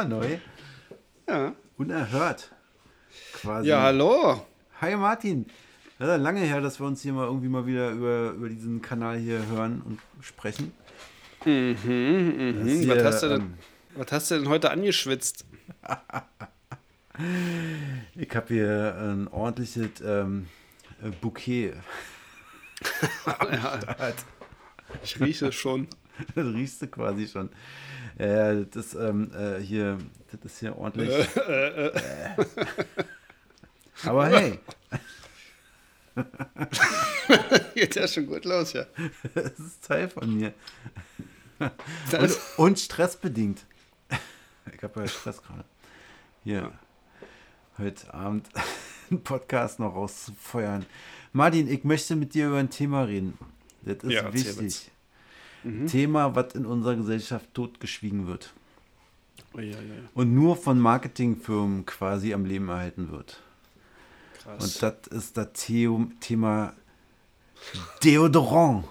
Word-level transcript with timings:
war 0.00 0.08
neu. 0.08 0.38
Ja. 1.28 1.54
Unerhört. 1.76 2.52
Quasi. 3.34 3.68
Ja, 3.68 3.82
hallo. 3.82 4.46
Hi 4.80 4.96
Martin. 4.96 5.44
Ist 5.98 6.06
lange 6.06 6.40
her, 6.40 6.62
dass 6.62 6.80
wir 6.80 6.86
uns 6.86 7.02
hier 7.02 7.12
mal 7.12 7.26
irgendwie 7.26 7.48
mal 7.48 7.66
wieder 7.66 7.90
über, 7.90 8.30
über 8.30 8.48
diesen 8.48 8.80
Kanal 8.80 9.18
hier 9.18 9.46
hören 9.48 9.82
und 9.84 10.00
sprechen. 10.22 10.72
Mhm, 11.44 11.76
mhm. 11.84 12.66
hier, 12.66 12.96
was, 12.96 13.04
hast 13.04 13.22
du 13.24 13.28
denn, 13.28 13.40
ähm, 13.40 13.54
was 13.94 14.12
hast 14.12 14.30
du 14.30 14.36
denn 14.36 14.48
heute 14.48 14.70
angeschwitzt? 14.70 15.44
Ich 18.14 18.34
habe 18.34 18.46
hier 18.48 18.96
ein 18.98 19.28
ordentliches 19.28 20.00
ähm, 20.02 20.46
äh, 21.02 21.10
Bouquet. 21.10 21.74
ja, 23.26 23.78
ich 25.02 25.20
rieche 25.20 25.52
schon. 25.52 25.86
Das 26.34 26.46
riechst 26.46 26.80
du 26.80 26.86
quasi 26.86 27.28
schon. 27.28 27.50
Ja, 28.20 28.54
das 28.54 28.86
ist 28.86 28.94
ähm, 28.94 29.30
äh, 29.34 29.60
hier, 29.60 29.98
das 30.30 30.52
ist 30.52 30.60
hier 30.60 30.76
ordentlich. 30.76 31.08
Äh. 31.36 31.90
Aber 34.04 34.28
hey, 34.28 34.58
Geht 37.74 37.94
ja 37.94 38.08
schon 38.08 38.26
gut 38.26 38.44
los, 38.44 38.72
ja. 38.72 38.86
das 39.34 39.58
ist 39.58 39.84
Teil 39.84 40.08
von 40.08 40.34
mir. 40.34 40.52
Und, 41.58 42.38
und 42.56 42.78
stressbedingt. 42.78 43.64
Ich 44.74 44.82
habe 44.82 45.00
ja 45.00 45.08
Stress 45.08 45.42
gerade. 45.42 45.64
Hier, 46.42 46.72
heute 47.78 48.14
Abend 48.14 48.48
einen 49.10 49.22
Podcast 49.22 49.78
noch 49.78 49.94
rauszufeuern. 49.94 50.86
Martin, 51.32 51.68
ich 51.68 51.84
möchte 51.84 52.16
mit 52.16 52.34
dir 52.34 52.48
über 52.48 52.58
ein 52.58 52.70
Thema 52.70 53.04
reden. 53.04 53.38
Das 53.82 53.96
ist 54.04 54.10
Ja, 54.10 54.22
erzähl 54.22 54.90
wichtig. 55.64 55.90
Thema, 55.90 56.34
was 56.34 56.54
in 56.54 56.66
unserer 56.66 56.96
Gesellschaft 56.96 57.46
totgeschwiegen 57.54 58.26
wird. 58.26 58.52
oh, 59.54 59.58
ja, 59.60 59.72
ja, 59.72 59.78
Und 60.14 60.34
nur 60.34 60.56
von 60.56 60.78
Marketingfirmen 60.78 61.86
quasi 61.86 62.32
am 62.34 62.44
Leben 62.44 62.68
erhalten 62.68 63.10
wird. 63.10 63.40
krass. 64.42 64.62
Und 64.62 64.82
das 64.82 65.06
ist 65.08 65.36
das 65.36 65.48
Thema 66.20 66.72
Deodorant. 68.02 68.84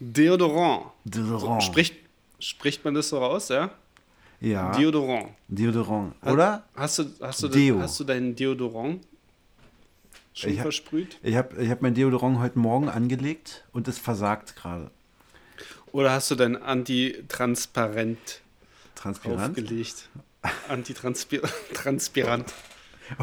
Deodorant. 0.00 0.86
Deodorant. 1.04 1.62
Spricht, 1.62 1.94
spricht 2.38 2.84
man 2.84 2.94
das 2.94 3.08
so 3.10 3.18
raus, 3.18 3.48
ja? 3.48 3.70
ja, 4.40 4.72
Deodorant. 4.72 5.28
Deodorant. 5.48 6.14
Oder? 6.24 6.64
Hast 6.74 6.98
du, 6.98 7.04
hast 7.20 7.42
du, 7.42 7.48
Deo. 7.48 7.80
hast 7.80 8.00
du 8.00 8.04
deinen 8.04 8.34
Deodorant 8.34 9.04
schon 10.32 10.50
Ich 10.50 10.58
hab- 10.58 10.64
versprüht? 10.64 11.18
Ich 11.22 11.36
habe 11.36 11.62
ich 11.62 11.70
hab 11.70 11.82
mein 11.82 11.94
Deodorant 11.94 12.38
heute 12.38 12.58
Morgen 12.58 12.88
angelegt 12.88 13.64
und 13.72 13.86
es 13.88 13.98
versagt 13.98 14.56
gerade. 14.56 14.90
Oder 15.92 16.12
hast 16.12 16.30
du 16.30 16.34
dein 16.34 16.60
Antitransparent 16.60 18.18
Transparent. 18.94 19.40
aufgelegt? 19.58 20.08
Antitranspirant. 20.68 21.52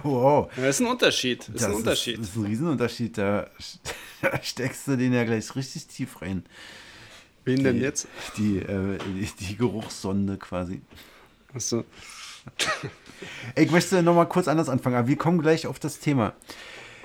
Wow. 0.04 0.52
Ja, 0.58 0.66
ist 0.68 0.82
ein 0.82 0.88
Unterschied. 0.88 1.48
Ist 1.48 1.64
ein 1.64 1.74
Unterschied. 1.74 2.20
Ist, 2.20 2.32
ist 2.32 2.36
ein 2.36 2.44
Riesenunterschied. 2.44 3.18
Da, 3.18 3.48
da 4.22 4.40
steckst 4.44 4.86
du 4.90 4.98
den 4.98 5.14
ja 5.14 5.24
gleich 5.24 5.56
richtig 5.56 5.88
tief 5.88 6.22
rein. 6.22 6.44
Wen 7.46 7.64
denn 7.64 7.76
Die- 7.78 7.84
jetzt? 7.84 8.06
Die, 8.36 8.58
äh, 8.58 8.98
die, 9.16 9.30
die 9.40 9.56
Geruchssonde 9.56 10.36
quasi. 10.36 10.82
Achso. 11.54 11.86
Ich 13.56 13.72
möchte 13.72 14.04
noch 14.04 14.14
mal 14.14 14.26
kurz 14.26 14.50
anders 14.50 14.68
anfangen, 14.68 14.98
aber 14.98 15.08
wir 15.08 15.16
kommen 15.18 15.42
gleich 15.42 15.68
auf 15.68 15.80
das 15.80 16.00
Thema. 16.00 16.34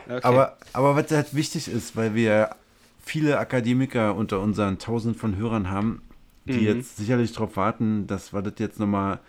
Okay. 0.09 0.19
Aber, 0.25 0.57
aber 0.73 0.97
was 0.97 1.09
halt 1.13 1.35
wichtig 1.37 1.69
ist, 1.69 1.95
weil 1.95 2.17
wir 2.17 2.57
viele 3.03 3.39
Akademiker 3.39 4.15
unter 4.15 4.41
unseren 4.41 4.79
Tausenden 4.79 5.19
von 5.19 5.37
Hörern 5.37 5.69
haben, 5.71 6.03
die 6.45 6.53
Mhm. 6.55 6.65
jetzt 6.79 6.97
sicherlich 6.97 7.33
darauf 7.33 7.57
warten, 7.57 8.07
dass 8.07 8.33
wir 8.33 8.43
das 8.43 8.55
jetzt 8.59 8.79
nochmal 8.81 9.21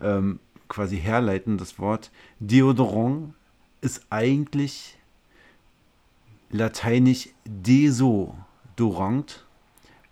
ähm, 0.00 0.38
quasi 0.68 0.98
herleiten, 0.98 1.58
das 1.58 1.78
Wort 1.78 2.10
Deodorant 2.40 3.34
ist 3.80 4.02
eigentlich 4.10 4.96
lateinisch 6.50 7.30
desodorant 7.46 9.44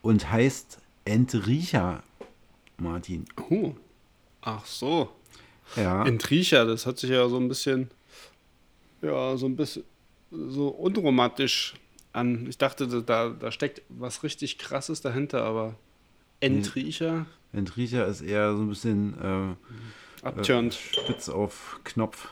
und 0.03 0.31
heißt 0.31 0.79
Entriecher, 1.05 2.03
Martin. 2.79 3.25
Oh. 3.51 3.75
Ach 4.43 4.65
so. 4.65 5.11
Ja. 5.77 6.05
Entriecher, 6.07 6.65
das 6.65 6.87
hat 6.87 6.99
sich 6.99 7.11
ja 7.11 7.29
so 7.29 7.37
ein 7.37 7.49
bisschen, 7.49 7.91
ja, 9.03 9.37
so 9.37 9.47
ein 9.47 9.57
bisschen 9.57 9.85
so 10.31 10.69
unromantisch 10.69 11.75
an. 12.12 12.47
Ich 12.48 12.59
dachte, 12.59 13.03
da, 13.03 13.31
da 13.31 13.53
steckt 13.53 13.82
was 13.88 14.22
richtig 14.22 14.59
krasses 14.59 15.00
dahinter, 15.00 15.44
aber 15.44 15.75
Entriecher, 16.41 17.26
Entriecher 17.53 18.06
ist 18.06 18.22
eher 18.22 18.54
so 18.56 18.62
ein 18.62 18.69
bisschen 18.69 19.15
äh, 19.21 20.26
abturnt. 20.26 20.75
spitz 20.75 21.28
auf 21.28 21.81
Knopf. 21.84 22.28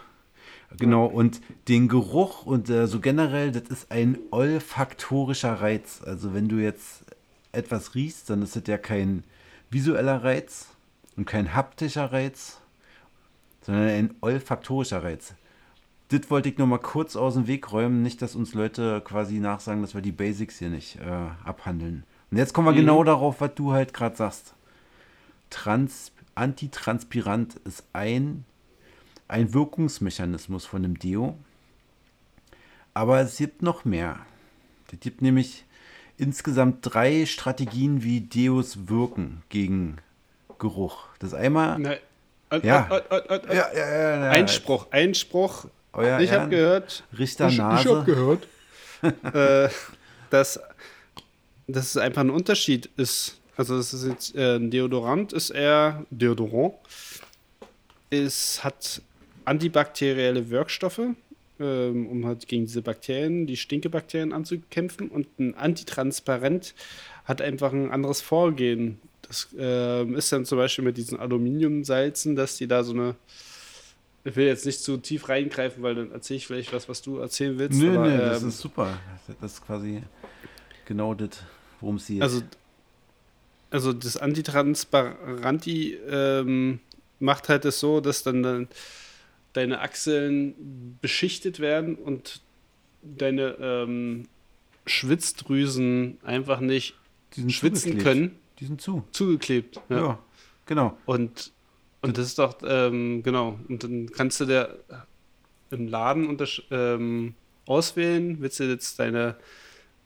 Genau, 0.77 1.07
und 1.07 1.41
den 1.69 1.89
Geruch 1.89 2.45
und 2.45 2.69
äh, 2.69 2.87
so 2.87 3.01
generell, 3.01 3.53
das 3.53 3.65
ist 3.71 3.91
ein 3.91 4.19
olfaktorischer 4.31 5.55
Reiz. 5.55 6.03
Also 6.05 6.35
wenn 6.35 6.49
du 6.49 6.57
jetzt 6.57 7.05
etwas 7.53 7.95
riechst, 7.95 8.29
dann 8.29 8.43
ist 8.43 8.55
das 8.55 8.65
ja 8.67 8.77
kein 8.77 9.25
visueller 9.71 10.23
Reiz 10.23 10.69
und 11.17 11.25
kein 11.25 11.55
haptischer 11.55 12.13
Reiz, 12.13 12.61
sondern 13.63 13.89
ein 13.89 14.15
olfaktorischer 14.21 15.03
Reiz. 15.03 15.35
Das 16.11 16.31
wollte 16.31 16.49
ich 16.49 16.57
nur 16.59 16.67
mal 16.67 16.79
kurz 16.79 17.17
aus 17.17 17.35
dem 17.35 17.47
Weg 17.47 17.71
räumen, 17.71 18.03
nicht, 18.03 18.23
dass 18.23 18.35
uns 18.35 18.55
Leute 18.55 19.03
quasi 19.05 19.41
nachsagen, 19.41 19.83
dass 19.83 19.95
wir 19.95 20.01
die 20.01 20.13
Basics 20.13 20.59
hier 20.59 20.71
nicht 20.71 20.97
äh, 20.97 21.29
abhandeln. 21.45 22.05
Und 22.31 22.39
jetzt 22.39 22.55
kommen 22.55 22.67
wir 22.67 22.75
genau 22.75 23.05
darauf, 23.05 23.41
was 23.41 23.55
du 23.55 23.73
halt 23.73 23.93
gerade 23.93 24.17
sagst. 24.17 24.55
Trans 25.51 26.13
Antitranspirant 26.35 27.57
ist 27.65 27.85
ein, 27.93 28.45
ein 29.27 29.53
Wirkungsmechanismus 29.53 30.65
von 30.65 30.83
dem 30.83 30.99
Deo. 30.99 31.37
Aber 32.95 33.21
es 33.21 33.37
gibt 33.37 33.63
noch 33.63 33.85
mehr. 33.85 34.19
Es 34.93 35.01
gibt 35.01 35.21
nämlich 35.21 35.65
insgesamt 36.17 36.79
drei 36.83 37.27
Strategien, 37.27 38.03
wie 38.03 38.21
Deos 38.21 38.89
wirken 38.89 39.43
gegen 39.49 39.99
Geruch. 40.59 41.07
Das 41.19 41.35
einmal. 41.35 41.79
Ne, 41.79 41.99
äh, 42.51 42.57
äh, 42.57 42.69
äh, 42.69 43.03
äh, 43.11 43.35
äh, 43.35 43.57
ja, 43.57 43.73
ja, 43.75 44.31
Einspruch, 44.31 44.91
Einspruch. 44.91 45.67
Euer 45.99 46.21
ich 46.21 46.31
Ehren. 46.31 46.43
habe 46.43 46.51
gehört, 46.51 47.05
Richter 47.19 47.49
ich, 47.49 47.55
ich 47.55 47.61
habe 47.61 48.05
gehört, 48.05 48.47
äh, 49.35 49.69
dass, 50.31 50.61
dass 51.67 51.87
es 51.87 51.97
einfach 51.97 52.23
ein 52.23 52.31
Unterschied 52.31 52.89
ist. 52.97 53.41
Also 53.57 53.77
es 53.77 53.93
ist 53.93 54.07
jetzt 54.07 54.37
äh, 54.37 54.57
ein 54.57 54.71
Deodorant 54.71 55.33
ist 55.33 55.51
eher 55.51 56.07
Deodorant. 56.11 56.75
Es 58.11 58.63
hat 58.63 59.03
antibakterielle 59.45 60.51
Wirkstoffe, 60.51 61.01
ähm, 61.59 62.07
um 62.07 62.27
halt 62.27 62.47
gegen 62.47 62.67
diese 62.67 62.83
Bakterien, 62.83 63.47
die 63.47 63.57
Stinkebakterien 63.57 64.33
anzukämpfen. 64.33 65.09
Und 65.09 65.27
ein 65.39 65.55
Antitransparent 65.55 66.75
hat 67.25 67.43
einfach 67.43 67.73
ein 67.73 67.91
anderes 67.91 68.21
Vorgehen. 68.21 69.01
Das 69.23 69.49
ähm, 69.59 70.15
ist 70.15 70.33
dann 70.33 70.45
zum 70.45 70.59
Beispiel 70.59 70.85
mit 70.85 70.97
diesen 70.97 71.19
Aluminiumsalzen, 71.19 72.37
dass 72.37 72.57
die 72.57 72.69
da 72.69 72.85
so 72.85 72.93
eine 72.93 73.17
ich 74.25 74.37
will 74.37 74.47
jetzt 74.47 74.67
nicht 74.67 74.81
zu 74.83 74.97
tief 74.99 75.29
reingreifen, 75.29 75.83
weil 75.83 75.95
dann 75.95 76.13
erzähle 76.13 76.39
ich 76.39 76.47
vielleicht 76.47 76.73
was, 76.73 76.89
was 76.89 77.03
du 77.03 77.19
erzählen 77.19 77.59
willst. 77.59 77.79
Nö, 77.81 77.97
aber, 77.97 78.09
nö, 78.09 78.19
das 78.19 78.43
ähm, 78.43 78.49
ist 78.49 78.59
super. 78.59 78.99
Das 79.41 79.53
ist 79.53 79.65
quasi 79.67 80.03
genau 80.85 81.15
das, 81.15 81.43
worum 81.81 81.97
es 81.97 82.07
geht. 82.07 82.23
also, 82.23 82.43
also 83.71 83.93
das 83.93 84.17
Antitransparanti 84.17 85.95
ähm, 86.09 86.81
macht 87.21 87.49
halt 87.49 87.65
es 87.65 87.81
so, 87.81 88.01
dass 88.01 88.23
dann, 88.23 88.43
dann 88.43 88.69
deine 89.53 89.81
Achseln 89.81 90.99
beschichtet 91.01 91.61
werden 91.61 91.95
und 91.95 92.41
deine 93.03 93.57
ähm, 93.61 94.29
Schwitzdrüsen 94.87 96.19
einfach 96.23 96.61
nicht 96.61 96.95
schwitzen 97.49 97.99
können, 97.99 98.37
Die 98.59 98.67
sind 98.67 98.81
zu. 98.81 99.05
zugeklebt. 99.13 99.81
Ja, 99.89 99.97
Ja. 99.99 100.19
genau. 100.67 100.97
Und, 101.07 101.53
und 102.03 102.19
das 102.19 102.27
ist 102.27 102.39
doch, 102.39 102.59
ähm, 102.65 103.23
genau, 103.23 103.59
und 103.69 103.85
dann 103.85 104.11
kannst 104.11 104.41
du 104.41 104.45
der 104.45 104.79
im 105.71 105.89
Laden 105.89 106.37
ähm, 106.71 107.35
auswählen, 107.67 108.41
willst 108.41 108.61
du 108.61 108.65
jetzt 108.65 108.99
deine 108.99 109.37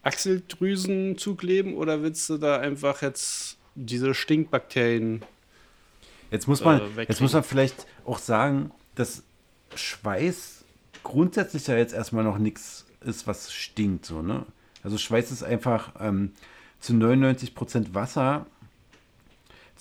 Achseldrüsen 0.03 1.17
zukleben 1.17 1.75
oder 1.75 2.03
willst 2.03 2.29
du 2.29 2.39
da 2.39 2.59
einfach 2.59 3.03
jetzt 3.03 3.59
diese 3.77 4.15
Stinkbakterien 4.15 5.23
Jetzt 6.33 6.49
muss 6.49 6.65
man, 6.65 6.81
äh, 6.97 7.03
jetzt 7.03 7.21
muss 7.21 7.35
man 7.35 7.45
vielleicht 7.45 7.87
auch 8.07 8.19
sagen, 8.19 8.73
dass 8.95 9.23
Schweiß 9.75 10.65
grundsätzlich 11.03 11.67
ja 11.67 11.77
jetzt 11.77 11.93
erstmal 11.93 12.25
noch 12.25 12.39
nichts 12.39 12.87
ist, 13.03 13.27
was 13.27 13.53
stinkt, 13.53 14.07
so, 14.07 14.23
ne? 14.23 14.47
Also 14.83 14.97
Schweiß 14.97 15.31
ist 15.31 15.43
einfach 15.43 15.93
ähm, 16.01 16.33
zu 16.81 16.95
99% 16.95 17.95
Wasser. 17.95 18.47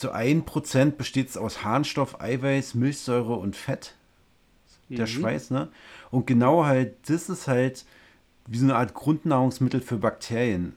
Zu 0.02 0.16
1% 0.16 0.94
besteht 0.94 1.30
es 1.30 1.38
aus 1.38 1.64
Harnstoff, 1.64 2.20
Eiweiß, 2.20 2.74
Milchsäure 2.74 3.36
und 3.36 3.56
Fett. 3.56 3.94
Der 4.90 5.02
Mhm. 5.02 5.10
Schweiß, 5.12 5.52
ne? 5.52 5.70
Und 6.10 6.26
genau 6.26 6.66
halt, 6.66 6.96
das 7.08 7.30
ist 7.30 7.48
halt 7.48 7.86
wie 8.48 8.58
so 8.58 8.66
eine 8.66 8.78
Art 8.78 8.96
Grundnahrungsmittel 8.96 9.80
für 9.80 9.98
Bakterien. 9.98 10.76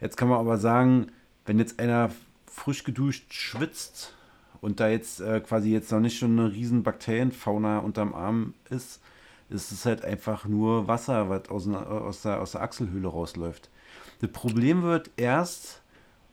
Jetzt 0.00 0.16
kann 0.16 0.28
man 0.28 0.38
aber 0.38 0.56
sagen, 0.56 1.08
wenn 1.46 1.58
jetzt 1.58 1.80
einer 1.80 2.12
frisch 2.46 2.84
geduscht 2.84 3.34
schwitzt 3.34 4.14
und 4.60 4.78
da 4.78 4.86
jetzt 4.88 5.18
äh, 5.20 5.40
quasi 5.40 5.72
jetzt 5.72 5.90
noch 5.90 5.98
nicht 5.98 6.16
schon 6.16 6.38
eine 6.38 6.52
riesen 6.52 6.84
Bakterienfauna 6.84 7.80
unterm 7.80 8.14
Arm 8.14 8.54
ist, 8.70 9.00
ist 9.50 9.72
es 9.72 9.84
halt 9.84 10.04
einfach 10.04 10.44
nur 10.44 10.86
Wasser, 10.86 11.28
was 11.28 11.48
aus, 11.48 11.66
aus, 11.66 12.22
der, 12.22 12.40
aus 12.40 12.52
der 12.52 12.60
Achselhöhle 12.62 13.08
rausläuft. 13.08 13.68
Das 14.20 14.30
Problem 14.30 14.84
wird 14.84 15.10
erst 15.16 15.82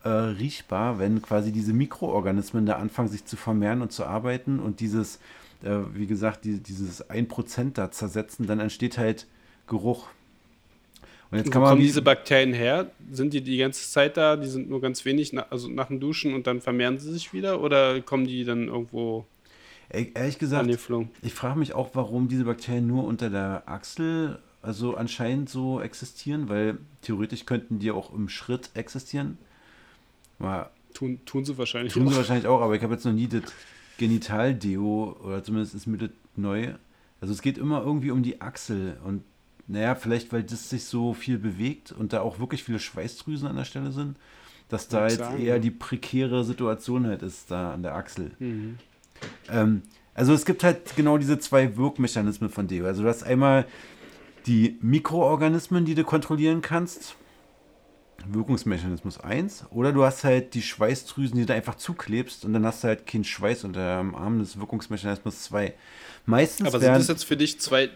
äh, 0.05 0.09
riechbar, 0.09 0.99
wenn 0.99 1.21
quasi 1.21 1.51
diese 1.51 1.73
Mikroorganismen 1.73 2.65
da 2.65 2.77
anfangen, 2.77 3.09
sich 3.09 3.25
zu 3.25 3.35
vermehren 3.35 3.81
und 3.81 3.91
zu 3.91 4.05
arbeiten 4.05 4.59
und 4.59 4.79
dieses, 4.79 5.19
äh, 5.63 5.79
wie 5.93 6.07
gesagt, 6.07 6.45
die, 6.45 6.59
dieses 6.59 7.09
1% 7.09 7.73
da 7.73 7.91
zersetzen, 7.91 8.47
dann 8.47 8.59
entsteht 8.59 8.97
halt 8.97 9.27
Geruch. 9.67 10.07
Und 11.31 11.39
jetzt 11.39 11.51
kann 11.51 11.61
Wo 11.61 11.65
man 11.65 11.71
kommen 11.71 11.81
diese 11.81 12.03
Bakterien 12.03 12.53
her? 12.53 12.91
Sind 13.11 13.33
die 13.33 13.41
die 13.41 13.57
ganze 13.57 13.89
Zeit 13.89 14.15
da? 14.15 14.35
Die 14.37 14.47
sind 14.47 14.69
nur 14.69 14.79
ganz 14.79 15.03
wenig, 15.05 15.33
na, 15.33 15.47
also 15.49 15.67
nach 15.69 15.87
dem 15.87 15.99
Duschen 15.99 16.35
und 16.35 16.45
dann 16.45 16.61
vermehren 16.61 16.99
sie 16.99 17.11
sich 17.11 17.33
wieder? 17.33 17.61
Oder 17.61 17.99
kommen 18.01 18.27
die 18.27 18.45
dann 18.45 18.67
irgendwo 18.67 19.25
Ehrlich 19.89 20.39
gesagt, 20.39 20.67
ich 21.21 21.33
frage 21.33 21.59
mich 21.59 21.73
auch, 21.73 21.91
warum 21.93 22.27
diese 22.27 22.45
Bakterien 22.45 22.87
nur 22.87 23.03
unter 23.03 23.29
der 23.29 23.63
Achsel 23.67 24.39
also 24.63 24.95
anscheinend 24.95 25.47
so 25.47 25.79
existieren, 25.79 26.49
weil 26.49 26.79
theoretisch 27.01 27.45
könnten 27.45 27.77
die 27.77 27.91
auch 27.91 28.11
im 28.11 28.29
Schritt 28.29 28.71
existieren. 28.73 29.37
Mal, 30.39 30.69
tun, 30.93 31.19
tun 31.25 31.45
sie 31.45 31.57
wahrscheinlich 31.57 31.93
tun 31.93 32.03
auch. 32.03 32.05
Tun 32.05 32.13
sie 32.13 32.17
wahrscheinlich 32.17 32.47
auch, 32.47 32.61
aber 32.61 32.75
ich 32.75 32.83
habe 32.83 32.93
jetzt 32.93 33.05
noch 33.05 33.13
nie 33.13 33.27
das 33.27 33.43
Genitaldeo 33.97 35.17
oder 35.23 35.43
zumindest 35.43 35.75
ist 35.75 35.87
mir 35.87 35.97
das 35.97 36.09
neu. 36.35 36.73
Also 37.21 37.33
es 37.33 37.41
geht 37.41 37.57
immer 37.57 37.81
irgendwie 37.81 38.11
um 38.11 38.23
die 38.23 38.41
Achsel 38.41 38.97
und 39.03 39.23
naja, 39.67 39.95
vielleicht 39.95 40.31
weil 40.31 40.43
das 40.43 40.69
sich 40.69 40.85
so 40.85 41.13
viel 41.13 41.37
bewegt 41.37 41.91
und 41.91 42.13
da 42.13 42.21
auch 42.21 42.39
wirklich 42.39 42.63
viele 42.63 42.79
Schweißdrüsen 42.79 43.47
an 43.47 43.55
der 43.55 43.65
Stelle 43.65 43.91
sind, 43.91 44.17
dass 44.69 44.87
da 44.87 45.07
jetzt 45.07 45.17
sagen, 45.17 45.41
eher 45.41 45.59
die 45.59 45.71
prekäre 45.71 46.43
Situation 46.43 47.07
halt 47.07 47.23
ist 47.23 47.49
da 47.49 47.73
an 47.73 47.83
der 47.83 47.95
Achsel. 47.95 48.31
Mhm. 48.39 48.77
Ähm, 49.49 49.81
also 50.13 50.33
es 50.33 50.45
gibt 50.45 50.63
halt 50.63 50.95
genau 50.95 51.17
diese 51.17 51.39
zwei 51.39 51.77
Wirkmechanismen 51.77 52.49
von 52.49 52.67
Deo. 52.67 52.85
Also 52.85 53.03
du 53.03 53.09
hast 53.09 53.23
einmal 53.23 53.65
die 54.45 54.77
Mikroorganismen, 54.81 55.85
die 55.85 55.95
du 55.95 56.03
kontrollieren 56.03 56.61
kannst. 56.61 57.15
Wirkungsmechanismus 58.33 59.19
1. 59.19 59.65
Oder 59.71 59.91
du 59.91 60.03
hast 60.03 60.23
halt 60.23 60.53
die 60.53 60.61
Schweißdrüsen, 60.61 61.37
die 61.37 61.45
du 61.45 61.53
einfach 61.53 61.75
zuklebst 61.75 62.45
und 62.45 62.53
dann 62.53 62.65
hast 62.65 62.83
du 62.83 62.87
halt 62.87 63.05
keinen 63.05 63.23
Schweiß 63.23 63.63
unter 63.63 63.97
dem 63.97 64.15
Arm 64.15 64.39
des 64.39 64.59
Wirkungsmechanismus 64.59 65.43
2. 65.43 65.73
Meistens 66.25 66.67
Aber 66.67 66.79
sind 66.79 66.93
das 66.93 67.07
jetzt 67.07 67.25
für 67.25 67.37
dich 67.37 67.59
zwei, 67.59 67.89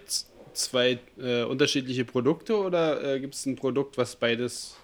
zwei 0.53 0.99
äh, 1.17 1.43
unterschiedliche 1.43 2.05
Produkte 2.05 2.57
oder 2.57 3.15
äh, 3.15 3.19
gibt 3.19 3.35
es 3.35 3.45
ein 3.45 3.55
Produkt, 3.55 3.97
was 3.97 4.15
beides 4.15 4.75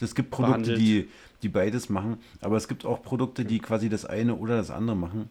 Es 0.00 0.14
gibt 0.14 0.30
Produkte, 0.30 0.74
die, 0.74 1.08
die 1.42 1.48
beides 1.48 1.88
machen, 1.88 2.18
aber 2.40 2.56
es 2.56 2.68
gibt 2.68 2.84
auch 2.84 3.02
Produkte, 3.02 3.44
die 3.44 3.58
quasi 3.60 3.88
das 3.88 4.04
eine 4.04 4.34
oder 4.34 4.56
das 4.56 4.70
andere 4.70 4.96
machen. 4.96 5.30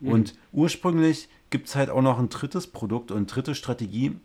Mhm. 0.00 0.12
Und 0.12 0.34
ursprünglich 0.52 1.28
gibt 1.50 1.68
es 1.68 1.76
halt 1.76 1.90
auch 1.90 2.02
noch 2.02 2.18
ein 2.18 2.28
drittes 2.28 2.66
Produkt 2.66 3.10
und 3.10 3.16
eine 3.16 3.26
dritte 3.26 3.54
Strategie, 3.54 4.16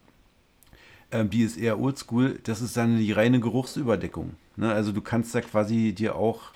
äh, 1.12 1.26
die 1.26 1.44
ist 1.44 1.58
eher 1.58 1.80
oldschool. 1.80 2.40
Das 2.44 2.62
ist 2.62 2.78
dann 2.78 2.98
die 2.98 3.12
reine 3.12 3.40
Geruchsüberdeckung. 3.40 4.32
Ne? 4.58 4.72
Also 4.72 4.92
du 4.92 5.02
kannst 5.02 5.34
da 5.36 5.42
quasi 5.42 5.94
dir 5.94 6.16
auch 6.16 6.52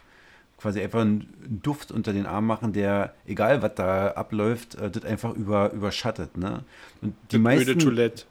quasi 0.57 0.81
einfach 0.81 1.01
einen 1.01 1.62
Duft 1.63 1.92
unter 1.92 2.12
den 2.12 2.25
Arm 2.25 2.46
machen, 2.46 2.74
der, 2.74 3.13
egal 3.25 3.62
was 3.62 3.75
da 3.75 4.10
abläuft, 4.10 4.75
äh, 4.75 4.92
das 4.92 5.06
einfach 5.06 5.34
über, 5.34 5.72
überschattet. 5.72 6.38
Ne? 6.38 6.63
Und 7.01 7.16
die 7.31 7.38
das 7.38 7.42
meisten, 7.42 7.80
Toilette. 7.80 8.25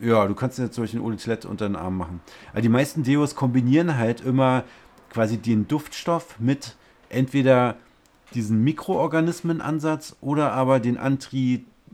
Ja, 0.00 0.26
du 0.26 0.34
kannst 0.34 0.58
dir 0.58 0.70
zum 0.70 0.84
Beispiel 0.84 1.02
eine 1.02 1.16
Toilette 1.18 1.46
unter 1.46 1.68
den 1.68 1.76
Arm 1.76 1.98
machen. 1.98 2.20
Aber 2.52 2.62
die 2.62 2.70
meisten 2.70 3.02
Deos 3.02 3.34
kombinieren 3.34 3.98
halt 3.98 4.22
immer 4.22 4.64
quasi 5.10 5.36
den 5.36 5.68
Duftstoff 5.68 6.36
mit 6.38 6.76
entweder 7.10 7.76
diesen 8.32 8.64
Mikroorganismenansatz 8.64 10.16
oder 10.20 10.52
aber 10.52 10.80
den 10.80 10.96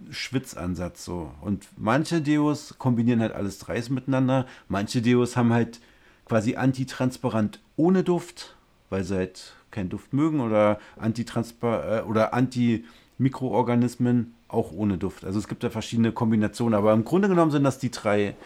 Anti-Schwitzansatz 0.06 1.04
so. 1.04 1.32
Und 1.40 1.66
manche 1.76 2.20
Deos 2.20 2.74
kombinieren 2.78 3.20
halt 3.20 3.32
alles 3.32 3.58
dreis 3.58 3.90
miteinander. 3.90 4.46
Manche 4.68 5.02
Deos 5.02 5.36
haben 5.36 5.52
halt 5.52 5.80
quasi 6.24 6.56
antitransparent 6.56 7.60
ohne 7.76 8.02
Duft, 8.02 8.56
weil 8.90 9.04
sie 9.04 9.16
halt 9.16 9.54
keinen 9.70 9.90
Duft 9.90 10.12
mögen 10.12 10.40
oder 10.40 10.78
antitranspar 10.96 11.98
äh, 11.98 12.02
oder 12.02 12.34
Anti-Mikroorganismen 12.34 14.34
auch 14.48 14.72
ohne 14.72 14.96
Duft. 14.96 15.24
Also 15.24 15.38
es 15.38 15.48
gibt 15.48 15.64
da 15.64 15.70
verschiedene 15.70 16.12
Kombinationen, 16.12 16.74
aber 16.74 16.92
im 16.92 17.04
Grunde 17.04 17.28
genommen 17.28 17.50
sind 17.50 17.64
das 17.64 17.78
die 17.78 17.90
drei, 17.90 18.36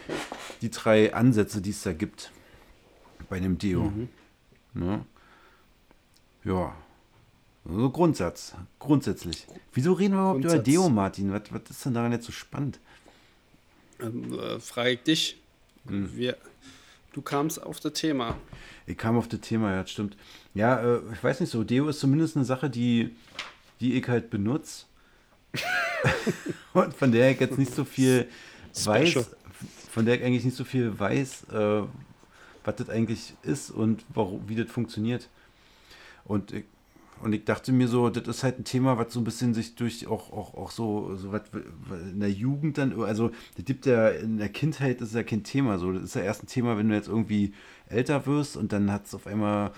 die 0.61 0.71
drei 0.71 1.13
Ansätze, 1.13 1.61
die 1.61 1.69
es 1.69 1.83
da 1.83 1.93
gibt 1.93 2.31
bei 3.29 3.39
dem 3.39 3.57
Deo. 3.57 3.83
Mhm. 3.83 4.09
Ne? 4.73 5.05
Ja. 6.43 6.73
So 7.63 7.89
Grundsatz, 7.89 8.55
grundsätzlich. 8.79 9.45
Wieso 9.73 9.93
reden 9.93 10.15
wir 10.15 10.21
überhaupt 10.21 10.43
über 10.43 10.57
Deo, 10.57 10.89
Martin? 10.89 11.31
Was, 11.31 11.43
was 11.51 11.61
ist 11.69 11.85
denn 11.85 11.93
daran 11.93 12.11
jetzt 12.11 12.25
so 12.25 12.31
spannend? 12.31 12.79
Ähm, 13.99 14.37
äh, 14.39 14.59
frage 14.59 14.91
ich 14.91 15.03
dich. 15.03 15.41
Hm. 15.87 16.15
Wir, 16.15 16.37
du 17.13 17.21
kamst 17.21 17.61
auf 17.61 17.79
das 17.79 17.93
Thema. 17.93 18.37
Ich 18.87 18.97
kam 18.97 19.17
auf 19.17 19.27
das 19.27 19.41
Thema, 19.41 19.75
ja, 19.75 19.85
stimmt. 19.85 20.17
Ja, 20.53 20.81
äh, 20.81 21.01
ich 21.13 21.23
weiß 21.23 21.39
nicht 21.39 21.51
so, 21.51 21.63
Deo 21.63 21.87
ist 21.87 21.99
zumindest 21.99 22.35
eine 22.35 22.45
Sache, 22.45 22.69
die, 22.69 23.15
die 23.79 23.93
ich 23.93 24.07
halt 24.07 24.29
benutze. 24.29 24.85
Und 26.73 26.95
von 26.95 27.11
der 27.11 27.31
ich 27.31 27.39
jetzt 27.39 27.57
nicht 27.57 27.73
so 27.73 27.83
viel 27.83 28.27
weiß, 28.73 29.29
von 29.91 30.05
der 30.05 30.15
ich 30.15 30.23
eigentlich 30.23 30.45
nicht 30.45 30.57
so 30.57 30.63
viel 30.63 30.97
weiß, 30.97 31.49
äh, 31.51 31.83
was 32.63 32.75
das 32.75 32.89
eigentlich 32.89 33.33
ist 33.43 33.71
und 33.71 34.05
warum, 34.09 34.47
wie 34.47 34.55
das 34.55 34.71
funktioniert. 34.71 35.27
Und 36.23 36.53
ich 36.53 36.65
und 37.23 37.33
ich 37.33 37.45
dachte 37.45 37.71
mir 37.71 37.87
so, 37.87 38.09
das 38.09 38.27
ist 38.27 38.43
halt 38.43 38.59
ein 38.59 38.63
Thema, 38.63 38.97
was 38.97 39.13
so 39.13 39.19
ein 39.19 39.23
bisschen 39.23 39.53
sich 39.53 39.75
durch 39.75 40.07
auch, 40.07 40.31
auch, 40.31 40.53
auch 40.55 40.71
so, 40.71 41.15
so 41.15 41.31
was 41.31 41.43
in 42.11 42.19
der 42.19 42.31
Jugend 42.31 42.77
dann, 42.77 42.99
also 43.01 43.31
das 43.55 43.65
gibt 43.65 43.85
ja 43.85 44.09
in 44.09 44.37
der 44.37 44.49
Kindheit 44.49 45.01
ist 45.01 45.13
ja 45.13 45.23
kein 45.23 45.43
Thema 45.43 45.77
so. 45.77 45.91
Das 45.91 46.03
ist 46.03 46.15
ja 46.15 46.21
erst 46.21 46.43
ein 46.43 46.47
Thema, 46.47 46.77
wenn 46.77 46.89
du 46.89 46.95
jetzt 46.95 47.07
irgendwie 47.07 47.53
älter 47.87 48.25
wirst 48.25 48.57
und 48.57 48.73
dann 48.73 48.91
hat 48.91 49.05
es 49.05 49.15
auf 49.15 49.27
einmal 49.27 49.71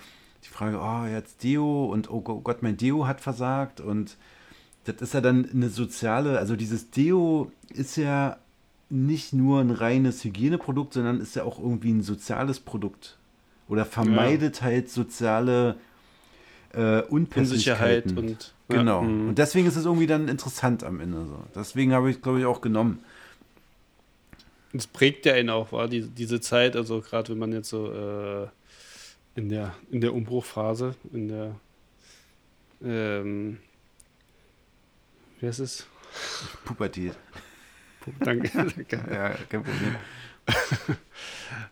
die 0.44 0.48
Frage, 0.48 0.78
oh, 0.80 1.06
jetzt 1.06 1.42
Deo 1.42 1.86
und 1.86 2.10
oh 2.10 2.20
Gott, 2.20 2.62
mein 2.62 2.76
Deo 2.76 3.06
hat 3.06 3.20
versagt 3.20 3.80
und 3.80 4.16
das 4.84 4.96
ist 4.96 5.14
ja 5.14 5.20
dann 5.20 5.48
eine 5.50 5.70
soziale, 5.70 6.38
also 6.38 6.56
dieses 6.56 6.90
Deo 6.90 7.50
ist 7.70 7.96
ja 7.96 8.38
nicht 8.90 9.32
nur 9.32 9.60
ein 9.60 9.70
reines 9.70 10.22
Hygieneprodukt, 10.24 10.94
sondern 10.94 11.20
ist 11.20 11.36
ja 11.36 11.44
auch 11.44 11.58
irgendwie 11.58 11.92
ein 11.92 12.02
soziales 12.02 12.60
Produkt. 12.60 13.18
Oder 13.68 13.86
vermeidet 13.86 14.58
ja. 14.58 14.66
halt 14.66 14.90
soziale 14.90 15.76
äh, 16.74 17.02
Unsicherheit 17.08 18.06
und 18.16 18.52
genau. 18.68 19.02
Ja, 19.02 19.08
mhm. 19.08 19.28
und 19.30 19.38
deswegen 19.38 19.66
ist 19.66 19.76
es 19.76 19.84
irgendwie 19.84 20.06
dann 20.06 20.28
interessant 20.28 20.84
am 20.84 21.00
Ende 21.00 21.26
so. 21.26 21.38
Deswegen 21.54 21.92
habe 21.92 22.10
ich 22.10 22.22
glaube 22.22 22.40
ich 22.40 22.46
auch 22.46 22.60
genommen. 22.60 23.04
Es 24.72 24.86
prägt 24.86 25.24
ja 25.24 25.34
einen 25.34 25.50
auch, 25.50 25.70
war 25.72 25.86
die, 25.86 26.02
diese 26.02 26.40
Zeit, 26.40 26.74
also 26.74 27.00
gerade 27.00 27.30
wenn 27.30 27.38
man 27.38 27.52
jetzt 27.52 27.68
so 27.68 27.92
äh, 27.92 28.48
in 29.36 29.48
der 29.48 29.74
in 29.90 30.00
der 30.00 30.14
Umbruchphase, 30.14 30.94
in 31.12 31.28
der 31.28 31.54
ähm, 32.84 33.58
wie 35.40 35.46
heißt 35.46 35.60
es? 35.60 35.86
Pubertät. 36.64 37.14
Danke, 38.20 38.50
danke. 38.54 39.04
ja, 39.12 39.30
kein 39.48 39.62
Problem. 39.62 39.96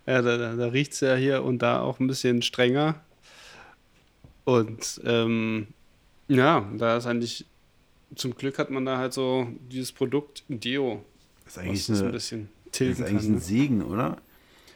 ja, 0.06 0.22
da, 0.22 0.36
da, 0.36 0.54
da 0.54 0.66
riecht 0.66 0.92
es 0.92 1.00
ja 1.00 1.14
hier 1.14 1.42
und 1.42 1.60
da 1.60 1.80
auch 1.80 2.00
ein 2.00 2.06
bisschen 2.06 2.42
strenger. 2.42 3.00
Und 4.44 5.00
ähm, 5.04 5.68
ja, 6.28 6.68
da 6.76 6.96
ist 6.96 7.06
eigentlich, 7.06 7.46
zum 8.14 8.34
Glück 8.34 8.58
hat 8.58 8.70
man 8.70 8.84
da 8.84 8.98
halt 8.98 9.12
so 9.12 9.48
dieses 9.70 9.92
Produkt 9.92 10.44
Deo. 10.48 11.04
Das 11.44 11.54
ist 11.54 11.58
eigentlich, 11.58 11.88
eine, 11.88 11.98
ein, 11.98 12.12
bisschen 12.12 12.48
das 12.70 12.80
ist 12.80 13.02
eigentlich 13.02 13.22
kann, 13.22 13.34
ein 13.34 13.40
Segen, 13.40 13.82
oder? 13.82 14.16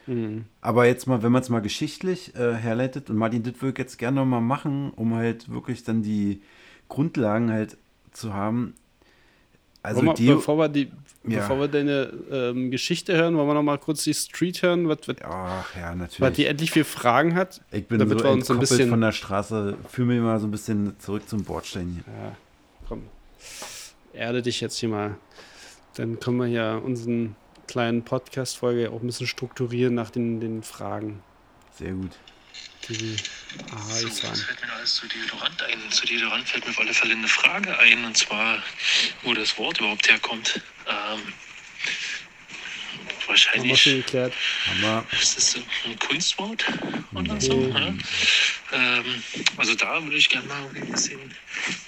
Mhm. 0.05 0.45
Aber 0.61 0.85
jetzt 0.85 1.07
mal, 1.07 1.21
wenn 1.23 1.31
man 1.31 1.41
es 1.41 1.49
mal 1.49 1.61
geschichtlich 1.61 2.35
äh, 2.35 2.53
herleitet, 2.53 3.09
und 3.09 3.17
Martin, 3.17 3.43
das 3.43 3.61
würde 3.61 3.73
ich 3.73 3.77
jetzt 3.79 3.97
gerne 3.97 4.21
nochmal 4.21 4.41
machen, 4.41 4.91
um 4.91 5.15
halt 5.15 5.49
wirklich 5.49 5.83
dann 5.83 6.03
die 6.03 6.41
Grundlagen 6.87 7.51
halt 7.51 7.77
zu 8.11 8.33
haben. 8.33 8.73
Also 9.83 10.13
Deo, 10.13 10.35
bevor, 10.35 10.57
wir 10.57 10.69
die, 10.69 10.91
ja. 11.27 11.39
bevor 11.39 11.59
wir 11.59 11.67
deine 11.67 12.13
ähm, 12.31 12.71
Geschichte 12.71 13.15
hören, 13.15 13.35
wollen 13.37 13.47
wir 13.47 13.53
noch 13.53 13.63
mal 13.63 13.77
kurz 13.77 14.03
die 14.03 14.13
Street 14.13 14.61
hören, 14.61 14.87
was, 14.87 14.99
was, 15.07 15.15
Ach, 15.23 15.75
ja, 15.75 15.95
natürlich. 15.95 16.21
was 16.21 16.33
die 16.33 16.45
endlich 16.45 16.71
viel 16.71 16.83
Fragen 16.83 17.35
hat. 17.35 17.61
Ich 17.71 17.87
bin 17.87 17.99
damit 17.99 18.19
so 18.19 18.25
wir 18.25 18.31
uns 18.31 18.49
ein 18.49 18.59
bisschen 18.59 18.89
von 18.89 19.01
der 19.01 19.11
Straße, 19.11 19.77
fühle 19.89 20.07
mich 20.13 20.21
mal 20.21 20.39
so 20.39 20.47
ein 20.47 20.51
bisschen 20.51 20.97
zurück 20.99 21.27
zum 21.27 21.43
Bordstein 21.43 22.03
hier. 22.05 22.13
Ja, 22.13 22.35
komm. 22.87 23.03
Erde 24.13 24.41
dich 24.41 24.61
jetzt 24.61 24.77
hier 24.77 24.89
mal. 24.89 25.17
Dann 25.95 26.19
können 26.19 26.37
wir 26.37 26.47
ja 26.47 26.77
unseren 26.77 27.35
kleinen 27.67 28.03
Podcast-Folge 28.03 28.91
auch 28.91 29.01
ein 29.01 29.07
bisschen 29.07 29.27
strukturieren 29.27 29.93
nach 29.93 30.09
den, 30.09 30.39
den 30.39 30.63
Fragen. 30.63 31.21
Sehr 31.77 31.91
gut 31.91 32.11
die 32.89 33.15
Aha, 33.71 33.89
so, 33.89 34.09
was 34.09 34.41
fällt 34.41 34.61
mir 34.61 34.73
alles 34.73 34.95
zu 34.95 35.07
Deodorant 35.07 35.61
ein? 35.63 35.91
Zu 35.91 36.05
Deodorant 36.05 36.47
fällt 36.47 36.65
mir 36.65 36.71
auf 36.71 36.79
alle 36.79 36.93
Fälle 36.93 37.13
eine 37.13 37.27
Frage 37.27 37.77
ein, 37.79 38.05
und 38.05 38.17
zwar, 38.17 38.61
wo 39.23 39.33
das 39.33 39.57
Wort 39.57 39.79
überhaupt 39.79 40.09
herkommt. 40.09 40.61
Ähm, 40.87 41.33
wahrscheinlich. 43.27 43.83
geklärt. 43.83 44.33
Hammer. 44.65 45.05
Ist 45.19 45.37
das 45.37 45.51
so 45.51 45.59
ein 45.85 45.99
Kunstwort 45.99 46.65
oder 47.13 47.41
so? 47.41 47.55
Ne? 47.55 47.97
Ähm, 48.71 49.23
also 49.57 49.75
da 49.75 50.03
würde 50.03 50.17
ich 50.17 50.29
gerne 50.29 50.47
mal 50.47 50.69
ein 50.75 50.91
bisschen 50.91 51.19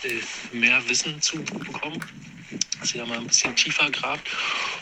äh, 0.03 0.55
mehr 0.55 0.87
Wissen 0.87 1.21
zu 1.21 1.41
bekommen, 1.43 2.03
ihr 2.93 3.01
da 3.01 3.07
mal 3.07 3.17
ein 3.17 3.27
bisschen 3.27 3.55
tiefer 3.55 3.89
grabt. 3.91 4.29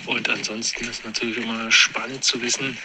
Und 0.05 0.29
ansonsten 0.29 0.87
ist 0.87 1.03
natürlich 1.05 1.37
immer 1.37 1.71
spannend 1.71 2.23
zu 2.23 2.41
wissen, 2.41 2.77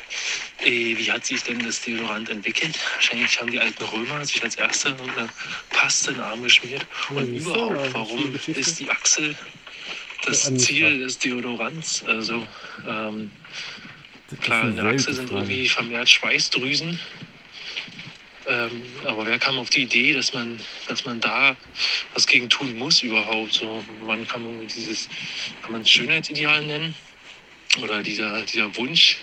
äh, 0.64 0.96
wie 0.96 1.10
hat 1.10 1.24
sich 1.26 1.42
denn 1.42 1.58
das 1.60 1.80
Deodorant 1.82 2.30
entwickelt? 2.30 2.78
Wahrscheinlich 2.94 3.40
haben 3.40 3.50
die 3.50 3.60
alten 3.60 3.84
Römer 3.84 4.24
sich 4.24 4.42
als 4.42 4.56
erste 4.56 4.88
eine 4.88 5.28
Paste 5.70 6.10
in 6.10 6.16
den 6.16 6.24
Arm 6.24 6.42
geschmiert. 6.42 6.86
Und 7.10 7.34
überhaupt, 7.34 7.94
warum 7.94 8.34
ist 8.46 8.80
die 8.80 8.90
Achsel 8.90 9.36
das 10.24 10.54
Ziel 10.56 11.00
des 11.00 11.18
Deodorants? 11.18 12.04
Also 12.04 12.46
ähm, 12.88 13.30
Klar, 14.40 14.64
in 14.64 14.76
der 14.76 14.84
sehr 14.84 14.92
Achse 14.94 15.06
gute 15.06 15.16
sind 15.16 15.30
irgendwie 15.30 15.68
vermehrt 15.68 16.08
Schweißdrüsen. 16.08 16.98
Ähm, 18.46 18.82
aber 19.04 19.26
wer 19.26 19.38
kam 19.38 19.58
auf 19.58 19.70
die 19.70 19.82
Idee, 19.82 20.14
dass 20.14 20.32
man, 20.32 20.58
dass 20.88 21.04
man 21.04 21.20
da 21.20 21.56
was 22.14 22.26
gegen 22.26 22.48
tun 22.48 22.76
muss 22.76 23.02
überhaupt? 23.02 23.52
So, 23.52 23.84
wann 24.02 24.26
kann 24.26 24.42
man 24.42 24.66
dieses, 24.66 25.08
kann 25.62 25.72
man 25.72 25.86
Schönheitsideal 25.86 26.64
nennen? 26.64 26.94
Oder 27.80 28.02
dieser, 28.02 28.42
dieser 28.42 28.74
Wunsch, 28.76 29.16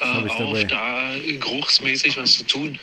äh, 0.00 0.04
auch 0.04 0.38
dabei. 0.38 0.64
da 0.64 1.14
geruchsmäßig 1.18 2.16
was 2.16 2.38
zu 2.38 2.46
tun 2.46 2.78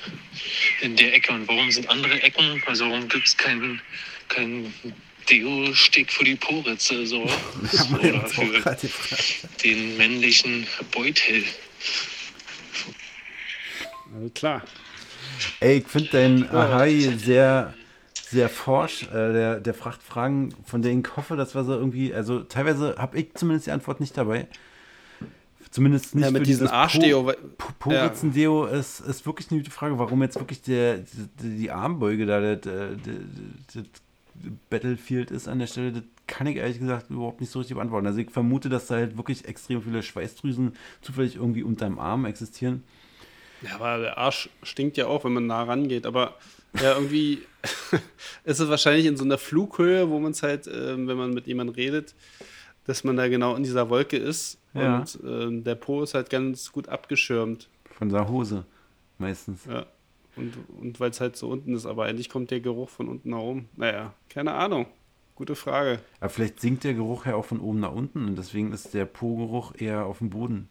in 0.82 0.96
der 0.96 1.14
Ecke? 1.14 1.34
Und 1.34 1.48
warum 1.48 1.70
sind 1.70 1.90
andere 1.90 2.22
Ecken, 2.22 2.64
also 2.66 2.90
warum 2.90 3.08
gibt 3.08 3.28
es 3.28 3.38
keinen 3.38 3.82
kein 4.30 4.74
Deo-Stick 5.30 6.12
für 6.12 6.24
die 6.24 6.36
Poritze 6.36 7.06
so? 7.06 7.24
Oder 8.00 8.28
für 8.28 8.78
den 9.64 9.98
männlichen 9.98 10.66
Beutel? 10.92 11.44
Also 14.16 14.30
klar. 14.30 14.64
Ey, 15.60 15.78
ich 15.80 15.88
finde 15.88 16.10
deinen 16.10 16.44
Ahai 16.50 17.12
sehr, 17.18 17.74
sehr 18.30 18.50
forsch. 18.50 19.04
Äh, 19.04 19.34
der, 19.34 19.60
der 19.60 19.74
fragt 19.74 20.04
Fragen, 20.04 20.54
von 20.66 20.82
denen 20.82 21.02
ich 21.02 21.16
hoffe, 21.18 21.36
dass 21.36 21.56
wir 21.56 21.64
so 21.64 21.74
irgendwie, 21.74 22.14
also 22.14 22.42
teilweise 22.44 22.96
habe 22.98 23.18
ich 23.18 23.34
zumindest 23.36 23.68
die 23.68 23.72
Antwort 23.72 24.00
nicht 24.00 24.18
dabei. 24.18 24.48
Zumindest 25.72 26.16
nicht 26.16 26.26
Ja, 26.26 26.32
mit 26.32 26.48
diesem 26.48 26.68
Arschdeo, 26.68 27.24
Po- 27.24 27.34
Po- 27.58 27.74
Poritzen-Deo 27.80 28.66
ist, 28.66 29.02
ist 29.02 29.26
wirklich 29.26 29.52
eine 29.52 29.60
gute 29.60 29.72
Frage, 29.72 30.00
warum 30.00 30.22
jetzt 30.22 30.40
wirklich 30.40 30.62
der, 30.62 31.00
die, 31.00 31.58
die 31.58 31.72
Armbeuge 31.72 32.26
da, 32.26 32.40
der, 32.40 32.56
der 32.56 32.96
Battlefield 34.70 35.32
ist 35.32 35.48
an 35.48 35.60
der 35.60 35.68
Stelle, 35.68 35.92
das 35.92 36.04
kann 36.26 36.48
ich 36.48 36.58
ehrlich 36.58 36.80
gesagt 36.80 37.10
überhaupt 37.10 37.42
nicht 37.42 37.50
so 37.52 37.60
richtig 37.60 37.76
beantworten. 37.76 38.08
Also 38.08 38.20
ich 38.20 38.32
vermute, 38.32 38.70
dass 38.70 38.88
da 38.88 38.96
halt 38.96 39.18
wirklich 39.18 39.46
extrem 39.46 39.82
viele 39.82 40.04
Schweißdrüsen 40.04 40.74
zufällig 41.02 41.36
irgendwie 41.36 41.64
unterm 41.64 42.00
Arm 42.00 42.26
existieren. 42.26 42.84
Ja, 43.62 43.76
aber 43.76 43.98
der 44.00 44.18
Arsch 44.18 44.50
stinkt 44.64 44.98
ja 44.98 45.08
auch, 45.08 45.24
wenn 45.24 45.34
man 45.34 45.48
nah 45.48 45.64
rangeht. 45.64 46.06
Aber 46.06 46.36
ja, 46.82 46.94
irgendwie 46.94 47.44
ist 48.44 48.60
es 48.60 48.70
wahrscheinlich 48.70 49.06
in 49.06 49.18
so 49.18 49.24
einer 49.24 49.38
Flughöhe, 49.38 50.10
wo 50.10 50.20
man 50.20 50.32
es 50.32 50.44
halt, 50.44 50.68
ähm, 50.68 51.08
wenn 51.08 51.18
man 51.18 51.34
mit 51.34 51.48
jemandem 51.48 51.76
redet, 51.76 52.16
dass 52.86 53.04
man 53.04 53.18
da 53.18 53.28
genau 53.28 53.56
in 53.56 53.64
dieser 53.64 53.90
Wolke 53.90 54.18
ist. 54.18 54.60
Ja. 54.74 54.98
Und 54.98 55.20
ähm, 55.26 55.64
der 55.64 55.76
Po 55.76 56.04
ist 56.04 56.14
halt 56.14 56.30
ganz 56.30 56.72
gut 56.72 56.88
abgeschirmt. 56.90 57.70
Von 57.92 58.10
der 58.10 58.30
Hose 58.30 58.66
meistens. 59.18 59.66
Ja. 59.66 59.86
Und, 60.36 60.54
und 60.80 61.00
weil 61.00 61.10
es 61.10 61.20
halt 61.20 61.36
so 61.36 61.50
unten 61.50 61.74
ist. 61.76 61.86
Aber 61.86 62.06
eigentlich 62.06 62.30
kommt 62.30 62.52
der 62.52 62.60
Geruch 62.60 62.90
von 62.90 63.08
unten 63.08 63.32
nach 63.32 63.40
oben. 63.40 63.70
Naja, 63.76 64.14
keine 64.30 64.54
Ahnung. 64.54 64.86
Gute 65.36 65.56
Frage. 65.56 66.00
Aber 66.20 66.30
vielleicht 66.30 66.60
sinkt 66.60 66.84
der 66.84 66.94
Geruch 66.94 67.26
ja 67.26 67.36
auch 67.36 67.46
von 67.46 67.60
oben 67.60 67.80
nach 67.80 67.92
unten 67.92 68.26
und 68.26 68.38
deswegen 68.38 68.72
ist 68.72 68.94
der 68.96 69.06
Po-Geruch 69.06 69.74
eher 69.78 70.06
auf 70.06 70.18
dem 70.18 70.32
Boden. 70.32 70.68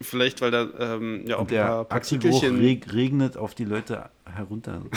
Vielleicht, 0.00 0.40
weil 0.42 0.50
da 0.50 0.68
ähm, 0.78 1.24
ja 1.26 1.36
auch 1.36 1.40
Und 1.42 1.52
ein 1.52 1.58
paar 1.66 1.78
der 1.78 1.84
Partikelchen. 1.84 2.58
reg 2.58 2.92
regnet 2.92 3.36
auf 3.36 3.54
die 3.54 3.64
Leute 3.64 4.10
herunter. 4.30 4.82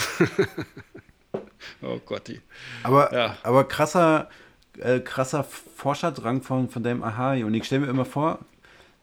Oh 1.82 1.98
Gotti. 2.04 2.40
Aber, 2.82 3.12
Ja. 3.12 3.36
aber 3.42 3.64
krasser, 3.64 4.28
äh, 4.78 5.00
krasser 5.00 5.44
Forscherdrang 5.44 6.42
von, 6.42 6.68
von 6.70 6.82
deinem 6.82 7.02
Ahai. 7.02 7.44
Und 7.44 7.54
ich 7.54 7.64
stelle 7.64 7.82
mir 7.82 7.88
immer 7.88 8.04
vor, 8.06 8.38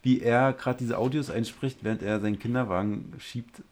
wie 0.04 0.22
er 0.22 0.54
gerade 0.54 0.80
diese 0.80 0.98
Audios 0.98 1.30
einspricht, 1.30 1.80
während 1.82 2.02
er 2.02 2.20
seinen 2.20 2.40
Kinderwagen 2.40 3.14
schiebt. 3.20 3.62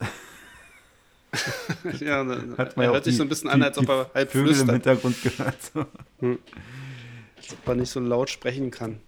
Ja, 2.00 2.24
dann, 2.24 2.54
Hat 2.58 2.76
man 2.76 2.86
er 2.86 2.92
hört 2.92 3.04
sich 3.04 3.16
so 3.16 3.22
ein 3.22 3.28
bisschen 3.28 3.50
an, 3.50 3.60
die- 3.60 3.66
als 3.66 3.76
ob 3.76 3.88
er 3.88 4.10
halb 4.14 4.30
Vögel 4.30 4.48
im 4.48 4.54
flüstert. 4.54 4.70
Hintergrund 4.70 5.22
gehört. 5.22 5.56
So. 5.74 5.80
Als 5.80 7.52
ob 7.52 7.68
er 7.68 7.74
nicht 7.74 7.90
so 7.90 8.00
laut 8.00 8.30
sprechen 8.30 8.70
kann. 8.70 9.00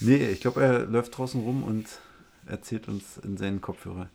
Nee, 0.00 0.30
ich 0.30 0.40
glaube, 0.40 0.62
er 0.62 0.80
läuft 0.86 1.16
draußen 1.16 1.40
rum 1.40 1.62
und 1.62 1.86
erzählt 2.46 2.88
uns 2.88 3.18
in 3.18 3.36
seinen 3.36 3.60
Kopfhörer. 3.60 4.08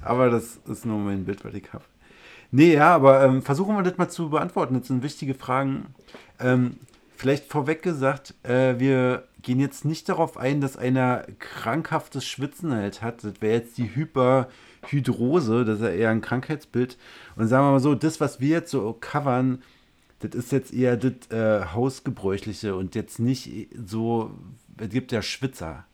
Aber 0.00 0.30
das 0.30 0.58
ist 0.66 0.84
nur 0.84 0.98
mein 0.98 1.24
Bild, 1.24 1.44
was 1.44 1.54
ich 1.54 1.72
habe. 1.72 1.84
Nee, 2.50 2.74
ja, 2.74 2.94
aber 2.94 3.24
ähm, 3.24 3.42
versuchen 3.42 3.76
wir 3.76 3.82
das 3.82 3.96
mal 3.96 4.10
zu 4.10 4.28
beantworten. 4.28 4.78
Das 4.78 4.88
sind 4.88 5.02
wichtige 5.02 5.34
Fragen. 5.34 5.86
Ähm, 6.38 6.76
vielleicht 7.16 7.46
vorweg 7.46 7.82
gesagt, 7.82 8.34
äh, 8.42 8.78
wir 8.78 9.24
gehen 9.42 9.60
jetzt 9.60 9.84
nicht 9.84 10.08
darauf 10.08 10.36
ein, 10.36 10.60
dass 10.60 10.76
einer 10.76 11.24
krankhaftes 11.38 12.26
Schwitzen 12.26 12.74
halt 12.74 13.00
hat. 13.00 13.24
Das 13.24 13.40
wäre 13.40 13.54
jetzt 13.54 13.78
die 13.78 13.94
Hyperhydrose, 13.94 15.64
das 15.64 15.78
ist 15.78 15.84
ja 15.84 15.90
eher 15.90 16.10
ein 16.10 16.20
Krankheitsbild. 16.20 16.98
Und 17.36 17.48
sagen 17.48 17.64
wir 17.66 17.72
mal 17.72 17.80
so, 17.80 17.94
das, 17.94 18.20
was 18.20 18.40
wir 18.40 18.48
jetzt 18.48 18.70
so 18.70 18.96
covern, 19.00 19.62
das 20.18 20.34
ist 20.34 20.52
jetzt 20.52 20.74
eher 20.74 20.96
das 20.96 21.30
äh, 21.30 21.64
Hausgebräuchliche 21.72 22.76
und 22.76 22.94
jetzt 22.94 23.18
nicht 23.18 23.68
so, 23.86 24.30
es 24.78 24.90
gibt 24.90 25.10
ja 25.10 25.22
Schwitzer. 25.22 25.86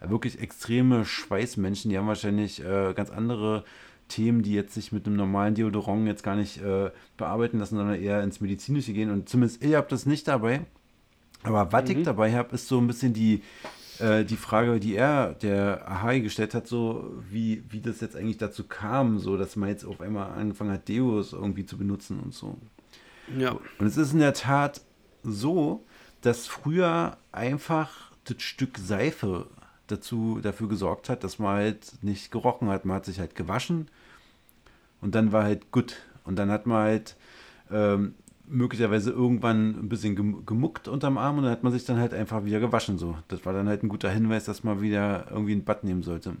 Wirklich 0.00 0.40
extreme 0.40 1.04
Schweißmenschen, 1.04 1.90
die 1.90 1.98
haben 1.98 2.06
wahrscheinlich 2.06 2.64
äh, 2.64 2.92
ganz 2.94 3.10
andere 3.10 3.64
Themen, 4.08 4.42
die 4.42 4.54
jetzt 4.54 4.74
sich 4.74 4.92
mit 4.92 5.06
einem 5.06 5.16
normalen 5.16 5.54
Deodorant 5.54 6.06
jetzt 6.06 6.22
gar 6.22 6.36
nicht 6.36 6.62
äh, 6.62 6.90
bearbeiten 7.16 7.58
lassen, 7.58 7.76
sondern 7.76 8.00
eher 8.00 8.22
ins 8.22 8.40
Medizinische 8.40 8.92
gehen. 8.92 9.10
Und 9.10 9.28
zumindest 9.28 9.62
ihr 9.62 9.76
habt 9.76 9.92
das 9.92 10.06
nicht 10.06 10.26
dabei. 10.28 10.62
Aber 11.42 11.72
was 11.72 11.88
ich 11.88 12.02
dabei 12.02 12.34
habe, 12.34 12.54
ist 12.54 12.68
so 12.68 12.78
ein 12.78 12.86
bisschen 12.86 13.12
die, 13.12 13.42
äh, 14.00 14.24
die 14.24 14.36
Frage, 14.36 14.80
die 14.80 14.96
er, 14.96 15.34
der 15.34 15.88
Ahai, 15.88 16.20
gestellt 16.20 16.54
hat, 16.54 16.66
so 16.66 17.14
wie, 17.30 17.62
wie 17.68 17.80
das 17.80 18.00
jetzt 18.00 18.16
eigentlich 18.16 18.38
dazu 18.38 18.64
kam, 18.64 19.18
so 19.18 19.36
dass 19.36 19.56
man 19.56 19.68
jetzt 19.68 19.84
auf 19.84 20.00
einmal 20.00 20.32
angefangen 20.32 20.72
hat, 20.72 20.88
Deos 20.88 21.32
irgendwie 21.32 21.66
zu 21.66 21.78
benutzen 21.78 22.18
und 22.20 22.34
so. 22.34 22.58
Ja. 23.36 23.58
Und 23.78 23.86
es 23.86 23.96
ist 23.96 24.12
in 24.12 24.20
der 24.20 24.34
Tat 24.34 24.80
so, 25.22 25.84
dass 26.22 26.46
früher 26.46 27.18
einfach 27.30 28.12
das 28.24 28.42
Stück 28.42 28.78
Seife 28.78 29.46
dazu, 29.88 30.38
dafür 30.40 30.68
gesorgt 30.68 31.08
hat, 31.08 31.24
dass 31.24 31.38
man 31.38 31.56
halt 31.56 31.92
nicht 32.02 32.30
gerochen 32.30 32.68
hat. 32.68 32.84
Man 32.84 32.96
hat 32.96 33.04
sich 33.04 33.18
halt 33.18 33.34
gewaschen 33.34 33.88
und 35.00 35.14
dann 35.14 35.32
war 35.32 35.44
halt 35.44 35.70
gut. 35.72 35.96
Und 36.24 36.36
dann 36.36 36.50
hat 36.50 36.66
man 36.66 36.78
halt 36.78 37.16
ähm, 37.70 38.14
möglicherweise 38.46 39.10
irgendwann 39.10 39.70
ein 39.70 39.88
bisschen 39.88 40.14
gem- 40.16 40.46
gemuckt 40.46 40.88
unterm 40.88 41.18
Arm 41.18 41.38
und 41.38 41.44
dann 41.44 41.52
hat 41.52 41.62
man 41.64 41.72
sich 41.72 41.84
dann 41.84 41.98
halt 41.98 42.14
einfach 42.14 42.44
wieder 42.44 42.60
gewaschen. 42.60 42.98
So. 42.98 43.16
Das 43.28 43.44
war 43.44 43.52
dann 43.52 43.68
halt 43.68 43.82
ein 43.82 43.88
guter 43.88 44.10
Hinweis, 44.10 44.44
dass 44.44 44.64
man 44.64 44.80
wieder 44.80 45.26
irgendwie 45.30 45.54
ein 45.54 45.64
Bad 45.64 45.84
nehmen 45.84 46.02
sollte. 46.02 46.36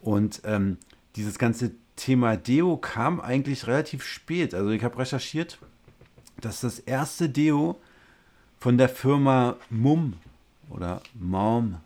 Und 0.00 0.42
ähm, 0.44 0.78
dieses 1.16 1.38
ganze 1.38 1.72
Thema 1.96 2.36
Deo 2.36 2.76
kam 2.76 3.20
eigentlich 3.20 3.66
relativ 3.66 4.02
spät. 4.02 4.54
Also 4.54 4.70
ich 4.70 4.82
habe 4.82 4.98
recherchiert, 4.98 5.58
dass 6.40 6.62
das 6.62 6.78
erste 6.78 7.28
Deo 7.28 7.78
von 8.58 8.78
der 8.78 8.88
Firma 8.88 9.56
Mum 9.68 10.14
oder 10.70 11.02
Mom 11.14 11.76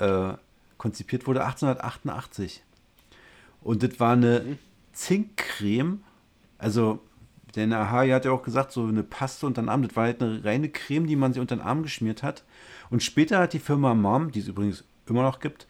äh, 0.00 0.34
konzipiert 0.76 1.26
wurde 1.26 1.44
1888. 1.44 2.62
Und 3.62 3.82
das 3.82 3.98
war 4.00 4.12
eine 4.12 4.58
Zinkcreme. 4.92 6.02
Also, 6.58 7.00
der 7.54 7.70
Ahai 7.72 8.10
hat 8.10 8.24
ja 8.24 8.32
auch 8.32 8.42
gesagt, 8.42 8.72
so 8.72 8.86
eine 8.86 9.02
Paste 9.02 9.46
unter 9.46 9.62
den 9.62 9.68
Arm. 9.68 9.82
Das 9.82 9.96
war 9.96 10.04
halt 10.04 10.22
eine 10.22 10.44
reine 10.44 10.68
Creme, 10.68 11.06
die 11.06 11.16
man 11.16 11.32
sich 11.32 11.40
unter 11.40 11.56
den 11.56 11.62
Arm 11.62 11.82
geschmiert 11.82 12.22
hat. 12.22 12.44
Und 12.90 13.02
später 13.02 13.38
hat 13.38 13.52
die 13.52 13.58
Firma 13.58 13.94
Mom, 13.94 14.30
die 14.30 14.40
es 14.40 14.48
übrigens 14.48 14.84
immer 15.06 15.22
noch 15.22 15.40
gibt, 15.40 15.66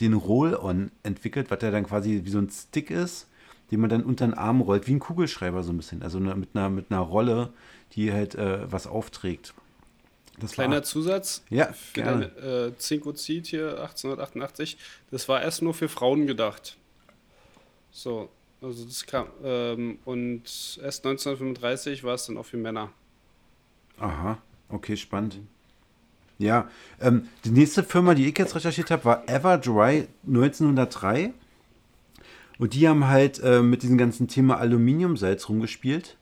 den 0.00 0.14
Roll-On 0.14 0.90
entwickelt, 1.02 1.50
was 1.50 1.62
ja 1.62 1.70
dann 1.70 1.84
quasi 1.84 2.22
wie 2.24 2.30
so 2.30 2.38
ein 2.38 2.50
Stick 2.50 2.90
ist, 2.90 3.28
den 3.70 3.80
man 3.80 3.90
dann 3.90 4.04
unter 4.04 4.26
den 4.26 4.34
Arm 4.34 4.60
rollt, 4.60 4.86
wie 4.86 4.94
ein 4.94 5.00
Kugelschreiber 5.00 5.62
so 5.62 5.72
ein 5.72 5.76
bisschen. 5.76 6.02
Also 6.02 6.18
eine, 6.18 6.34
mit, 6.34 6.50
einer, 6.54 6.70
mit 6.70 6.90
einer 6.90 7.00
Rolle, 7.00 7.52
die 7.92 8.12
halt 8.12 8.34
äh, 8.34 8.70
was 8.70 8.86
aufträgt. 8.86 9.54
Das 10.38 10.52
Kleiner 10.52 10.76
war, 10.76 10.82
Zusatz. 10.82 11.42
Ja, 11.48 11.72
gerne. 11.94 12.26
äh, 12.36 12.78
Zinkozid 12.78 13.46
hier 13.46 13.80
1888. 13.80 14.76
Das 15.10 15.28
war 15.28 15.42
erst 15.42 15.62
nur 15.62 15.72
für 15.72 15.88
Frauen 15.88 16.26
gedacht. 16.26 16.76
So, 17.90 18.28
also 18.60 18.84
das 18.84 19.06
kam. 19.06 19.28
Ähm, 19.42 19.98
und 20.04 20.44
erst 20.82 21.06
1935 21.06 22.04
war 22.04 22.14
es 22.14 22.26
dann 22.26 22.36
auch 22.36 22.44
für 22.44 22.58
Männer. 22.58 22.90
Aha, 23.98 24.38
okay, 24.68 24.96
spannend. 24.96 25.38
Ja, 26.38 26.68
ähm, 27.00 27.28
die 27.44 27.50
nächste 27.50 27.82
Firma, 27.82 28.14
die 28.14 28.28
ich 28.28 28.36
jetzt 28.36 28.54
recherchiert 28.54 28.90
habe, 28.90 29.04
war 29.06 29.28
Everdry 29.28 30.08
1903. 30.26 31.32
Und 32.58 32.74
die 32.74 32.88
haben 32.88 33.06
halt 33.06 33.38
äh, 33.42 33.62
mit 33.62 33.82
diesem 33.82 33.96
ganzen 33.96 34.28
Thema 34.28 34.58
Aluminiumsalz 34.58 35.48
rumgespielt. 35.48 36.16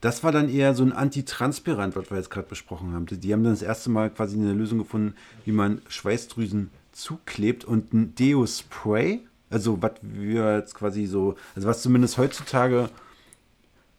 Das 0.00 0.22
war 0.22 0.30
dann 0.30 0.48
eher 0.48 0.74
so 0.74 0.84
ein 0.84 0.92
Antitranspirant, 0.92 1.96
was 1.96 2.10
wir 2.10 2.18
jetzt 2.18 2.30
gerade 2.30 2.48
besprochen 2.48 2.92
haben. 2.92 3.06
Die, 3.06 3.32
haben 3.32 3.42
dann 3.42 3.52
das 3.52 3.62
erste 3.62 3.90
Mal 3.90 4.10
quasi 4.10 4.36
eine 4.36 4.52
Lösung 4.52 4.78
gefunden, 4.78 5.14
wie 5.44 5.52
man 5.52 5.82
Schweißdrüsen 5.88 6.70
zuklebt 6.92 7.64
und 7.64 7.92
ein 7.92 8.14
Deo-Spray, 8.14 9.20
also 9.50 9.82
was 9.82 9.92
wir 10.02 10.56
jetzt 10.56 10.74
quasi 10.74 11.06
so, 11.06 11.36
also 11.56 11.68
was 11.68 11.82
zumindest 11.82 12.18
heutzutage 12.18 12.90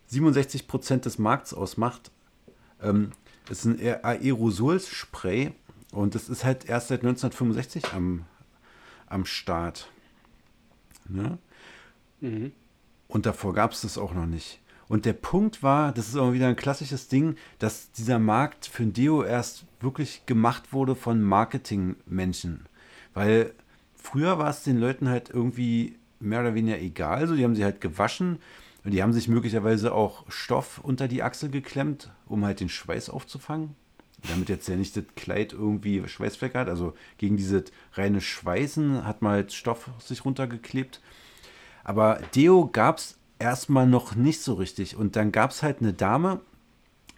67 0.07 0.67
Prozent 0.67 1.05
des 1.05 1.17
Markts 1.17 1.53
ausmacht, 1.53 2.11
ähm, 2.81 3.11
ist 3.49 3.65
ein 3.65 3.79
Aerosolspray 3.81 5.51
und 5.91 6.15
das 6.15 6.29
ist 6.29 6.45
halt 6.45 6.69
erst 6.69 6.89
seit 6.89 7.01
1965 7.01 7.93
am, 7.93 8.25
am 9.07 9.25
Start. 9.25 9.89
Ne? 11.07 11.37
Mhm. 12.21 12.51
Und 13.07 13.25
davor 13.25 13.53
gab 13.53 13.71
es 13.71 13.81
das 13.81 13.97
auch 13.97 14.13
noch 14.13 14.27
nicht. 14.27 14.59
Und 14.89 15.05
der 15.05 15.13
Punkt 15.13 15.61
war, 15.61 15.93
das 15.93 16.09
ist 16.09 16.17
auch 16.17 16.33
wieder 16.33 16.47
ein 16.47 16.55
klassisches 16.55 17.07
Ding, 17.07 17.35
dass 17.59 17.91
dieser 17.91 18.17
Markt 18.17 18.65
für 18.65 18.83
ein 18.83 18.91
Deo 18.91 19.23
erst 19.23 19.65
wirklich 19.79 20.25
gemacht 20.25 20.73
wurde 20.73 20.95
von 20.95 21.21
Marketingmenschen. 21.21 22.65
Weil 23.13 23.53
früher 23.95 24.39
war 24.39 24.49
es 24.49 24.63
den 24.63 24.79
Leuten 24.79 25.07
halt 25.07 25.29
irgendwie 25.29 25.95
mehr 26.19 26.41
oder 26.41 26.55
weniger 26.55 26.79
egal. 26.79 27.27
So, 27.27 27.35
die 27.35 27.43
haben 27.43 27.55
sie 27.55 27.63
halt 27.63 27.81
gewaschen 27.81 28.39
und 28.83 28.91
die 28.91 29.03
haben 29.03 29.13
sich 29.13 29.27
möglicherweise 29.27 29.93
auch 29.93 30.25
Stoff 30.27 30.79
unter 30.81 31.07
die 31.07 31.21
Achsel 31.21 31.49
geklemmt, 31.49 32.11
um 32.25 32.43
halt 32.43 32.59
den 32.59 32.69
Schweiß 32.69 33.11
aufzufangen. 33.11 33.75
Damit 34.27 34.49
jetzt 34.49 34.67
ja 34.67 34.75
nicht 34.75 34.97
das 34.97 35.05
Kleid 35.15 35.53
irgendwie 35.53 36.05
Schweißflecke 36.05 36.57
hat. 36.57 36.67
Also 36.67 36.95
gegen 37.19 37.37
dieses 37.37 37.65
reine 37.93 38.21
Schweißen 38.21 39.05
hat 39.05 39.21
man 39.21 39.33
halt 39.33 39.53
Stoff 39.53 39.91
sich 39.99 40.25
runtergeklebt. 40.25 40.99
Aber 41.83 42.19
Deo 42.33 42.67
gab 42.67 42.97
es 42.97 43.18
erstmal 43.39 43.87
noch 43.87 44.15
nicht 44.15 44.41
so 44.41 44.53
richtig. 44.53 44.95
Und 44.95 45.15
dann 45.15 45.31
gab 45.31 45.51
es 45.51 45.63
halt 45.63 45.81
eine 45.81 45.93
Dame, 45.93 46.41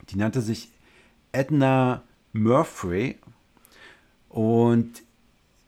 die 0.10 0.18
nannte 0.18 0.42
sich 0.42 0.70
Edna 1.32 2.04
Murphy. 2.34 3.18
Und 4.30 5.04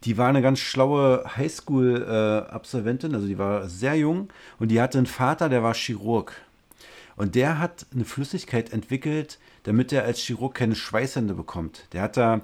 die 0.05 0.17
war 0.17 0.29
eine 0.29 0.41
ganz 0.41 0.59
schlaue 0.59 1.23
Highschool-Absolventin, 1.35 3.15
also 3.15 3.27
die 3.27 3.37
war 3.37 3.69
sehr 3.69 3.95
jung 3.95 4.29
und 4.59 4.69
die 4.69 4.81
hatte 4.81 4.97
einen 4.97 5.07
Vater, 5.07 5.49
der 5.49 5.63
war 5.63 5.73
Chirurg. 5.73 6.33
Und 7.15 7.35
der 7.35 7.59
hat 7.59 7.85
eine 7.93 8.05
Flüssigkeit 8.05 8.73
entwickelt, 8.73 9.39
damit 9.63 9.93
er 9.93 10.03
als 10.03 10.19
Chirurg 10.19 10.55
keine 10.55 10.75
Schweißhände 10.75 11.33
bekommt. 11.33 11.87
Der 11.93 12.01
hat 12.01 12.17
da 12.17 12.41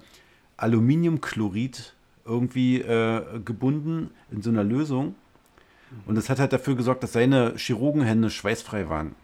Aluminiumchlorid 0.58 1.94
irgendwie 2.26 2.80
äh, 2.82 3.40
gebunden 3.44 4.12
in 4.32 4.42
so 4.42 4.52
einer 4.52 4.64
Lösung. 4.64 5.16
Und 6.06 6.16
das 6.16 6.30
hat 6.30 6.40
halt 6.40 6.54
dafür 6.54 6.76
gesorgt, 6.76 7.04
dass 7.04 7.14
seine 7.14 7.56
Chirurgenhände 7.58 8.30
schweißfrei 8.30 8.90
waren. 8.90 9.16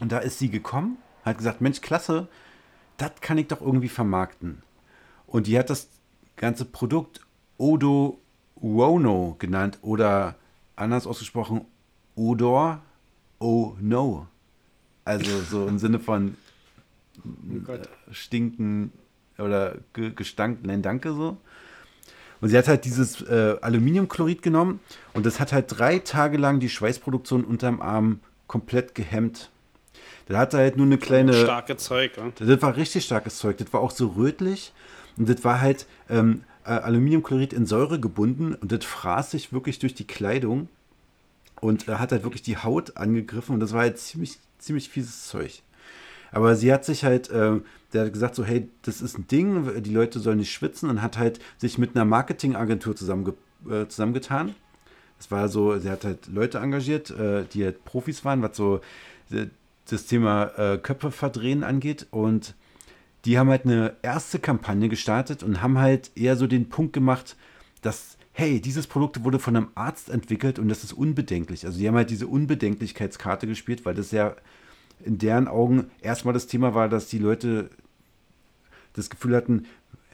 Und 0.00 0.12
da 0.12 0.18
ist 0.18 0.38
sie 0.38 0.50
gekommen, 0.50 0.98
hat 1.24 1.38
gesagt, 1.38 1.60
Mensch, 1.60 1.80
klasse, 1.80 2.28
das 2.96 3.12
kann 3.20 3.38
ich 3.38 3.48
doch 3.48 3.60
irgendwie 3.60 3.88
vermarkten. 3.88 4.62
Und 5.26 5.46
die 5.46 5.58
hat 5.58 5.70
das 5.70 5.88
ganze 6.36 6.64
Produkt 6.64 7.20
Odo 7.58 8.18
Wono 8.56 9.36
genannt 9.38 9.78
oder 9.82 10.36
anders 10.76 11.06
ausgesprochen 11.06 11.66
Odor 12.14 12.82
Oh 13.38 13.74
No. 13.80 14.26
Also 15.04 15.40
so 15.40 15.66
im 15.66 15.78
Sinne 15.78 15.98
von 15.98 16.36
oh 17.24 17.72
äh, 17.72 17.80
stinken 18.10 18.92
oder 19.38 19.78
Gestank, 19.92 20.60
nein, 20.62 20.82
danke 20.82 21.12
so. 21.12 21.38
Und 22.40 22.48
sie 22.48 22.58
hat 22.58 22.68
halt 22.68 22.84
dieses 22.84 23.20
äh, 23.22 23.56
Aluminiumchlorid 23.60 24.42
genommen 24.42 24.80
und 25.12 25.26
das 25.26 25.40
hat 25.40 25.52
halt 25.52 25.66
drei 25.68 25.98
Tage 25.98 26.38
lang 26.38 26.60
die 26.60 26.70
Schweißproduktion 26.70 27.44
unterm 27.44 27.82
Arm 27.82 28.20
komplett 28.46 28.94
gehemmt. 28.94 29.50
Da 30.26 30.38
hatte 30.38 30.58
halt 30.58 30.76
nur 30.76 30.86
eine 30.86 30.96
kleine. 30.96 31.34
Starke 31.34 31.76
Zeug, 31.76 32.16
ne? 32.16 32.32
Das 32.38 32.62
war 32.62 32.76
richtig 32.76 33.04
starkes 33.04 33.38
Zeug. 33.38 33.58
Das 33.58 33.72
war 33.72 33.80
auch 33.80 33.90
so 33.90 34.08
rötlich 34.08 34.72
und 35.16 35.28
das 35.28 35.44
war 35.44 35.60
halt 35.60 35.86
ähm, 36.08 36.44
äh, 36.64 36.70
Aluminiumchlorid 36.70 37.52
in 37.52 37.66
Säure 37.66 37.98
gebunden 37.98 38.54
und 38.54 38.70
das 38.72 38.84
fraß 38.84 39.32
sich 39.32 39.52
wirklich 39.52 39.78
durch 39.80 39.94
die 39.94 40.06
Kleidung 40.06 40.68
und 41.60 41.88
äh, 41.88 41.94
hat 41.94 42.12
halt 42.12 42.22
wirklich 42.22 42.42
die 42.42 42.56
Haut 42.56 42.96
angegriffen 42.96 43.54
und 43.54 43.60
das 43.60 43.72
war 43.72 43.80
halt 43.80 43.98
ziemlich, 43.98 44.38
ziemlich 44.58 44.88
fieses 44.88 45.26
Zeug. 45.28 45.62
Aber 46.32 46.54
sie 46.54 46.72
hat 46.72 46.84
sich 46.84 47.04
halt, 47.04 47.28
äh, 47.30 47.60
der 47.92 48.06
hat 48.06 48.12
gesagt 48.12 48.34
so, 48.34 48.44
hey, 48.44 48.68
das 48.82 49.00
ist 49.00 49.18
ein 49.18 49.26
Ding, 49.26 49.82
die 49.82 49.92
Leute 49.92 50.20
sollen 50.20 50.38
nicht 50.38 50.52
schwitzen 50.52 50.88
und 50.90 51.02
hat 51.02 51.18
halt 51.18 51.40
sich 51.58 51.78
mit 51.78 51.94
einer 51.94 52.04
Marketingagentur 52.04 52.96
zusammenge 52.96 53.34
äh, 53.68 53.86
zusammengetan. 53.86 54.54
Das 55.18 55.30
war 55.30 55.48
so, 55.48 55.78
sie 55.78 55.90
hat 55.90 56.04
halt 56.04 56.28
Leute 56.28 56.58
engagiert, 56.58 57.10
äh, 57.10 57.44
die 57.52 57.64
halt 57.64 57.84
Profis 57.84 58.24
waren, 58.24 58.42
was 58.42 58.56
so 58.56 58.80
äh, 59.30 59.46
das 59.88 60.06
Thema 60.06 60.44
äh, 60.56 60.78
Köpfe 60.78 61.10
verdrehen 61.10 61.64
angeht 61.64 62.06
und 62.10 62.54
die 63.24 63.38
haben 63.38 63.50
halt 63.50 63.66
eine 63.66 63.96
erste 64.02 64.38
Kampagne 64.38 64.88
gestartet 64.88 65.42
und 65.42 65.60
haben 65.60 65.78
halt 65.78 66.10
eher 66.14 66.36
so 66.36 66.46
den 66.46 66.68
Punkt 66.68 66.92
gemacht, 66.92 67.36
dass, 67.82 68.16
hey, 68.32 68.60
dieses 68.60 68.86
Produkt 68.86 69.24
wurde 69.24 69.38
von 69.38 69.56
einem 69.56 69.68
Arzt 69.74 70.08
entwickelt 70.08 70.58
und 70.58 70.68
das 70.68 70.84
ist 70.84 70.92
unbedenklich. 70.92 71.66
Also 71.66 71.78
die 71.78 71.86
haben 71.86 71.96
halt 71.96 72.10
diese 72.10 72.26
Unbedenklichkeitskarte 72.26 73.46
gespielt, 73.46 73.84
weil 73.84 73.94
das 73.94 74.10
ja 74.10 74.36
in 75.04 75.18
deren 75.18 75.48
Augen 75.48 75.90
erstmal 76.00 76.34
das 76.34 76.46
Thema 76.46 76.74
war, 76.74 76.88
dass 76.88 77.08
die 77.08 77.18
Leute 77.18 77.70
das 78.94 79.10
Gefühl 79.10 79.36
hatten, 79.36 79.66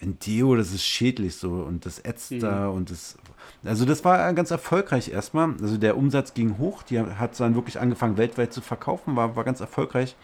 ein 0.03 0.19
Deo, 0.19 0.55
das 0.57 0.73
ist 0.73 0.85
schädlich 0.85 1.37
so 1.37 1.53
und 1.53 1.87
das 1.87 2.01
ätzt 2.01 2.33
mhm. 2.33 2.41
da 2.41 2.69
und 2.69 2.91
das. 2.91 3.17
Also 3.65 3.85
das 3.85 4.05
war 4.05 4.33
ganz 4.35 4.51
erfolgreich 4.51 5.09
erstmal. 5.09 5.55
Also 5.61 5.79
der 5.79 5.97
Umsatz 5.97 6.35
ging 6.35 6.59
hoch, 6.59 6.83
die 6.83 7.01
hat 7.01 7.39
dann 7.41 7.55
wirklich 7.55 7.81
angefangen 7.81 8.17
weltweit 8.17 8.53
zu 8.53 8.61
verkaufen, 8.61 9.17
war, 9.17 9.37
war 9.37 9.45
ganz 9.45 9.61
erfolgreich. 9.61 10.17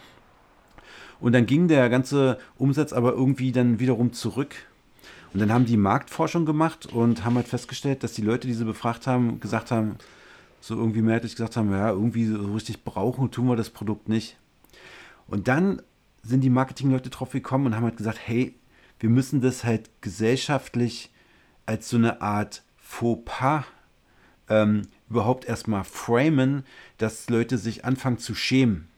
Und 1.20 1.32
dann 1.32 1.46
ging 1.46 1.68
der 1.68 1.88
ganze 1.88 2.38
Umsatz 2.58 2.92
aber 2.92 3.12
irgendwie 3.12 3.52
dann 3.52 3.78
wiederum 3.78 4.12
zurück. 4.12 4.56
Und 5.32 5.40
dann 5.40 5.52
haben 5.52 5.64
die 5.64 5.76
Marktforschung 5.76 6.44
gemacht 6.44 6.86
und 6.86 7.24
haben 7.24 7.36
halt 7.36 7.48
festgestellt, 7.48 8.02
dass 8.02 8.12
die 8.12 8.22
Leute, 8.22 8.46
die 8.46 8.54
sie 8.54 8.64
befragt 8.64 9.06
haben, 9.06 9.40
gesagt 9.40 9.70
haben, 9.70 9.96
so 10.60 10.76
irgendwie 10.76 11.00
mehrheitlich 11.00 11.34
gesagt 11.34 11.56
haben, 11.56 11.70
ja, 11.70 11.90
irgendwie 11.90 12.26
so 12.26 12.52
richtig 12.52 12.84
brauchen 12.84 13.30
tun 13.30 13.46
wir 13.46 13.56
das 13.56 13.70
Produkt 13.70 14.08
nicht. 14.08 14.36
Und 15.26 15.48
dann 15.48 15.82
sind 16.22 16.42
die 16.42 16.50
Marketingleute 16.50 17.10
drauf 17.10 17.32
gekommen 17.32 17.66
und 17.66 17.76
haben 17.76 17.84
halt 17.84 17.96
gesagt, 17.96 18.20
hey, 18.24 18.54
wir 19.00 19.10
müssen 19.10 19.40
das 19.40 19.64
halt 19.64 19.90
gesellschaftlich 20.00 21.10
als 21.66 21.88
so 21.88 21.96
eine 21.96 22.20
Art 22.22 22.62
Fauxpas 22.76 23.64
ähm, 24.48 24.82
überhaupt 25.08 25.44
erstmal 25.44 25.84
framen, 25.84 26.64
dass 26.98 27.28
Leute 27.28 27.58
sich 27.58 27.84
anfangen 27.84 28.18
zu 28.18 28.34
schämen 28.34 28.91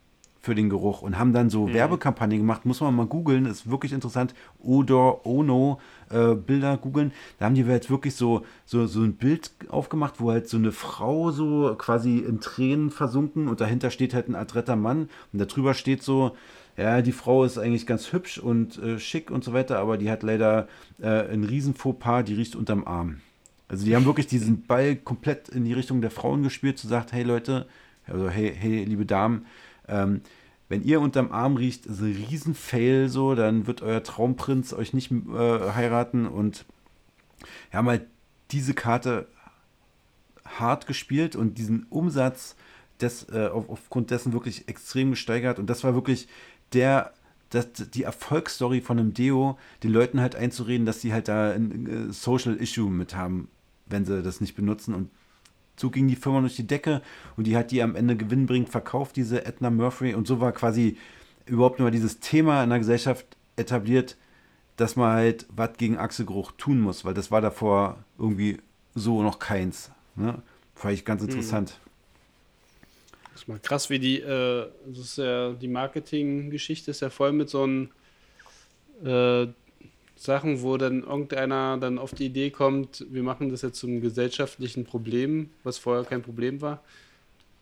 für 0.44 0.54
den 0.54 0.68
Geruch 0.68 1.00
und 1.00 1.18
haben 1.18 1.32
dann 1.32 1.48
so 1.48 1.66
mhm. 1.66 1.74
Werbekampagnen 1.74 2.38
gemacht. 2.38 2.66
Muss 2.66 2.80
man 2.80 2.94
mal 2.94 3.06
googeln, 3.06 3.46
ist 3.46 3.70
wirklich 3.70 3.92
interessant. 3.92 4.34
Odor, 4.60 5.24
Ono, 5.26 5.80
äh, 6.10 6.34
Bilder 6.34 6.76
googeln. 6.76 7.12
Da 7.38 7.46
haben 7.46 7.54
die 7.54 7.62
jetzt 7.62 7.88
wirklich 7.88 8.14
so, 8.14 8.44
so, 8.66 8.86
so 8.86 9.00
ein 9.00 9.14
Bild 9.14 9.50
aufgemacht, 9.68 10.20
wo 10.20 10.30
halt 10.30 10.48
so 10.48 10.58
eine 10.58 10.70
Frau 10.70 11.30
so 11.30 11.74
quasi 11.78 12.18
in 12.18 12.40
Tränen 12.40 12.90
versunken 12.90 13.48
und 13.48 13.60
dahinter 13.62 13.90
steht 13.90 14.12
halt 14.12 14.28
ein 14.28 14.34
adretter 14.34 14.76
Mann 14.76 15.08
und 15.32 15.38
darüber 15.38 15.72
steht 15.72 16.02
so, 16.02 16.36
ja, 16.76 17.00
die 17.00 17.12
Frau 17.12 17.44
ist 17.44 17.56
eigentlich 17.56 17.86
ganz 17.86 18.12
hübsch 18.12 18.38
und 18.38 18.78
äh, 18.78 18.98
schick 18.98 19.30
und 19.30 19.44
so 19.44 19.54
weiter, 19.54 19.78
aber 19.78 19.96
die 19.96 20.10
hat 20.10 20.22
leider 20.22 20.68
äh, 21.00 21.08
einen 21.08 21.44
riesen 21.44 21.74
Fauxpas, 21.74 22.24
die 22.24 22.34
riecht 22.34 22.54
unterm 22.54 22.84
Arm. 22.84 23.20
Also 23.68 23.86
die 23.86 23.96
haben 23.96 24.04
wirklich 24.04 24.26
diesen 24.26 24.62
Ball 24.66 24.96
komplett 24.96 25.48
in 25.48 25.64
die 25.64 25.72
Richtung 25.72 26.02
der 26.02 26.10
Frauen 26.10 26.42
gespielt, 26.42 26.78
zu 26.78 26.86
sagt, 26.86 27.12
hey 27.12 27.22
Leute, 27.22 27.66
also 28.06 28.28
hey, 28.28 28.54
hey, 28.54 28.84
liebe 28.84 29.06
Damen, 29.06 29.46
ähm, 29.88 30.22
wenn 30.68 30.82
ihr 30.82 31.00
unterm 31.00 31.30
Arm 31.30 31.56
riecht, 31.56 31.86
ist 31.86 32.00
ein 32.00 32.26
Riesenfail 32.28 33.08
so, 33.08 33.34
dann 33.34 33.66
wird 33.66 33.82
euer 33.82 34.02
Traumprinz 34.02 34.72
euch 34.72 34.94
nicht 34.94 35.10
äh, 35.10 35.72
heiraten 35.72 36.26
und 36.26 36.64
wir 37.70 37.78
haben 37.78 37.88
halt 37.88 38.06
diese 38.50 38.74
Karte 38.74 39.28
hart 40.44 40.86
gespielt 40.86 41.36
und 41.36 41.58
diesen 41.58 41.86
Umsatz 41.90 42.56
des, 43.00 43.28
äh, 43.30 43.48
auf, 43.48 43.68
aufgrund 43.68 44.10
dessen 44.10 44.32
wirklich 44.32 44.68
extrem 44.68 45.10
gesteigert 45.10 45.58
und 45.58 45.68
das 45.68 45.84
war 45.84 45.94
wirklich 45.94 46.28
der 46.72 47.12
das, 47.50 47.68
die 47.72 48.02
Erfolgsstory 48.02 48.80
von 48.80 48.98
einem 48.98 49.14
Deo, 49.14 49.58
den 49.82 49.92
Leuten 49.92 50.20
halt 50.20 50.34
einzureden, 50.34 50.86
dass 50.86 51.00
sie 51.00 51.12
halt 51.12 51.28
da 51.28 51.52
ein, 51.52 51.86
ein 51.86 52.12
Social 52.12 52.56
Issue 52.56 52.90
mit 52.90 53.14
haben, 53.14 53.48
wenn 53.86 54.04
sie 54.04 54.22
das 54.22 54.40
nicht 54.40 54.56
benutzen 54.56 54.94
und 54.94 55.10
so 55.76 55.90
ging 55.90 56.08
die 56.08 56.16
Firma 56.16 56.40
durch 56.40 56.56
die 56.56 56.66
Decke 56.66 57.02
und 57.36 57.46
die 57.46 57.56
hat 57.56 57.70
die 57.70 57.82
am 57.82 57.96
Ende 57.96 58.16
gewinnbringend 58.16 58.68
verkauft, 58.68 59.16
diese 59.16 59.44
Edna 59.44 59.70
Murphy. 59.70 60.14
Und 60.14 60.26
so 60.26 60.40
war 60.40 60.52
quasi 60.52 60.96
überhaupt 61.46 61.78
nur 61.78 61.90
dieses 61.90 62.20
Thema 62.20 62.62
in 62.62 62.70
der 62.70 62.78
Gesellschaft 62.78 63.26
etabliert, 63.56 64.16
dass 64.76 64.96
man 64.96 65.12
halt 65.12 65.46
was 65.50 65.76
gegen 65.76 65.98
Achselgeruch 65.98 66.52
tun 66.52 66.80
muss, 66.80 67.04
weil 67.04 67.14
das 67.14 67.30
war 67.30 67.40
davor 67.40 68.04
irgendwie 68.18 68.58
so 68.94 69.22
noch 69.22 69.38
keins. 69.38 69.90
Ne? 70.16 70.42
Fand 70.74 70.94
ich 70.94 71.04
ganz 71.04 71.22
mhm. 71.22 71.28
interessant. 71.28 71.78
Das 73.32 73.42
ist 73.42 73.48
mal 73.48 73.58
krass, 73.58 73.90
wie 73.90 73.98
die, 73.98 74.20
äh, 74.20 74.68
das 74.86 74.98
ist 74.98 75.18
ja, 75.18 75.52
die 75.52 75.68
Marketinggeschichte 75.68 76.92
ist 76.92 77.00
ja 77.00 77.10
voll 77.10 77.32
mit 77.32 77.50
so 77.50 77.64
einem 77.64 77.90
äh, 79.04 79.48
Sachen, 80.16 80.62
wo 80.62 80.76
dann 80.76 81.02
irgendeiner 81.02 81.76
dann 81.78 81.98
auf 81.98 82.12
die 82.12 82.26
Idee 82.26 82.50
kommt, 82.50 83.04
wir 83.10 83.22
machen 83.22 83.50
das 83.50 83.62
jetzt 83.62 83.78
zum 83.78 84.00
gesellschaftlichen 84.00 84.84
Problem, 84.84 85.50
was 85.64 85.78
vorher 85.78 86.04
kein 86.04 86.22
Problem 86.22 86.60
war. 86.60 86.82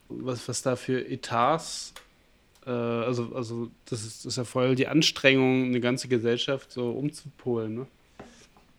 Was, 0.09 0.47
was 0.49 0.61
da 0.63 0.77
für 0.77 1.09
Etats, 1.09 1.95
äh, 2.67 2.71
also, 2.71 3.35
also 3.35 3.71
das, 3.87 4.05
ist, 4.05 4.25
das 4.25 4.33
ist 4.33 4.37
ja 4.37 4.45
voll 4.45 4.75
die 4.75 4.89
Anstrengung, 4.89 5.65
eine 5.65 5.81
ganze 5.81 6.09
Gesellschaft 6.09 6.73
so 6.73 6.91
umzupolen. 6.91 7.75
Ne? 7.75 7.87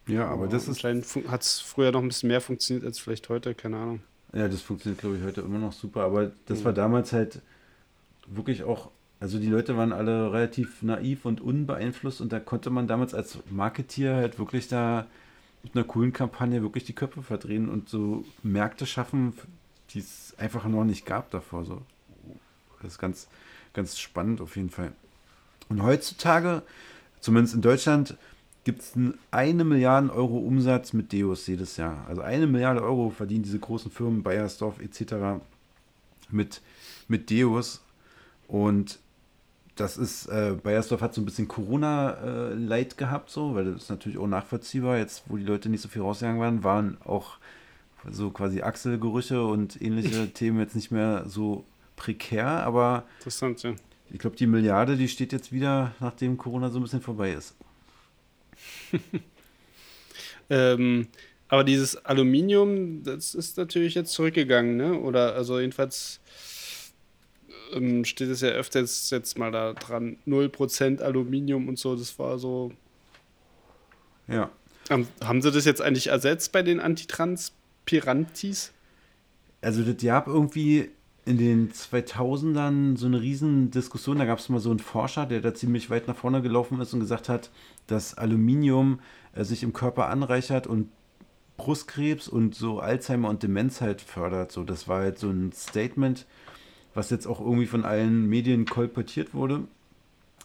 Ja, 0.07 0.27
aber 0.27 0.47
das 0.47 0.67
ist. 0.67 0.83
Hat 0.83 1.41
es 1.41 1.59
früher 1.59 1.91
noch 1.91 2.01
ein 2.01 2.07
bisschen 2.07 2.27
mehr 2.27 2.41
funktioniert 2.41 2.86
als 2.86 2.99
vielleicht 2.99 3.29
heute, 3.29 3.55
keine 3.55 3.77
Ahnung. 3.77 4.01
Ja, 4.33 4.47
das 4.47 4.62
funktioniert, 4.62 4.99
glaube 4.99 5.17
ich, 5.17 5.23
heute 5.23 5.41
immer 5.41 5.59
noch 5.59 5.73
super. 5.73 6.01
Aber 6.01 6.31
das 6.47 6.65
war 6.65 6.73
damals 6.73 7.13
halt 7.13 7.39
wirklich 8.27 8.63
auch. 8.63 8.91
Also 9.23 9.39
die 9.39 9.47
Leute 9.47 9.77
waren 9.77 9.93
alle 9.93 10.33
relativ 10.33 10.81
naiv 10.81 11.23
und 11.23 11.39
unbeeinflusst 11.39 12.19
und 12.19 12.33
da 12.33 12.41
konnte 12.41 12.69
man 12.69 12.88
damals 12.88 13.13
als 13.13 13.39
Marketier 13.49 14.15
halt 14.15 14.38
wirklich 14.38 14.67
da 14.67 15.07
mit 15.63 15.77
einer 15.77 15.86
coolen 15.86 16.12
Kampagne 16.12 16.62
wirklich 16.62 16.83
die 16.83 16.91
Köpfe 16.91 17.23
verdrehen 17.23 17.69
und 17.69 17.88
so 17.88 18.25
Märkte 18.43 18.86
schaffen, 18.86 19.31
die 19.91 19.99
es 19.99 20.36
einfach 20.38 20.65
noch 20.65 20.83
nicht 20.83 21.05
gab 21.05 21.31
davor. 21.31 21.63
So. 21.63 21.81
Das 22.81 22.91
ist 22.91 22.99
ganz, 22.99 23.29
ganz 23.71 23.97
spannend 23.97 24.41
auf 24.41 24.57
jeden 24.57 24.69
Fall. 24.69 24.91
Und 25.69 25.81
heutzutage, 25.81 26.62
zumindest 27.21 27.55
in 27.55 27.62
Deutschland, 27.62 28.17
gibt 28.65 28.81
es 28.81 28.91
eine 29.31 29.63
Milliarde 29.63 30.12
Euro 30.12 30.38
Umsatz 30.38 30.91
mit 30.91 31.13
Deos 31.13 31.47
jedes 31.47 31.77
Jahr. 31.77 32.05
Also 32.09 32.23
eine 32.23 32.45
Milliarde 32.45 32.83
Euro 32.83 33.09
verdienen 33.09 33.43
diese 33.43 33.59
großen 33.59 33.89
Firmen, 33.89 34.21
Bayersdorf 34.21 34.81
etc. 34.81 35.41
mit, 36.29 36.62
mit 37.07 37.29
Deos. 37.29 37.81
Und 38.49 38.99
das 39.75 39.97
ist, 39.97 40.27
äh, 40.27 40.55
Bayersdorf 40.62 41.01
hat 41.01 41.13
so 41.13 41.21
ein 41.21 41.25
bisschen 41.25 41.47
Corona-Leid 41.47 42.93
äh, 42.93 42.95
gehabt, 42.95 43.29
so, 43.29 43.55
weil 43.55 43.65
das 43.65 43.83
ist 43.83 43.89
natürlich 43.89 44.17
auch 44.17 44.27
nachvollziehbar. 44.27 44.97
Jetzt, 44.97 45.23
wo 45.27 45.38
die 45.38 45.43
Leute 45.43 45.69
nicht 45.69 45.81
so 45.81 45.89
viel 45.89 46.01
rausgegangen 46.01 46.39
waren, 46.39 46.63
waren 46.63 46.97
auch 47.03 47.38
so 48.09 48.29
quasi 48.29 48.62
Achselgerüche 48.62 49.43
und 49.43 49.81
ähnliche 49.81 50.29
Themen 50.33 50.59
jetzt 50.59 50.75
nicht 50.75 50.91
mehr 50.91 51.23
so 51.27 51.65
prekär, 51.95 52.47
aber 52.47 53.05
Interessant, 53.19 53.63
ja. 53.63 53.73
ich 54.12 54.19
glaube, 54.19 54.36
die 54.36 54.47
Milliarde, 54.47 54.97
die 54.97 55.07
steht 55.07 55.31
jetzt 55.31 55.51
wieder, 55.51 55.95
nachdem 55.99 56.38
Corona 56.38 56.69
so 56.69 56.79
ein 56.79 56.83
bisschen 56.83 57.01
vorbei 57.01 57.33
ist. 57.33 57.55
ähm, 60.49 61.07
aber 61.47 61.63
dieses 61.63 61.95
Aluminium, 62.05 63.03
das 63.03 63.36
ist 63.36 63.57
natürlich 63.57 63.95
jetzt 63.95 64.12
zurückgegangen, 64.13 64.75
ne? 64.75 64.99
Oder 64.99 65.36
also 65.36 65.59
jedenfalls 65.59 66.19
ähm, 67.73 68.05
steht 68.05 68.29
es 68.29 68.41
ja 68.41 68.49
öfters 68.49 69.09
jetzt 69.09 69.38
mal 69.38 69.51
da 69.51 69.73
dran, 69.73 70.17
0% 70.27 71.01
Aluminium 71.01 71.67
und 71.67 71.77
so, 71.79 71.95
das 71.95 72.17
war 72.19 72.39
so. 72.39 72.71
Ja. 74.27 74.49
Haben, 74.89 75.07
haben 75.23 75.41
sie 75.41 75.51
das 75.51 75.65
jetzt 75.65 75.81
eigentlich 75.81 76.07
ersetzt 76.07 76.51
bei 76.51 76.62
den 76.62 76.79
Antitranspirantis? 76.79 78.71
Also 79.62 79.81
das 79.81 80.03
gab 80.03 80.27
irgendwie 80.27 80.89
in 81.25 81.38
den 81.38 81.71
2000ern 81.71 82.97
so 82.97 83.05
eine 83.05 83.21
riesen 83.21 83.71
Diskussion. 83.71 84.19
Da 84.19 84.25
gab 84.25 84.39
es 84.39 84.49
mal 84.49 84.59
so 84.59 84.69
einen 84.69 84.79
Forscher, 84.79 85.25
der 85.25 85.41
da 85.41 85.53
ziemlich 85.53 85.89
weit 85.89 86.07
nach 86.07 86.17
vorne 86.17 86.41
gelaufen 86.41 86.79
ist 86.81 86.93
und 86.93 86.99
gesagt 86.99 87.29
hat, 87.29 87.49
dass 87.88 88.17
Aluminium 88.17 88.99
äh, 89.33 89.43
sich 89.43 89.63
im 89.63 89.73
Körper 89.73 90.09
anreichert 90.09 90.67
und 90.67 90.89
Brustkrebs 91.55 92.27
und 92.27 92.55
so 92.55 92.79
Alzheimer 92.79 93.29
und 93.29 93.43
Demenz 93.43 93.79
halt 93.79 94.01
fördert. 94.01 94.51
So, 94.51 94.63
das 94.63 94.88
war 94.88 95.01
halt 95.01 95.19
so 95.19 95.29
ein 95.29 95.51
Statement, 95.53 96.25
was 96.93 97.10
jetzt 97.10 97.27
auch 97.27 97.39
irgendwie 97.39 97.65
von 97.65 97.86
allen 97.86 98.27
Medien 98.27 98.65
kolportiert 98.65 99.34
wurde, 99.34 99.63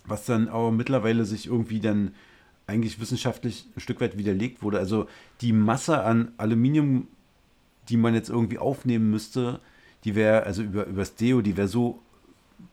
was 0.07 0.25
dann 0.25 0.49
aber 0.49 0.71
mittlerweile 0.73 1.25
sich 1.25 1.47
irgendwie 1.47 1.81
dann 1.81 2.13
eigentlich 2.67 3.01
wissenschaftlich 3.01 3.67
ein 3.77 3.81
Stück 3.81 4.01
weit 4.01 4.19
widerlegt 4.19 4.63
wurde. 4.63 4.79
Also 4.79 5.07
die 5.41 5.53
Masse 5.53 6.03
an 6.03 6.33
Aluminium, 6.37 7.09
die 7.89 7.97
man 7.97 8.15
jetzt 8.15 8.29
irgendwie 8.29 8.59
aufnehmen 8.59 9.11
müsste, 9.11 9.61
die 10.05 10.15
wäre, 10.15 10.45
also 10.45 10.63
über, 10.63 10.87
übers 10.87 11.15
Deo, 11.15 11.41
die 11.41 11.57
wäre 11.57 11.69
so, 11.69 12.01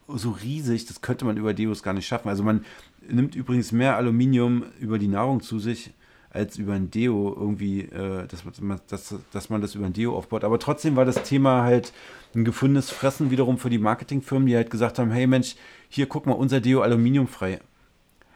so 0.07 0.31
riesig, 0.31 0.85
das 0.85 1.01
könnte 1.01 1.25
man 1.25 1.38
über 1.38 1.53
Deos 1.53 1.81
gar 1.81 1.93
nicht 1.93 2.07
schaffen. 2.07 2.29
Also 2.29 2.43
man 2.43 2.65
nimmt 3.07 3.35
übrigens 3.35 3.71
mehr 3.71 3.95
Aluminium 3.95 4.65
über 4.79 4.99
die 4.99 5.07
Nahrung 5.07 5.41
zu 5.41 5.59
sich, 5.59 5.91
als 6.35 6.57
über 6.57 6.73
ein 6.73 6.91
Deo 6.91 7.33
irgendwie, 7.35 7.81
äh, 7.81 8.27
dass, 8.27 8.43
man, 8.59 8.81
dass, 8.87 9.15
dass 9.31 9.49
man 9.49 9.61
das 9.61 9.73
über 9.73 9.85
ein 9.85 9.93
Deo 9.93 10.15
aufbaut. 10.15 10.43
Aber 10.43 10.59
trotzdem 10.59 10.95
war 10.95 11.05
das 11.05 11.23
Thema 11.23 11.63
halt 11.63 11.93
ein 12.35 12.43
gefundenes 12.43 12.91
Fressen 12.91 13.31
wiederum 13.31 13.57
für 13.57 13.69
die 13.69 13.77
Marketingfirmen, 13.77 14.45
die 14.45 14.55
halt 14.55 14.69
gesagt 14.69 14.99
haben, 14.99 15.11
hey 15.11 15.25
Mensch, 15.25 15.55
hier 15.89 16.07
guck 16.07 16.25
mal, 16.25 16.33
unser 16.33 16.59
Deo 16.59 16.81
aluminiumfrei. 16.81 17.59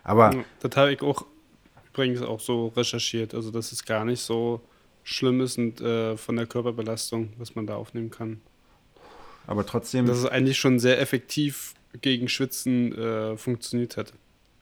Aber... 0.03 0.33
Ja, 0.33 0.43
das 0.61 0.75
habe 0.77 0.93
ich 0.93 1.01
auch 1.01 1.25
übrigens 1.89 2.21
auch 2.21 2.39
so 2.39 2.67
recherchiert, 2.67 3.33
also 3.35 3.51
dass 3.51 3.73
es 3.73 3.83
gar 3.83 4.05
nicht 4.05 4.21
so 4.21 4.61
schlimm 5.03 5.41
ist 5.41 5.57
und 5.57 5.81
äh, 5.81 6.15
von 6.15 6.37
der 6.37 6.45
Körperbelastung, 6.45 7.33
was 7.37 7.55
man 7.55 7.67
da 7.67 7.75
aufnehmen 7.75 8.09
kann. 8.09 8.39
Aber 9.45 9.65
trotzdem... 9.65 10.05
Dass 10.05 10.19
es 10.19 10.25
eigentlich 10.25 10.57
schon 10.57 10.79
sehr 10.79 11.01
effektiv 11.01 11.73
gegen 12.01 12.29
Schwitzen 12.29 12.93
äh, 12.97 13.35
funktioniert 13.35 13.97
hat. 13.97 14.13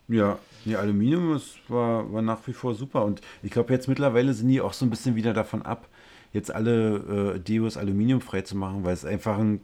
Ja, 0.08 0.40
die 0.66 0.76
Aluminium 0.76 1.36
ist, 1.36 1.58
war, 1.68 2.12
war 2.12 2.22
nach 2.22 2.40
wie 2.48 2.54
vor 2.54 2.76
super. 2.76 3.04
Und 3.04 3.22
ich 3.44 3.52
glaube, 3.52 3.74
jetzt 3.74 3.88
mittlerweile 3.88 4.34
sind 4.34 4.48
die 4.48 4.62
auch 4.62 4.74
so 4.74 4.86
ein 4.86 4.90
bisschen 4.90 5.16
wieder 5.16 5.34
davon 5.34 5.62
ab, 5.64 5.88
jetzt 6.34 6.54
alle 6.54 7.36
äh, 7.36 7.40
Deos 7.40 7.78
aluminiumfrei 7.78 8.42
zu 8.42 8.56
machen, 8.56 8.84
weil 8.84 8.94
es 8.94 9.06
einfach 9.06 9.38
ein, 9.38 9.62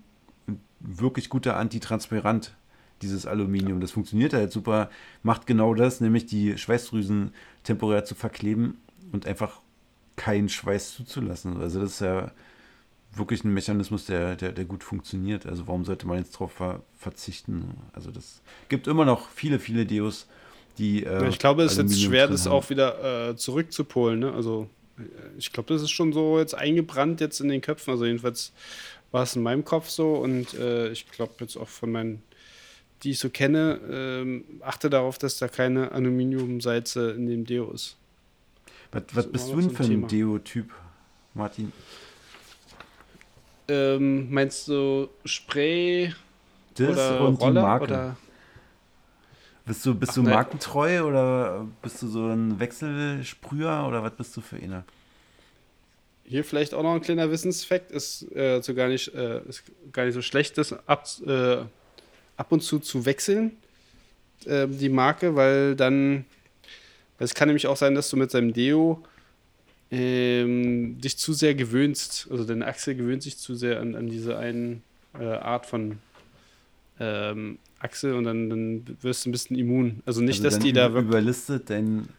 wirklich 0.79 1.29
guter 1.29 1.57
Antitranspirant 1.57 2.55
dieses 3.01 3.25
Aluminium. 3.25 3.79
Das 3.79 3.91
funktioniert 3.91 4.33
halt 4.33 4.51
super, 4.51 4.89
macht 5.23 5.47
genau 5.47 5.73
das, 5.73 6.01
nämlich 6.01 6.25
die 6.25 6.57
Schweißdrüsen 6.57 7.31
temporär 7.63 8.05
zu 8.05 8.15
verkleben 8.15 8.79
und 9.11 9.25
einfach 9.25 9.61
keinen 10.15 10.49
Schweiß 10.49 10.93
zuzulassen. 10.93 11.59
Also 11.59 11.79
das 11.81 11.93
ist 11.93 11.99
ja 12.01 12.31
wirklich 13.15 13.43
ein 13.43 13.53
Mechanismus, 13.53 14.05
der, 14.05 14.35
der, 14.35 14.51
der 14.51 14.65
gut 14.65 14.83
funktioniert. 14.83 15.45
Also 15.45 15.67
warum 15.67 15.85
sollte 15.85 16.07
man 16.07 16.17
jetzt 16.17 16.33
darauf 16.35 16.53
ver 16.53 16.81
verzichten? 16.97 17.75
Also 17.93 18.11
das 18.11 18.41
gibt 18.69 18.87
immer 18.87 19.05
noch 19.05 19.29
viele, 19.29 19.59
viele 19.59 19.85
Deos, 19.85 20.27
die. 20.77 21.03
Äh, 21.03 21.29
ich 21.29 21.39
glaube, 21.39 21.63
es 21.63 21.73
ist 21.73 21.77
jetzt 21.77 22.01
schwer, 22.01 22.27
das 22.27 22.47
auch 22.47 22.69
wieder 22.69 23.29
äh, 23.29 23.35
zurückzupolen. 23.35 24.19
Ne? 24.19 24.33
Also 24.33 24.69
äh, 24.97 25.03
ich 25.37 25.51
glaube, 25.51 25.73
das 25.73 25.81
ist 25.81 25.91
schon 25.91 26.13
so 26.13 26.39
jetzt 26.39 26.55
eingebrannt 26.55 27.21
jetzt 27.21 27.39
in 27.39 27.49
den 27.49 27.61
Köpfen. 27.61 27.91
Also 27.91 28.05
jedenfalls 28.05 28.53
war 29.11 29.23
es 29.23 29.35
in 29.35 29.43
meinem 29.43 29.63
Kopf 29.63 29.89
so 29.89 30.15
und 30.15 30.53
äh, 30.55 30.91
ich 30.91 31.09
glaube 31.11 31.33
jetzt 31.39 31.55
auch 31.55 31.69
von 31.69 31.91
meinen, 31.91 32.23
die 33.03 33.11
ich 33.11 33.19
so 33.19 33.29
kenne, 33.29 33.79
ähm, 33.89 34.43
achte 34.61 34.89
darauf, 34.89 35.17
dass 35.17 35.37
da 35.37 35.47
keine 35.47 35.91
Aluminiumsalze 35.91 37.11
in 37.11 37.27
dem 37.27 37.45
Deo 37.45 37.71
ist. 37.71 37.97
Was, 38.91 39.03
was 39.13 39.31
bist 39.31 39.51
du 39.51 39.59
denn 39.59 39.71
für 39.71 39.83
ein 39.83 40.07
Deo-Typ, 40.07 40.71
Martin? 41.33 41.71
Ähm, 43.67 44.31
meinst 44.31 44.67
du 44.67 45.09
Spray 45.25 46.13
das 46.75 46.89
oder 46.89 47.21
und 47.21 47.35
Roller 47.35 47.61
die 47.61 47.65
Marke. 47.65 47.83
oder? 47.85 48.17
Bist 49.65 49.85
du, 49.85 49.95
bist 49.95 50.11
Ach, 50.11 50.15
du 50.15 50.23
markentreu 50.23 51.03
oder 51.03 51.65
bist 51.81 52.01
du 52.01 52.07
so 52.07 52.27
ein 52.27 52.59
Wechselsprüher 52.59 53.85
oder 53.87 54.03
was 54.03 54.11
bist 54.13 54.35
du 54.35 54.41
für 54.41 54.57
einer? 54.57 54.83
Hier 56.25 56.43
vielleicht 56.43 56.73
auch 56.73 56.83
noch 56.83 56.95
ein 56.95 57.01
kleiner 57.01 57.31
Wissensfakt, 57.31 57.91
ist, 57.91 58.29
äh, 58.35 58.61
so 58.61 58.73
gar 58.73 58.89
nicht, 58.89 59.13
äh, 59.13 59.41
ist 59.47 59.63
gar 59.93 60.05
nicht 60.05 60.15
so 60.15 60.21
schlecht, 60.21 60.57
das 60.57 60.73
ab, 60.87 61.05
äh, 61.25 61.57
ab 62.35 62.51
und 62.51 62.61
zu 62.61 62.79
zu 62.79 63.05
wechseln, 63.05 63.51
äh, 64.45 64.67
die 64.67 64.89
Marke, 64.89 65.35
weil 65.35 65.75
dann, 65.75 66.25
es 67.19 67.33
kann 67.33 67.47
nämlich 67.47 67.67
auch 67.67 67.77
sein, 67.77 67.95
dass 67.95 68.09
du 68.09 68.17
mit 68.17 68.31
seinem 68.31 68.51
Deo 68.51 69.01
ähm, 69.93 70.99
dich 70.99 71.17
zu 71.17 71.33
sehr 71.33 71.53
gewöhnst, 71.53 72.27
also 72.31 72.45
deine 72.45 72.65
Achse 72.65 72.95
gewöhnt 72.95 73.21
sich 73.21 73.37
zu 73.37 73.53
sehr 73.53 73.79
an, 73.79 73.93
an 73.93 74.07
diese 74.07 74.37
eine 74.37 74.81
äh, 75.19 75.23
Art 75.23 75.67
von 75.67 75.99
ähm, 76.99 77.59
Achse 77.77 78.15
und 78.15 78.23
dann, 78.23 78.49
dann 78.49 78.97
wirst 79.01 79.23
du 79.23 79.29
ein 79.29 79.33
bisschen 79.33 79.55
immun. 79.55 80.01
Also 80.07 80.21
nicht, 80.21 80.43
also 80.43 80.57
dass 80.57 80.57
die 80.57 80.73
da 80.73 80.93
wirklich. 80.93 81.09
Überlistet 81.09 81.69
dein, 81.69 82.09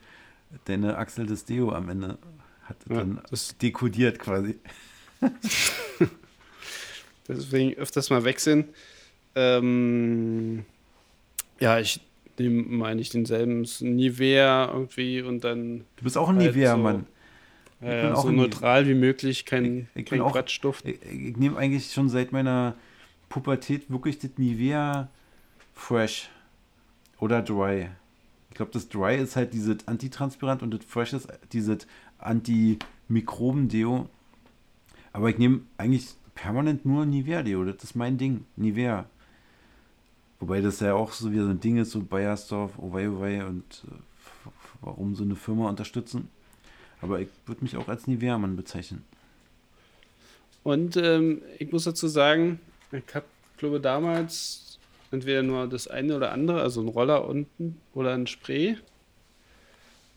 deine 0.66 0.96
Achsel 0.98 1.26
des 1.26 1.46
Deo 1.46 1.72
am 1.72 1.88
Ende. 1.88 2.16
Hat 2.62 2.76
ja, 2.88 2.98
dann 2.98 3.20
das 3.28 3.58
dekodiert 3.58 4.20
quasi. 4.20 4.56
Deswegen 7.28 7.74
öfters 7.74 8.08
mal 8.08 8.22
wechseln. 8.22 8.68
Ähm, 9.34 10.64
ja, 11.58 11.80
ich 11.80 12.00
nehme 12.38 12.62
meine 12.62 13.00
ich 13.00 13.10
denselben 13.10 13.66
Nivea 13.80 14.70
irgendwie 14.72 15.22
und 15.22 15.42
dann. 15.42 15.80
Du 15.96 16.04
bist 16.04 16.16
auch 16.16 16.28
ein 16.28 16.36
halt 16.36 16.54
Nivea-Mann. 16.54 17.06
Ja, 17.84 17.94
ja, 17.94 18.16
so 18.16 18.30
neutral 18.30 18.88
wie 18.88 18.94
möglich, 18.94 19.44
kein, 19.44 19.88
ich, 19.94 20.00
ich 20.00 20.06
kein 20.06 20.20
auch, 20.20 20.32
Quatschduft. 20.32 20.86
Ich, 20.86 21.02
ich 21.02 21.36
nehme 21.36 21.58
eigentlich 21.58 21.92
schon 21.92 22.08
seit 22.08 22.32
meiner 22.32 22.74
Pubertät 23.28 23.90
wirklich 23.90 24.18
das 24.18 24.30
Nivea 24.36 25.08
Fresh 25.74 26.30
oder 27.18 27.42
Dry. 27.42 27.90
Ich 28.50 28.56
glaube, 28.56 28.72
das 28.72 28.88
Dry 28.88 29.16
ist 29.16 29.36
halt 29.36 29.52
dieses 29.52 29.86
Antitranspirant 29.86 30.62
und 30.62 30.72
das 30.72 30.84
Fresh 30.84 31.12
ist 31.12 31.28
dieses 31.52 31.86
Antimikroben-Deo. 32.18 34.08
Aber 35.12 35.28
ich 35.28 35.38
nehme 35.38 35.60
eigentlich 35.76 36.14
permanent 36.34 36.84
nur 36.84 37.04
Nivea-Deo. 37.04 37.64
Das 37.64 37.82
ist 37.82 37.96
mein 37.96 38.16
Ding. 38.16 38.44
Nivea. 38.56 39.06
Wobei 40.40 40.60
das 40.60 40.80
ja 40.80 40.94
auch 40.94 41.12
so 41.12 41.32
wie 41.32 41.38
so 41.38 41.48
ein 41.48 41.60
Ding 41.60 41.76
ist, 41.78 41.90
so 41.90 42.00
Bayersdorf, 42.00 42.78
Owei 42.78 43.08
Owei 43.08 43.44
und 43.44 43.84
äh, 43.86 44.50
warum 44.80 45.14
so 45.14 45.24
eine 45.24 45.36
Firma 45.36 45.68
unterstützen. 45.68 46.28
Aber 47.00 47.20
ich 47.20 47.28
würde 47.46 47.62
mich 47.62 47.76
auch 47.76 47.88
als 47.88 48.06
Nivea-Mann 48.06 48.56
bezeichnen. 48.56 49.04
Und 50.62 50.96
ähm, 50.96 51.42
ich 51.58 51.70
muss 51.72 51.84
dazu 51.84 52.08
sagen, 52.08 52.58
ich 52.90 53.14
habe, 53.14 53.26
glaube 53.58 53.80
damals 53.80 54.78
entweder 55.10 55.42
nur 55.42 55.68
das 55.68 55.86
eine 55.88 56.16
oder 56.16 56.32
andere, 56.32 56.62
also 56.62 56.80
ein 56.80 56.88
Roller 56.88 57.28
unten 57.28 57.80
oder 57.92 58.14
ein 58.14 58.26
Spray. 58.26 58.76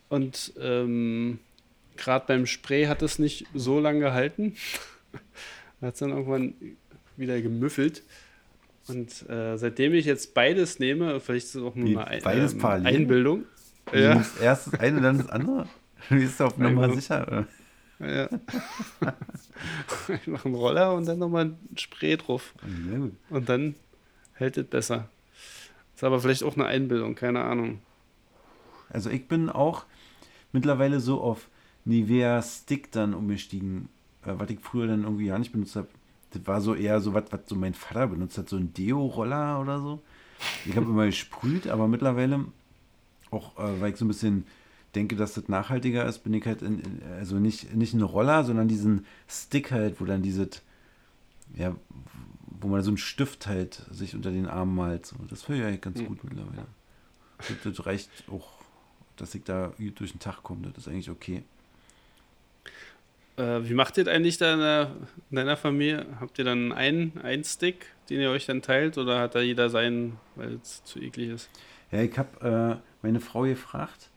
Und 0.10 0.54
ähm, 0.60 1.40
gerade 1.98 2.26
beim 2.28 2.46
Spray 2.46 2.86
hat 2.86 3.02
es 3.02 3.20
nicht 3.20 3.46
so 3.54 3.80
lange 3.80 4.00
gehalten. 4.00 4.56
hat 5.82 5.94
es 5.94 6.00
dann 6.00 6.12
irgendwann 6.12 6.54
wieder 7.18 7.42
gemüffelt. 7.42 8.04
Und 8.88 9.30
äh, 9.30 9.58
seitdem 9.58 9.94
ich 9.94 10.06
jetzt 10.06 10.34
beides 10.34 10.80
nehme, 10.80 11.20
vielleicht 11.20 11.48
ist 11.48 11.56
es 11.56 11.62
auch 11.62 11.76
nur 11.76 11.90
Wie, 11.90 11.98
eine 11.98 12.22
beides 12.22 12.54
ähm? 12.54 12.66
Einbildung. 12.66 13.44
Du 13.92 14.00
Ja, 14.02 14.16
nimmst 14.16 14.40
erst 14.42 14.68
das 14.68 14.80
eine, 14.80 15.02
dann 15.02 15.18
das 15.18 15.30
andere. 15.30 15.68
Du 16.10 16.16
bist 16.16 16.42
auf 16.42 16.58
Nummer 16.58 16.84
Einmal- 16.84 16.96
sicher. 16.96 17.28
oder? 17.28 17.48
ja. 18.00 18.30
ich 20.08 20.28
mache 20.28 20.46
einen 20.46 20.56
Roller 20.56 20.94
und 20.94 21.06
dann 21.08 21.20
nochmal 21.20 21.46
ein 21.46 21.58
Spray 21.78 22.16
drauf. 22.18 22.54
Und 23.30 23.50
dann 23.50 23.76
hält 24.34 24.58
es 24.58 24.68
besser. 24.68 25.10
Ist 25.96 26.04
aber 26.04 26.20
vielleicht 26.20 26.44
auch 26.44 26.56
eine 26.56 26.66
Einbildung, 26.68 27.16
keine 27.16 27.42
Ahnung. 27.44 27.80
Also 28.90 29.10
ich 29.10 29.28
bin 29.28 29.50
auch 29.50 29.86
mittlerweile 30.52 31.00
so 31.00 31.22
auf 31.22 31.48
Nivea 31.86 32.42
Stick 32.42 32.92
dann 32.92 33.14
umgestiegen, 33.14 33.90
äh, 34.26 34.34
was 34.38 34.50
ich 34.50 34.60
früher 34.60 34.88
dann 34.88 35.04
irgendwie 35.04 35.28
gar 35.28 35.40
nicht 35.40 35.52
benutzt 35.52 35.76
habe. 35.76 35.88
Das 36.32 36.46
war 36.46 36.62
so 36.62 36.76
eher 36.76 37.00
so 37.02 37.14
was, 37.14 37.24
was 37.32 37.42
so 37.48 37.56
mein 37.56 37.74
Vater 37.74 38.08
benutzt 38.08 38.38
hat, 38.38 38.48
so 38.50 38.58
ein 38.58 38.74
Deo-Roller 38.74 39.60
oder 39.60 39.80
so. 39.80 40.02
Ich 40.66 40.76
habe 40.76 40.86
immer 40.86 41.06
gesprüht, 41.08 41.68
aber 41.68 41.88
mittlerweile, 41.88 42.46
auch 43.32 43.58
äh, 43.58 43.82
weil 43.82 43.92
ich 43.92 43.98
so 43.98 44.06
ein 44.06 44.10
bisschen 44.10 44.46
denke, 44.98 45.16
dass 45.16 45.34
das 45.34 45.48
nachhaltiger 45.48 46.06
ist, 46.06 46.20
bin 46.20 46.34
ich 46.34 46.46
halt 46.46 46.62
in, 46.62 46.82
also 47.18 47.38
nicht, 47.38 47.76
nicht 47.76 47.94
ein 47.94 48.02
Roller, 48.02 48.44
sondern 48.44 48.68
diesen 48.68 49.06
Stick 49.28 49.72
halt, 49.72 50.02
wo 50.02 50.06
dann 50.06 50.24
dieses, 50.24 50.62
ja, 51.56 51.76
wo 52.60 52.68
man 52.68 52.82
so 52.82 52.90
einen 52.90 52.98
Stift 52.98 53.48
halt 53.48 53.86
sich 53.92 54.16
unter 54.16 54.32
den 54.32 54.48
Arm 54.48 54.76
malt. 54.76 55.06
So. 55.06 55.16
Das 55.30 55.44
finde 55.44 55.62
ich 55.62 55.68
eigentlich 55.68 55.82
ganz 55.82 56.04
gut 56.04 56.24
mittlerweile. 56.24 56.66
Das, 57.38 57.48
das 57.64 57.86
reicht 57.86 58.10
auch, 58.32 58.48
dass 59.16 59.36
ich 59.36 59.44
da 59.44 59.74
durch 59.78 60.12
den 60.12 60.20
Tag 60.20 60.42
komme. 60.44 60.70
Das 60.74 60.86
ist 60.86 60.88
eigentlich 60.88 61.10
okay. 61.10 61.44
Äh, 63.38 63.70
wie 63.70 63.76
macht 63.76 63.98
ihr 63.98 64.06
das 64.06 64.14
eigentlich 64.14 64.42
in 64.42 64.96
deiner 65.32 65.58
Familie? 65.58 66.08
Habt 66.20 66.40
ihr 66.40 66.46
dann 66.46 66.72
einen, 66.72 67.20
einen 67.22 67.44
Stick, 67.44 67.86
den 68.10 68.20
ihr 68.20 68.32
euch 68.32 68.48
dann 68.48 68.64
teilt, 68.64 68.98
oder 68.98 69.20
hat 69.20 69.36
da 69.36 69.42
jeder 69.42 69.70
seinen, 69.70 70.18
weil 70.36 70.56
es 70.56 70.84
zu 70.84 71.00
eklig 71.00 71.30
ist? 71.30 71.50
Ja, 71.92 72.02
ich 72.02 72.18
habe 72.18 72.82
äh, 72.82 73.06
meine 73.06 73.20
Frau 73.20 73.44
gefragt, 73.44 74.10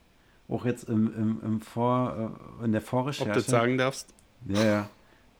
auch 0.51 0.65
jetzt 0.65 0.89
im, 0.89 1.07
im, 1.15 1.39
im 1.43 1.61
Vor, 1.61 2.37
äh, 2.61 2.65
in 2.65 2.73
der 2.73 2.81
Ob 2.81 2.87
Vorrecherche. 2.87 3.29
du 3.29 3.35
das 3.35 3.47
sagen 3.47 3.77
darfst? 3.77 4.13
Ja, 4.47 4.63
ja. 4.63 4.89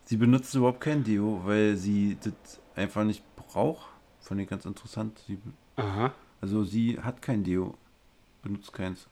Sie 0.06 0.17
benutzt 0.17 0.56
überhaupt 0.56 0.82
kein 0.82 1.04
Deo, 1.04 1.41
weil 1.45 1.78
sie 1.78 2.17
das 2.21 2.34
einfach 2.76 3.04
nicht 3.04 3.24
braucht. 3.36 3.88
Fand 4.21 4.41
ich 4.41 4.50
ganz 4.50 4.65
interessant. 4.65 5.19
Sie, 5.28 5.38
Aha. 5.76 6.13
also 6.39 6.63
sie 6.63 6.97
hat 7.00 7.21
kein 7.21 7.43
Deo, 7.43 7.76
benutzt 8.41 8.74
keins. 8.74 9.08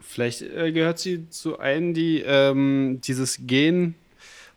Vielleicht 0.00 0.40
äh, 0.42 0.72
gehört 0.72 0.98
sie 0.98 1.28
zu 1.28 1.58
einen, 1.58 1.92
die 1.94 2.20
ähm, 2.20 3.00
dieses 3.02 3.40
Gen, 3.46 3.94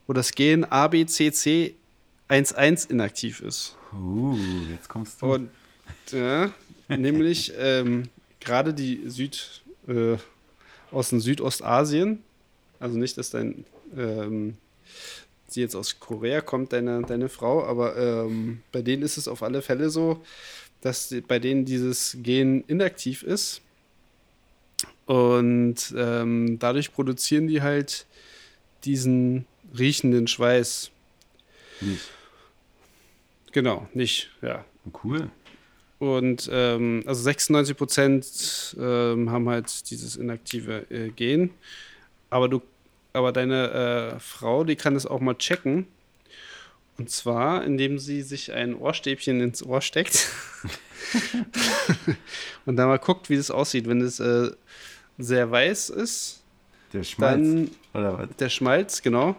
wo 0.08 0.14
das 0.14 0.32
Gen 0.32 0.66
ABCC11 0.66 2.90
inaktiv 2.90 3.42
ist. 3.42 3.78
Uh, 3.94 4.36
jetzt 4.72 4.90
kommst 4.90 5.22
du. 5.22 5.34
Und 5.34 5.50
ja, 6.12 6.52
nämlich 6.88 7.54
ähm, 7.58 8.10
gerade 8.40 8.74
die 8.74 9.08
Süd, 9.08 9.64
äh, 9.88 10.18
aus 10.96 11.10
dem 11.10 11.20
Südostasien, 11.20 12.24
also 12.80 12.98
nicht, 12.98 13.18
dass 13.18 13.30
dein 13.30 13.66
ähm, 13.96 14.58
sie 15.48 15.62
jetzt 15.62 15.76
aus 15.76 16.00
Korea 16.00 16.42
kommt, 16.42 16.74
deine, 16.74 17.02
deine 17.04 17.30
Frau, 17.30 17.66
aber 17.66 17.98
ähm, 17.98 18.62
bei 18.72 18.82
denen 18.82 19.04
ist 19.04 19.18
es 19.18 19.28
auf 19.28 19.44
alle 19.44 19.62
Fälle 19.62 19.90
so, 19.90 20.24
dass 20.82 21.10
die, 21.10 21.22
bei 21.22 21.40
denen 21.40 21.66
dieses 21.66 22.18
Gen 22.22 22.64
inaktiv 22.68 23.24
ist. 23.24 23.62
Und 25.06 25.94
ähm, 25.96 26.58
dadurch 26.60 26.92
produzieren 26.94 27.48
die 27.48 27.62
halt 27.62 28.06
diesen 28.86 29.46
riechenden 29.78 30.28
Schweiß. 30.28 30.92
Nicht. 31.82 32.10
Genau, 33.52 33.88
nicht, 33.94 34.32
ja. 34.42 34.66
Cool. 35.04 35.30
Und 36.06 36.50
ähm, 36.52 37.04
also 37.06 37.22
96 37.24 37.78
Prozent 37.78 38.76
ähm, 38.80 39.30
haben 39.32 39.50
halt 39.50 39.90
dieses 39.90 40.16
inaktive 40.16 40.86
äh, 40.90 41.10
Gen. 41.10 41.52
Aber 42.30 42.48
du, 42.50 42.62
aber 43.14 43.32
deine 43.32 44.16
äh, 44.16 44.20
Frau, 44.20 44.64
die 44.64 44.76
kann 44.76 44.96
es 44.96 45.06
auch 45.06 45.20
mal 45.20 45.36
checken. 45.36 45.88
Und 46.98 47.10
zwar, 47.10 47.64
indem 47.66 48.00
sie 48.00 48.22
sich 48.22 48.54
ein 48.54 48.74
Ohrstäbchen 48.76 49.42
ins 49.42 49.62
Ohr 49.64 49.82
steckt 49.82 50.30
und 52.66 52.78
dann 52.78 52.88
mal 52.88 53.00
guckt, 53.00 53.30
wie 53.30 53.36
das 53.36 53.52
aussieht. 53.52 53.88
Wenn 53.88 54.00
es 54.02 54.20
äh, 54.20 54.52
sehr 55.18 55.52
weiß 55.52 55.90
ist, 55.90 56.42
Der 56.94 57.04
Schmalz. 57.04 57.38
dann 57.38 57.72
oder 57.94 58.18
was? 58.18 58.30
der 58.38 58.50
Schmalz, 58.50 59.02
genau. 59.02 59.36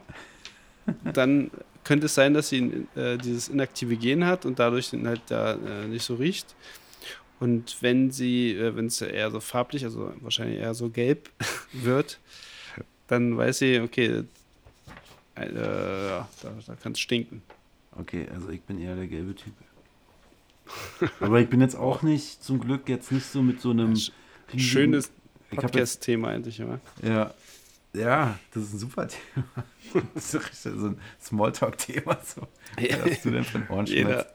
Dann 1.14 1.50
könnte 1.86 2.06
es 2.06 2.14
sein, 2.14 2.34
dass 2.34 2.48
sie 2.48 2.86
äh, 2.96 3.16
dieses 3.16 3.48
inaktive 3.48 3.96
Gen 3.96 4.26
hat 4.26 4.44
und 4.44 4.58
dadurch 4.58 4.90
dann 4.90 5.06
halt 5.06 5.22
da 5.28 5.54
äh, 5.54 5.86
nicht 5.86 6.04
so 6.04 6.16
riecht. 6.16 6.54
Und 7.38 7.76
wenn 7.80 8.10
sie, 8.10 8.52
äh, 8.52 8.74
wenn 8.74 8.86
es 8.86 9.00
eher 9.00 9.30
so 9.30 9.38
farblich, 9.40 9.84
also 9.84 10.12
wahrscheinlich 10.20 10.58
eher 10.58 10.74
so 10.74 10.90
gelb 10.90 11.30
wird, 11.72 12.18
dann 13.06 13.36
weiß 13.36 13.58
sie, 13.58 13.80
okay, 13.80 14.24
äh, 15.36 15.54
ja, 15.54 16.28
da, 16.42 16.52
da 16.66 16.74
kann 16.74 16.92
es 16.92 16.98
stinken. 16.98 17.42
Okay, 17.92 18.26
also 18.34 18.48
ich 18.48 18.62
bin 18.62 18.80
eher 18.80 18.96
der 18.96 19.06
gelbe 19.06 19.36
Typ. 19.36 19.54
Aber 21.20 21.40
ich 21.40 21.48
bin 21.48 21.60
jetzt 21.60 21.76
auch 21.76 22.02
nicht, 22.02 22.42
zum 22.42 22.58
Glück, 22.58 22.88
jetzt 22.88 23.12
nicht 23.12 23.26
so 23.26 23.42
mit 23.42 23.60
so 23.60 23.70
einem. 23.70 23.94
Schönes 24.56 25.12
Podcast-Thema 25.50 26.28
eigentlich, 26.28 26.60
oder? 26.60 26.80
ja, 27.02 27.34
ja, 27.96 28.38
das 28.52 28.64
ist 28.64 28.74
ein 28.74 28.78
super 28.78 29.08
Thema. 29.08 29.46
Das 30.14 30.24
ist 30.24 30.30
so 30.32 30.38
richtig 30.38 30.72
so 30.80 30.86
ein 30.88 30.98
Smalltalk-Thema. 31.22 32.18
So. 32.24 32.42
Was 32.76 33.10
hast 33.10 33.24
du 33.24 33.30
denn 33.30 33.44
für 33.44 33.58
einen 33.58 33.68
Ohrenschmalz? 33.68 34.26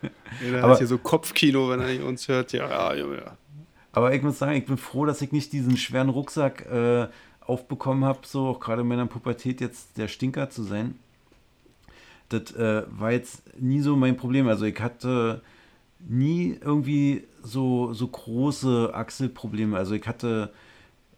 Jeder, 0.00 0.12
jeder 0.40 0.62
Aber- 0.64 0.72
hat 0.72 0.78
hier 0.78 0.86
so 0.86 0.98
Kopfkino, 0.98 1.68
wenn 1.70 1.80
er 1.80 2.04
uns 2.06 2.28
hört. 2.28 2.52
Ja, 2.52 2.68
ja, 2.68 2.94
ja, 2.94 3.14
ja. 3.14 3.36
Aber 3.92 4.14
ich 4.14 4.22
muss 4.22 4.38
sagen, 4.38 4.52
ich 4.56 4.64
bin 4.66 4.76
froh, 4.76 5.04
dass 5.06 5.20
ich 5.22 5.32
nicht 5.32 5.52
diesen 5.52 5.76
schweren 5.76 6.08
Rucksack 6.08 6.66
äh, 6.66 7.08
aufbekommen 7.40 8.04
habe, 8.04 8.20
so 8.24 8.46
auch 8.48 8.60
gerade 8.60 8.82
in 8.82 8.88
meiner 8.88 9.06
Pubertät 9.06 9.60
jetzt 9.60 9.98
der 9.98 10.08
Stinker 10.08 10.50
zu 10.50 10.62
sein. 10.62 10.98
Das 12.28 12.52
äh, 12.52 12.84
war 12.88 13.12
jetzt 13.12 13.42
nie 13.60 13.80
so 13.80 13.96
mein 13.96 14.16
Problem. 14.16 14.48
Also 14.48 14.64
ich 14.64 14.80
hatte 14.80 15.42
nie 16.00 16.58
irgendwie 16.60 17.24
so, 17.42 17.92
so 17.92 18.08
große 18.08 18.90
Achselprobleme. 18.94 19.76
Also 19.76 19.94
ich 19.94 20.06
hatte, 20.06 20.52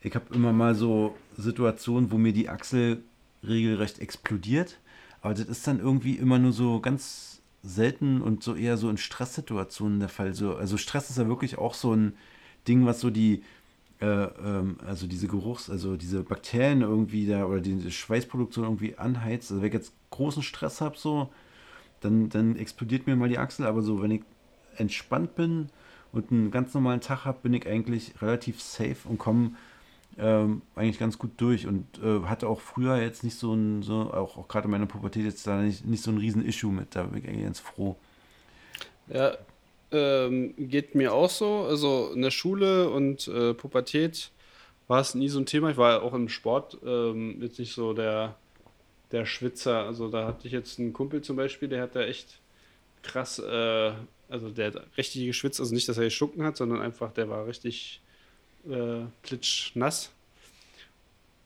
ich 0.01 0.15
habe 0.15 0.35
immer 0.35 0.53
mal 0.53 0.75
so 0.75 1.15
Situationen, 1.37 2.11
wo 2.11 2.19
mir 2.19 2.33
die 2.33 2.49
Achsel 2.49 3.03
regelrecht 3.43 4.01
explodiert. 4.01 4.79
Aber 5.21 5.35
das 5.35 5.47
ist 5.47 5.67
dann 5.67 5.81
irgendwie 5.81 6.15
immer 6.15 6.39
nur 6.39 6.53
so 6.53 6.81
ganz 6.81 7.41
selten 7.63 8.23
und 8.23 8.43
so 8.43 8.55
eher 8.55 8.77
so 8.77 8.89
in 8.89 8.97
Stresssituationen 8.97 9.99
der 9.99 10.09
Fall. 10.09 10.35
So, 10.35 10.55
also 10.57 10.77
Stress 10.77 11.11
ist 11.11 11.19
ja 11.19 11.29
wirklich 11.29 11.59
auch 11.59 11.75
so 11.75 11.95
ein 11.95 12.15
Ding, 12.69 12.87
was 12.87 13.01
so 13.01 13.11
die, 13.11 13.43
äh, 14.01 14.07
ähm, 14.07 14.79
also 14.87 15.07
diese 15.07 15.27
Geruchs-, 15.27 15.71
also 15.71 15.97
diese 15.97 16.23
Bakterien 16.23 16.83
irgendwie 16.83 17.27
da 17.27 17.45
oder 17.45 17.61
die 17.61 17.91
Schweißproduktion 17.91 18.65
irgendwie 18.65 18.97
anheizt. 18.97 19.51
Also 19.51 19.63
wenn 19.63 19.69
ich 19.69 19.75
jetzt 19.75 19.93
großen 20.11 20.43
Stress 20.43 20.81
habe, 20.81 20.97
so, 20.97 21.31
dann, 22.01 22.29
dann 22.29 22.57
explodiert 22.57 23.07
mir 23.07 23.17
mal 23.17 23.29
die 23.29 23.39
Achsel. 23.39 23.67
Aber 23.67 23.83
so, 23.83 24.03
wenn 24.03 24.11
ich 24.13 24.23
entspannt 24.77 25.35
bin 25.35 25.71
und 26.13 26.31
einen 26.31 26.51
ganz 26.51 26.73
normalen 26.75 27.01
Tag 27.01 27.25
habe, 27.25 27.39
bin 27.43 27.55
ich 27.55 27.67
eigentlich 27.67 28.21
relativ 28.23 28.63
safe 28.63 29.09
und 29.09 29.19
komme 29.19 29.53
ähm, 30.19 30.63
eigentlich 30.75 30.99
ganz 30.99 31.19
gut 31.19 31.33
durch 31.37 31.67
und 31.67 31.85
äh, 32.03 32.21
hatte 32.23 32.49
auch 32.49 32.61
früher 32.61 32.97
jetzt 32.97 33.23
nicht 33.23 33.39
so 33.39 33.55
ein, 33.55 33.83
so, 33.83 34.13
auch, 34.13 34.39
auch 34.39 34.49
gerade 34.49 34.65
in 34.65 34.71
meiner 34.71 34.87
Pubertät 34.87 35.25
jetzt 35.25 35.47
da 35.47 35.61
nicht, 35.61 35.85
nicht 35.85 36.03
so 36.03 36.11
ein 36.11 36.19
riesen 36.19 36.45
Issue 36.45 36.73
mit, 36.73 36.95
da 36.95 37.03
bin 37.05 37.23
ich 37.23 37.29
eigentlich 37.29 37.45
ganz 37.45 37.61
froh. 37.61 37.97
Ja, 39.09 39.37
ähm, 39.93 40.55
geht 40.57 40.95
mir 40.95 41.13
auch 41.13 41.31
so. 41.31 41.67
Also 41.69 42.11
in 42.15 42.23
der 42.23 42.31
Schule 42.31 42.91
und 42.91 43.29
äh, 43.29 43.55
Pubertät 43.55 44.31
war 44.89 45.01
es 45.01 45.15
nie 45.15 45.29
so 45.29 45.39
ein 45.39 45.47
Thema. 45.47 45.71
Ich 45.71 45.77
war 45.77 46.03
auch 46.03 46.15
im 46.15 46.29
Sport 46.29 46.79
ähm, 46.85 47.41
jetzt 47.41 47.59
nicht 47.59 47.75
so 47.75 47.93
der, 47.93 48.37
der 49.13 49.27
Schwitzer. 49.27 49.85
Also 49.85 50.09
da 50.09 50.27
hatte 50.27 50.47
ich 50.47 50.53
jetzt 50.53 50.79
einen 50.79 50.93
Kumpel 50.93 51.23
zum 51.23 51.37
Beispiel, 51.37 51.69
der 51.69 51.83
hat 51.83 51.95
da 51.95 52.03
echt 52.03 52.39
krass, 53.03 53.39
äh, 53.39 53.93
also 54.29 54.51
der 54.51 54.67
hat 54.69 54.97
richtig 54.97 55.27
geschwitzt. 55.27 55.61
Also 55.61 55.75
nicht, 55.75 55.89
dass 55.89 55.99
er 55.99 56.05
gestunken 56.05 56.43
hat, 56.43 56.57
sondern 56.57 56.81
einfach, 56.81 57.13
der 57.13 57.29
war 57.29 57.47
richtig 57.47 58.01
äh, 58.71 59.07
klitschnass. 59.23 60.13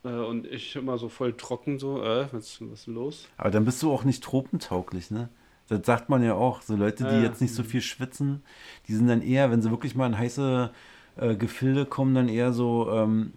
Äh, 0.04 0.08
und 0.08 0.46
ich 0.46 0.76
immer 0.76 0.98
so 0.98 1.08
voll 1.08 1.36
trocken, 1.36 1.78
so, 1.78 2.02
äh, 2.02 2.26
was, 2.32 2.60
was 2.60 2.80
ist 2.80 2.86
los? 2.86 3.28
Aber 3.36 3.50
dann 3.50 3.64
bist 3.64 3.82
du 3.82 3.92
auch 3.92 4.04
nicht 4.04 4.22
tropentauglich, 4.22 5.10
ne? 5.10 5.28
Das 5.68 5.86
sagt 5.86 6.08
man 6.08 6.22
ja 6.22 6.34
auch. 6.34 6.62
So 6.62 6.74
Leute, 6.74 7.04
die 7.04 7.16
ja. 7.16 7.22
jetzt 7.22 7.40
nicht 7.40 7.54
so 7.54 7.62
viel 7.62 7.80
schwitzen, 7.80 8.42
die 8.88 8.94
sind 8.94 9.06
dann 9.06 9.22
eher, 9.22 9.50
wenn 9.52 9.62
sie 9.62 9.70
wirklich 9.70 9.94
mal 9.94 10.06
in 10.06 10.18
heiße 10.18 10.70
äh, 11.16 11.36
Gefilde 11.36 11.86
kommen, 11.86 12.14
dann 12.14 12.28
eher 12.28 12.52
so 12.52 12.90
ähm, 12.90 13.34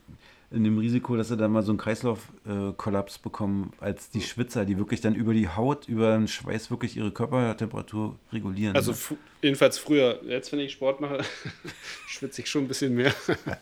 in 0.53 0.63
dem 0.63 0.77
Risiko, 0.77 1.17
dass 1.17 1.27
sie 1.27 1.37
dann 1.37 1.51
mal 1.51 1.63
so 1.63 1.71
einen 1.71 1.79
Kreislaufkollaps 1.79 3.17
bekommen, 3.17 3.73
als 3.79 4.09
die 4.09 4.21
Schwitzer, 4.21 4.65
die 4.65 4.77
wirklich 4.77 5.01
dann 5.01 5.15
über 5.15 5.33
die 5.33 5.49
Haut, 5.49 5.87
über 5.87 6.13
den 6.13 6.27
Schweiß 6.27 6.69
wirklich 6.69 6.95
ihre 6.95 7.11
Körpertemperatur 7.11 8.17
regulieren. 8.31 8.75
Also 8.75 8.91
ne? 8.91 9.17
jedenfalls 9.41 9.77
früher. 9.77 10.19
Jetzt, 10.25 10.51
wenn 10.51 10.59
ich 10.59 10.71
Sport 10.71 11.01
mache, 11.01 11.21
schwitze 12.07 12.41
ich 12.41 12.49
schon 12.49 12.65
ein 12.65 12.67
bisschen 12.67 12.93
mehr. 12.95 13.13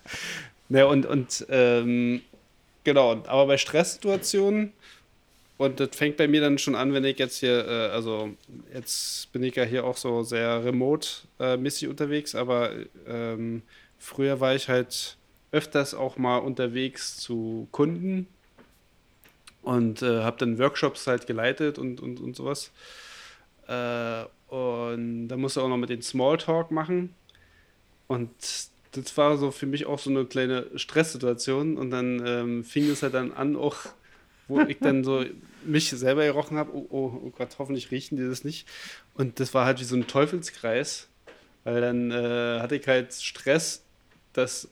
ja, 0.69 0.86
und, 0.86 1.06
und 1.06 1.45
ähm, 1.49 2.21
Genau, 2.84 3.12
aber 3.12 3.45
bei 3.45 3.58
Stresssituationen, 3.58 4.73
und 5.58 5.80
das 5.80 5.89
fängt 5.95 6.17
bei 6.17 6.27
mir 6.27 6.41
dann 6.41 6.58
schon 6.58 6.73
an, 6.73 6.93
wenn 6.93 7.04
ich 7.04 7.19
jetzt 7.19 7.38
hier, 7.38 7.67
äh, 7.67 7.89
also 7.91 8.32
jetzt 8.73 9.32
bin 9.32 9.43
ich 9.43 9.56
ja 9.56 9.63
hier 9.63 9.86
auch 9.86 9.97
so 9.97 10.23
sehr 10.23 10.65
remote-mäßig 10.65 11.88
unterwegs, 11.88 12.34
aber 12.34 12.71
ähm, 13.08 13.62
früher 13.99 14.39
war 14.39 14.56
ich 14.56 14.69
halt 14.69 15.17
öfters 15.52 15.94
auch 15.94 16.18
mal 16.18 16.38
unterwegs 16.38 17.18
zu 17.18 17.68
Kunden 17.72 18.28
und 19.62 20.02
äh, 20.02 20.24
habe 20.24 20.38
dann 20.38 20.58
Workshops 20.60 21.08
halt 21.08 21.28
geleitet 21.28 21.78
und, 21.78 22.00
und, 22.02 22.20
und 22.20 22.36
sowas. 22.36 22.72
Äh, 23.68 24.24
und 24.54 25.28
da 25.28 25.38
musste 25.38 25.62
auch 25.62 25.70
noch 25.70 25.78
mit 25.78 25.90
den 25.90 26.02
Smalltalk 26.02 26.72
machen. 26.72 27.14
Und 28.08 28.32
das 28.92 29.18
war 29.18 29.38
so 29.38 29.52
für 29.52 29.66
mich 29.66 29.86
auch 29.86 30.00
so 30.00 30.10
eine 30.10 30.26
kleine 30.26 30.68
Stresssituation. 30.76 31.78
Und 31.78 31.92
dann 31.92 32.26
ähm, 32.26 32.64
fing 32.64 32.90
es 32.90 33.04
halt 33.04 33.14
dann 33.14 33.32
an, 33.32 33.56
auch 33.56 33.78
wo 34.48 34.60
ich 34.62 34.80
dann 34.80 35.04
so 35.04 35.24
mich 35.64 35.90
selber 35.90 36.26
gerochen 36.26 36.58
habe, 36.58 36.76
oh, 36.76 36.88
oh, 36.90 37.22
oh, 37.24 37.32
Gott, 37.38 37.56
hoffentlich 37.60 37.92
riechen 37.92 38.18
die 38.18 38.28
das 38.28 38.44
nicht. 38.44 38.68
Und 39.14 39.40
das 39.40 39.54
war 39.54 39.66
halt 39.66 39.80
wie 39.80 39.86
so 39.86 39.96
ein 39.96 40.08
Teufelskreis, 40.08 41.08
weil 41.64 41.82
dann 41.82 42.12
äh, 42.12 42.60
hatte 42.60 42.76
ich 42.76 42.88
halt 42.88 43.14
Stress, 43.14 43.84
dass, 44.34 44.68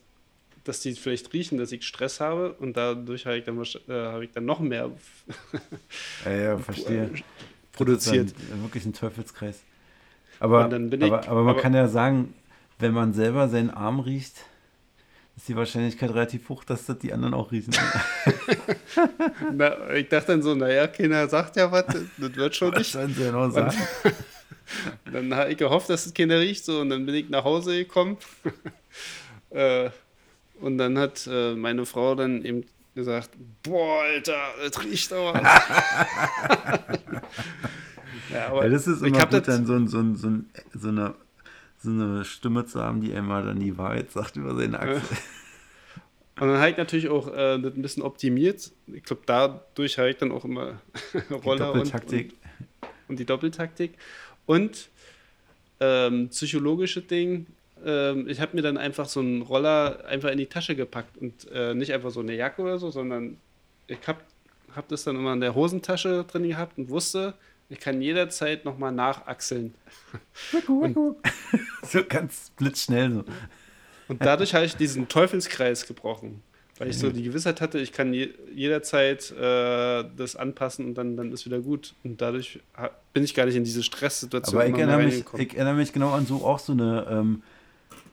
dass 0.70 0.78
die 0.78 0.94
vielleicht 0.94 1.32
riechen, 1.32 1.58
dass 1.58 1.72
ich 1.72 1.84
Stress 1.84 2.20
habe 2.20 2.52
und 2.52 2.76
dadurch 2.76 3.26
habe 3.26 3.38
ich 3.38 3.44
dann, 3.44 3.58
äh, 3.58 3.92
habe 3.92 4.24
ich 4.24 4.30
dann 4.30 4.44
noch 4.44 4.60
mehr 4.60 4.88
ja, 6.24 6.30
ja, 6.30 6.58
verstehe. 6.58 7.10
produziert. 7.72 8.32
wirklich 8.62 8.86
ein 8.86 8.92
Teufelskreis. 8.92 9.64
Aber, 10.38 10.66
aber, 10.66 10.76
aber, 10.76 11.28
aber, 11.28 11.42
man 11.42 11.54
aber, 11.54 11.60
kann 11.60 11.74
ja 11.74 11.88
sagen, 11.88 12.34
wenn 12.78 12.92
man 12.92 13.12
selber 13.14 13.48
seinen 13.48 13.70
Arm 13.70 13.98
riecht, 13.98 14.36
ist 15.36 15.48
die 15.48 15.56
Wahrscheinlichkeit 15.56 16.10
relativ 16.10 16.48
hoch, 16.48 16.62
dass 16.62 16.86
das 16.86 16.98
die 16.98 17.12
anderen 17.12 17.34
auch 17.34 17.50
riechen. 17.50 17.74
Na, 19.52 19.92
ich 19.94 20.08
dachte 20.08 20.28
dann 20.28 20.42
so, 20.42 20.54
naja, 20.54 20.86
keiner 20.86 21.28
sagt 21.28 21.56
ja 21.56 21.72
was, 21.72 21.86
das 21.86 22.04
wird 22.36 22.54
schon 22.54 22.74
nicht. 22.74 22.94
Was 22.94 23.10
sie 23.12 23.24
ja 23.24 23.32
noch 23.32 23.50
sagen? 23.50 23.76
dann 25.12 25.34
habe 25.34 25.50
ich 25.50 25.58
gehofft, 25.58 25.90
dass 25.90 26.06
es 26.06 26.14
keiner 26.14 26.38
riecht, 26.38 26.64
so, 26.64 26.80
und 26.80 26.90
dann 26.90 27.04
bin 27.04 27.16
ich 27.16 27.28
nach 27.28 27.42
Hause 27.42 27.76
gekommen. 27.76 28.18
äh, 29.50 29.90
und 30.60 30.78
dann 30.78 30.98
hat 30.98 31.28
äh, 31.30 31.54
meine 31.54 31.86
Frau 31.86 32.14
dann 32.14 32.44
eben 32.44 32.64
gesagt, 32.94 33.30
boah, 33.62 34.02
Alter, 34.02 34.38
das 34.62 34.84
riecht 34.84 35.12
aber. 35.12 35.40
ja, 38.32 38.48
aber 38.48 38.64
ja, 38.64 38.70
das 38.70 38.86
ist 38.86 39.02
immer 39.02 39.26
gut, 39.26 39.48
dann 39.48 39.66
so, 39.66 39.86
so, 39.86 40.14
so, 40.14 40.30
so 40.74 40.88
eine 40.88 41.14
so 41.82 41.90
eine 41.90 42.24
Stimme 42.24 42.66
zu 42.66 42.80
haben, 42.80 43.00
die 43.00 43.14
einmal 43.14 43.44
dann 43.44 43.58
die 43.58 43.78
Wahrheit 43.78 44.10
sagt 44.12 44.36
über 44.36 44.54
seine 44.54 44.78
Achse. 44.78 45.16
Und 46.38 46.48
dann 46.48 46.58
habe 46.58 46.70
ich 46.70 46.76
natürlich 46.76 47.08
auch 47.08 47.28
äh, 47.28 47.58
das 47.58 47.74
ein 47.74 47.82
bisschen 47.82 48.02
optimiert. 48.02 48.70
Ich 48.86 49.02
glaube, 49.02 49.22
dadurch 49.26 49.98
habe 49.98 50.10
ich 50.10 50.16
dann 50.16 50.32
auch 50.32 50.44
immer 50.44 50.80
Roller 51.44 51.72
und, 51.72 51.94
und, 51.94 52.32
und, 53.08 53.18
die 53.18 53.24
Doppeltaktik. 53.24 53.92
Und 54.46 54.88
ähm, 55.80 56.28
psychologische 56.28 57.02
Ding, 57.02 57.46
ähm, 57.84 58.28
ich 58.28 58.40
habe 58.40 58.56
mir 58.56 58.62
dann 58.62 58.76
einfach 58.76 59.08
so 59.08 59.20
einen 59.20 59.42
Roller 59.42 60.04
einfach 60.06 60.30
in 60.30 60.38
die 60.38 60.46
Tasche 60.46 60.76
gepackt 60.76 61.16
und 61.18 61.50
äh, 61.52 61.74
nicht 61.74 61.92
einfach 61.92 62.10
so 62.10 62.20
eine 62.20 62.34
Jacke 62.34 62.62
oder 62.62 62.78
so, 62.78 62.90
sondern 62.90 63.38
ich 63.86 63.98
habe 64.06 64.20
hab 64.74 64.88
das 64.88 65.04
dann 65.04 65.16
immer 65.16 65.32
in 65.32 65.40
der 65.40 65.54
Hosentasche 65.54 66.24
drin 66.24 66.48
gehabt 66.48 66.78
und 66.78 66.88
wusste, 66.90 67.34
ich 67.68 67.80
kann 67.80 68.02
jederzeit 68.02 68.64
nochmal 68.64 68.92
nachachseln. 68.92 69.74
Und, 70.66 70.96
so 71.82 72.04
ganz 72.08 72.50
blitzschnell 72.56 73.12
so. 73.12 73.24
Und 74.08 74.24
dadurch 74.24 74.54
habe 74.54 74.64
ich 74.64 74.76
diesen 74.76 75.08
Teufelskreis 75.08 75.86
gebrochen. 75.86 76.42
Weil 76.80 76.88
ich 76.88 76.98
so 76.98 77.10
die 77.10 77.22
Gewissheit 77.22 77.60
hatte, 77.60 77.78
ich 77.78 77.92
kann 77.92 78.14
je, 78.14 78.30
jederzeit 78.54 79.30
äh, 79.32 80.02
das 80.16 80.34
anpassen 80.34 80.86
und 80.86 80.94
dann, 80.94 81.14
dann 81.14 81.30
ist 81.30 81.44
wieder 81.44 81.60
gut. 81.60 81.94
Und 82.04 82.22
dadurch 82.22 82.58
bin 83.12 83.22
ich 83.22 83.34
gar 83.34 83.44
nicht 83.44 83.54
in 83.54 83.64
diese 83.64 83.82
Stresssituation. 83.82 84.58
Aber 84.58 84.66
ich 84.66 84.74
erinnere, 84.74 85.02
mich, 85.02 85.24
ich 85.36 85.54
erinnere 85.54 85.74
mich 85.74 85.92
genau 85.92 86.12
an 86.12 86.24
so 86.24 86.36
auch 86.36 86.58
so 86.58 86.72
eine 86.72 87.06
ähm, 87.10 87.42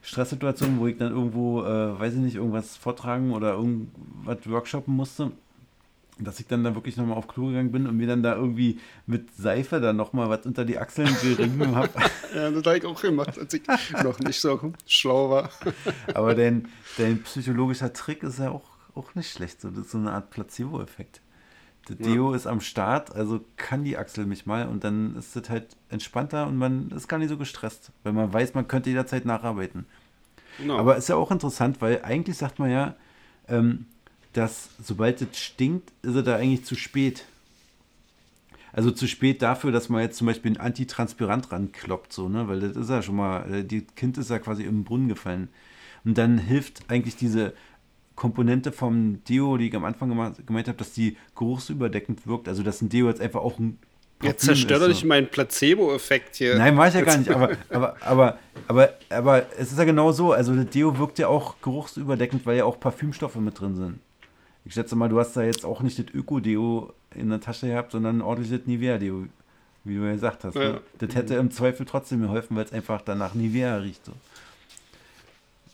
Stresssituation, 0.08 0.80
wo 0.80 0.88
ich 0.88 0.98
dann 0.98 1.12
irgendwo, 1.12 1.64
äh, 1.64 2.00
weiß 2.00 2.14
ich 2.14 2.20
nicht, 2.20 2.36
irgendwas 2.36 2.78
vortragen 2.78 3.34
oder 3.34 3.56
irgendwas 3.56 4.38
workshoppen 4.50 4.96
musste 4.96 5.34
dass 6.20 6.40
ich 6.40 6.48
dann 6.48 6.64
da 6.64 6.74
wirklich 6.74 6.98
nochmal 6.98 7.18
auf 7.18 7.28
Klo 7.28 7.48
gegangen 7.48 7.72
bin 7.72 7.86
und 7.86 7.96
mir 7.96 8.08
dann 8.08 8.24
da 8.24 8.36
irgendwie 8.36 8.80
mit 9.06 9.36
Seife 9.36 9.80
dann 9.80 9.98
nochmal 9.98 10.30
was 10.30 10.46
unter 10.46 10.66
die 10.66 10.78
Achseln 10.80 11.16
gerieben 11.22 11.76
habe. 11.76 11.92
ja, 12.34 12.50
das 12.50 12.66
habe 12.66 12.78
ich 12.78 12.86
auch 12.86 13.00
gemacht, 13.00 13.38
als 13.38 13.54
ich 13.54 13.62
noch 14.04 14.18
nicht 14.20 14.40
so 14.40 14.74
schlau 14.88 15.30
war. 15.30 15.52
Aber 16.16 16.34
dein, 16.34 16.70
dein 16.98 17.22
psychologischer 17.22 17.94
Trick 17.94 18.24
ist 18.24 18.40
ja 18.40 18.50
auch, 18.50 18.68
auch 18.96 19.14
nicht 19.16 19.32
schlecht. 19.32 19.62
So, 19.62 19.70
das 19.70 19.86
ist 19.86 19.92
so 19.92 20.00
eine 20.00 20.12
Art 20.12 20.32
Placebo-Effekt. 20.32 21.22
Der 21.90 21.96
Deo 21.96 22.32
ja. 22.32 22.36
ist 22.36 22.48
am 22.48 22.60
Start, 22.60 23.16
also 23.16 23.42
kann 23.56 23.84
die 23.84 23.98
Achsel 23.98 24.26
mich 24.26 24.46
mal 24.46 24.68
und 24.68 24.84
dann 24.84 25.16
ist 25.16 25.36
das 25.36 25.50
halt 25.50 25.76
entspannter 25.90 26.48
und 26.48 26.58
man 26.58 26.92
ist 26.92 27.08
gar 27.08 27.18
nicht 27.18 27.30
so 27.30 27.38
gestresst, 27.38 27.92
weil 28.04 28.14
man 28.14 28.34
weiß, 28.34 28.54
man 28.54 28.68
könnte 28.68 28.90
jederzeit 28.90 29.26
nacharbeiten. 29.26 29.86
Genau. 30.58 30.78
Aber 30.78 30.98
ist 30.98 31.10
ja 31.10 31.16
auch 31.16 31.32
interessant, 31.32 31.82
weil 31.82 32.02
eigentlich 32.04 32.38
sagt 32.38 32.60
man 32.60 32.72
ja, 32.72 32.96
ähm, 33.48 33.86
dass 34.34 34.70
sobald 34.84 35.22
es 35.22 35.40
stinkt, 35.40 35.92
ist 36.02 36.16
es 36.16 36.24
da 36.24 36.36
eigentlich 36.36 36.66
zu 36.66 36.76
spät. 36.76 37.26
Also 38.74 38.92
zu 38.92 39.08
spät 39.08 39.42
dafür, 39.42 39.72
dass 39.72 39.90
man 39.90 40.02
jetzt 40.02 40.18
zum 40.18 40.28
Beispiel 40.28 40.52
ein 40.52 40.60
Antitranspirant 40.60 41.52
rankloppt, 41.52 42.14
so, 42.14 42.30
ne? 42.30 42.48
Weil 42.48 42.60
das 42.60 42.76
ist 42.76 42.90
ja 42.90 43.02
schon 43.02 43.16
mal, 43.16 43.52
äh, 43.52 43.64
die 43.64 43.82
Kind 43.82 44.18
ist 44.18 44.30
ja 44.30 44.40
quasi 44.40 44.64
im 44.64 44.84
Brunnen 44.84 45.08
gefallen. 45.08 45.50
Und 46.06 46.18
dann 46.18 46.38
hilft 46.38 46.84
eigentlich 46.90 47.16
diese 47.16 47.54
Komponente 48.18 48.72
vom 48.72 49.24
Deo, 49.26 49.58
die 49.58 49.68
ich 49.68 49.76
am 49.76 49.86
Anfang 49.86 50.10
gemeint 50.10 50.68
habe, 50.68 50.78
dass 50.78 50.92
die 50.92 51.16
geruchsüberdeckend 51.36 52.26
wirkt. 52.28 52.50
Also 52.50 52.64
dass 52.64 52.82
ein 52.82 52.90
Deo 52.90 53.08
jetzt 53.08 53.22
einfach 53.22 53.40
auch 53.42 53.60
ein 53.60 53.80
Jetzt 54.24 54.46
zerstört 54.46 54.82
doch 54.82 54.88
nicht 54.88 55.02
so. 55.02 55.08
meinen 55.08 55.28
Placebo-Effekt 55.28 56.38
hier. 56.38 56.58
Nein, 56.58 56.74
ich 56.88 56.94
ja 56.96 57.02
gar 57.02 57.18
nicht. 57.18 57.30
Aber, 57.30 57.56
aber, 57.70 57.96
aber, 58.02 58.40
aber, 58.68 58.94
aber 59.10 59.46
es 59.60 59.72
ist 59.72 59.78
ja 59.78 59.84
genau 59.84 60.12
so. 60.12 60.32
Also, 60.34 60.56
das 60.56 60.66
Deo 60.70 60.98
wirkt 60.98 61.20
ja 61.20 61.28
auch 61.28 61.62
geruchsüberdeckend, 61.62 62.44
weil 62.48 62.58
ja 62.58 62.66
auch 62.66 62.80
Parfümstoffe 62.80 63.36
mit 63.36 63.60
drin 63.60 63.76
sind. 63.76 64.00
Ich 64.66 64.74
schätze 64.74 64.96
mal, 64.96 65.08
du 65.08 65.20
hast 65.20 65.38
da 65.38 65.44
jetzt 65.44 65.64
auch 65.64 65.82
nicht 65.82 66.00
das 66.00 66.08
Öko-Deo 66.12 66.94
in 67.14 67.30
der 67.30 67.40
Tasche 67.40 67.68
gehabt, 67.68 67.92
sondern 67.92 68.18
ein 68.18 68.22
ordentliches 68.24 68.66
Nivea-Deo, 68.66 69.28
wie 69.84 69.96
du 69.96 70.02
ja 70.02 70.14
gesagt 70.14 70.44
hast. 70.44 70.56
Ja. 70.56 70.72
Ne? 70.72 70.82
Das 70.98 71.14
hätte 71.14 71.36
im 71.36 71.52
Zweifel 71.52 71.86
trotzdem 71.86 72.22
geholfen, 72.22 72.58
weil 72.58 72.66
es 72.66 72.74
einfach 72.74 73.02
danach 73.02 73.36
Nivea 73.36 73.78
riecht. 73.78 74.04
So. 74.04 74.14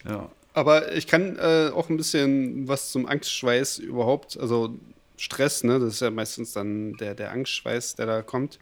Ja. 0.04 0.30
Aber 0.54 0.94
ich 0.94 1.08
kann 1.08 1.38
äh, 1.38 1.72
auch 1.74 1.90
ein 1.90 1.98
bisschen 1.98 2.68
was 2.68 2.92
zum 2.92 3.08
Angstschweiß 3.08 3.80
überhaupt, 3.80 4.38
also 4.40 4.78
Stress, 5.18 5.64
ne? 5.64 5.80
Das 5.80 5.96
ist 5.96 6.00
ja 6.02 6.12
meistens 6.12 6.54
dann 6.54 6.94
der, 6.94 7.16
der 7.16 7.32
Angstschweiß, 7.32 7.96
der 7.96 8.06
da 8.06 8.22
kommt. 8.22 8.60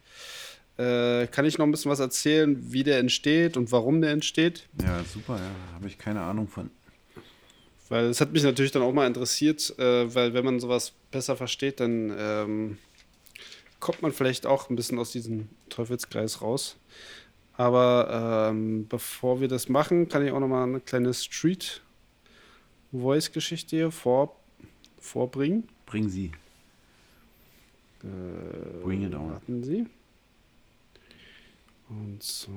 Äh, 0.78 1.28
kann 1.28 1.46
ich 1.46 1.58
noch 1.58 1.66
ein 1.66 1.72
bisschen 1.72 1.92
was 1.92 2.00
erzählen, 2.00 2.58
wie 2.72 2.84
der 2.84 3.00
entsteht 3.00 3.58
und 3.58 3.72
warum 3.72 4.02
der 4.02 4.12
entsteht? 4.12 4.68
Ja, 4.82 5.04
super, 5.04 5.38
ja. 5.38 5.76
Habe 5.76 5.88
ich 5.88 5.98
keine 5.98 6.22
Ahnung 6.22 6.48
von. 6.48 6.70
Weil 7.90 8.06
es 8.06 8.22
hat 8.22 8.32
mich 8.32 8.44
natürlich 8.44 8.72
dann 8.72 8.84
auch 8.84 8.94
mal 8.94 9.06
interessiert, 9.06 9.78
äh, 9.78 10.16
weil 10.16 10.34
wenn 10.34 10.46
man 10.46 10.60
sowas 10.62 10.94
besser 11.12 11.36
versteht, 11.36 11.82
dann 11.82 12.16
ähm, 12.18 12.78
kommt 13.82 14.02
man 14.02 14.14
vielleicht 14.14 14.46
auch 14.46 14.70
ein 14.70 14.78
bisschen 14.78 14.98
aus 14.98 15.12
diesem 15.12 15.50
Teufelskreis 15.70 16.42
raus. 16.42 16.78
Aber 17.62 18.50
ähm, 18.50 18.88
bevor 18.88 19.40
wir 19.40 19.48
das 19.48 19.70
machen, 19.70 20.10
kann 20.10 20.26
ich 20.26 20.32
auch 20.32 20.40
noch 20.40 20.48
mal 20.48 20.64
eine 20.64 20.80
kleine 20.80 21.14
Street-Voice-Geschichte 21.14 23.76
hier 23.76 23.92
vor, 23.92 24.36
vorbringen. 25.00 25.70
Bringen 25.86 26.10
Sie. 26.10 26.32
Äh, 28.04 28.08
Bring 28.84 29.06
it 29.06 29.14
on. 29.14 29.30
Warten 29.30 29.64
Sie. 29.64 29.86
Und 31.88 32.24
zwar. 32.24 32.56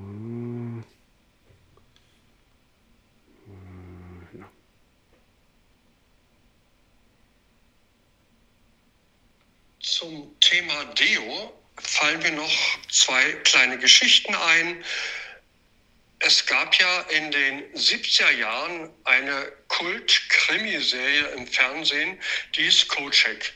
Zum 9.80 10.30
Thema 10.40 10.86
Deo 10.94 11.52
fallen 11.82 12.22
mir 12.22 12.32
noch 12.32 12.78
zwei 12.90 13.32
kleine 13.44 13.78
Geschichten 13.78 14.34
ein. 14.34 14.84
Es 16.20 16.46
gab 16.46 16.74
ja 16.80 17.00
in 17.02 17.30
den 17.30 17.74
70er 17.74 18.30
Jahren 18.30 18.90
eine 19.04 19.52
Kult-Krimiserie 19.68 21.26
im 21.36 21.46
Fernsehen, 21.46 22.18
die 22.54 22.66
ist 22.66 22.88
Kocek. 22.88 23.52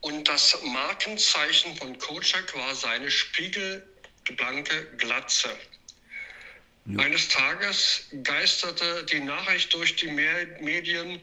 Und 0.00 0.26
das 0.28 0.60
Markenzeichen 0.62 1.76
von 1.76 1.98
Kocek 1.98 2.54
war 2.54 2.74
seine 2.74 3.10
spiegelblanke 3.10 4.86
Glatze. 4.96 5.56
Ja. 6.86 7.04
Eines 7.04 7.28
Tages 7.28 8.06
geisterte 8.22 9.04
die 9.04 9.20
Nachricht 9.20 9.72
durch 9.74 9.96
die 9.96 10.08
Medien, 10.08 11.20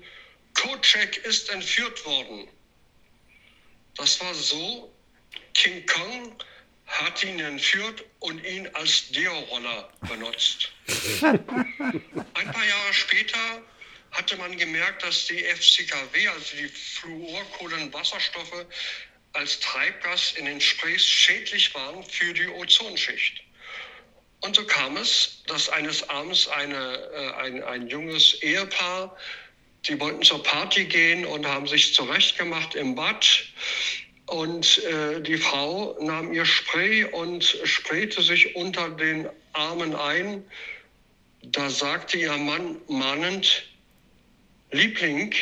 Kocek 0.54 1.18
ist 1.26 1.50
entführt 1.50 2.06
worden. 2.06 2.48
Das 3.96 4.20
war 4.22 4.34
so, 4.34 4.94
King 5.58 5.84
Kong 5.88 6.36
hat 6.86 7.24
ihn 7.24 7.39
entführt 7.39 8.05
und 8.20 8.43
ihn 8.45 8.68
als 8.74 9.10
Deo-Roller 9.10 9.89
benutzt. 10.08 10.72
Ein 11.22 11.43
paar 11.43 12.66
Jahre 12.66 12.93
später 12.93 13.62
hatte 14.12 14.38
man 14.38 14.55
gemerkt, 14.55 15.03
dass 15.03 15.26
die 15.26 15.43
FCKW, 15.43 16.28
also 16.30 16.55
die 16.55 16.70
Fluorkohlenwasserstoffe, 16.70 18.66
als 19.34 19.60
Treibgas 19.60 20.34
in 20.38 20.45
den 20.45 20.62
Sprays 20.62 21.05
schädlich 21.05 21.74
waren 21.76 22.03
für 22.03 22.34
die 22.34 22.47
Ozonschicht. 22.47 23.43
Und 24.41 24.55
so 24.55 24.66
kam 24.66 24.95
es, 24.97 25.43
dass 25.47 25.70
eines 25.70 26.08
Abends 26.10 26.47
eine, 26.47 26.95
äh, 27.14 27.34
ein, 27.41 27.64
ein 27.64 27.88
junges 27.88 28.41
Ehepaar, 28.43 29.18
die 29.86 29.99
wollten 29.99 30.22
zur 30.22 30.43
Party 30.43 30.86
gehen 30.86 31.26
und 31.26 31.45
haben 31.45 31.68
sich 31.68 31.93
zurechtgemacht 31.93 32.76
im 32.76 32.95
Bad. 32.95 33.47
Und 34.28 34.84
äh, 34.84 35.22
die 35.22 35.38
Frau 35.38 35.98
nahm 36.02 36.34
ihr 36.34 36.46
Spray 36.46 37.06
und 37.06 37.44
sprayte 37.64 38.22
sich 38.22 38.56
unter 38.58 38.90
den 38.90 39.30
Armen 39.54 39.96
ein. 39.96 40.44
Da 41.44 41.70
sagte 41.70 42.18
ihr 42.18 42.36
Mann 42.36 42.76
mahnend, 42.90 43.70
Liebling, 44.72 45.34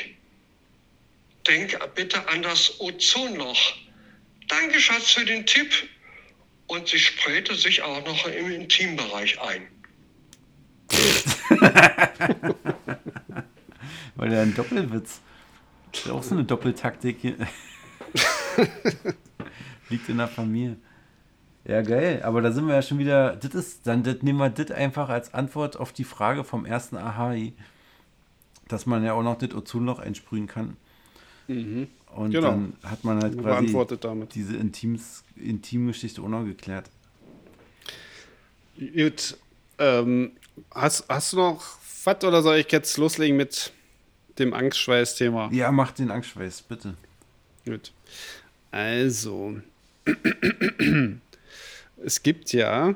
denk 1.48 1.80
bitte 1.96 2.28
an 2.30 2.44
das 2.44 2.80
Ozonloch. 2.80 3.74
Danke, 4.48 4.80
Schatz, 4.80 5.12
für 5.12 5.26
den 5.26 5.48
Tipp. 5.48 5.74
Und 6.68 6.88
sie 6.88 7.00
sprayte 7.00 7.56
sich 7.56 7.82
auch 7.82 8.06
noch 8.06 8.28
im 8.28 8.52
Intimbereich 8.52 9.42
ein. 9.42 9.68
Weil 14.16 14.32
er 14.32 14.44
ein 14.44 14.54
Doppelwitz. 14.54 15.22
Das 15.92 16.06
ist 16.06 16.12
auch 16.12 16.22
so 16.22 16.36
eine 16.36 16.44
Doppeltaktik 16.44 17.18
hier. 17.22 17.36
Liegt 19.89 20.10
in 20.10 20.18
der 20.18 20.28
Familie. 20.28 20.78
Ja, 21.66 21.82
geil. 21.82 22.22
Aber 22.24 22.41
da 22.41 22.51
sind 22.51 22.68
wir 22.68 22.76
ja 22.76 22.82
schon 22.82 22.99
wieder. 22.99 23.36
Das 23.36 23.53
ist, 23.56 23.88
dann 23.88 24.03
das 24.03 24.22
nehmen 24.22 24.39
wir 24.39 24.49
das 24.49 24.72
einfach 24.72 25.10
als 25.10 25.34
Antwort 25.34 25.78
auf 25.78 25.93
die 25.93 26.03
Frage 26.03 26.43
vom 26.43 26.66
ersten 26.66 26.97
Ahai, 26.97 27.53
dass 28.68 28.86
man 28.86 29.03
ja 29.03 29.14
auch 29.14 29.24
noch 29.24 29.38
das 29.38 29.53
Ozonloch 29.53 29.99
einsprühen 29.99 30.47
kann. 30.47 30.78
Mhm. 31.47 31.88
Und 32.16 32.32
Genau. 32.32 32.49
dann 32.51 32.74
hat 32.84 33.03
man 33.03 33.22
halt 33.22 33.38
quasi 33.39 33.76
damit. 33.99 34.36
diese 34.36 34.56
Intims, 34.56 35.24
Intimgeschichte 35.36 36.22
auch 36.22 36.30
noch 36.30 36.45
geklärt. 36.45 36.89
Gut. 38.78 39.38
Ähm, 39.78 40.32
hast, 40.74 41.06
hast 41.10 41.34
du 41.34 41.38
noch 41.38 41.64
was 42.06 42.24
oder 42.24 42.41
soll 42.41 42.58
ich 42.58 42.72
jetzt 42.72 42.97
loslegen 42.97 43.36
mit 43.36 43.74
dem 44.39 44.53
Angstschweiß-Thema? 44.53 45.49
Ja, 45.51 45.72
mach 45.72 45.91
den 45.91 46.12
Angstschweiß, 46.12 46.62
bitte. 46.64 46.95
Gut. 47.66 47.91
Also, 48.76 49.55
es 52.03 52.23
gibt 52.23 52.51
ja 52.51 52.93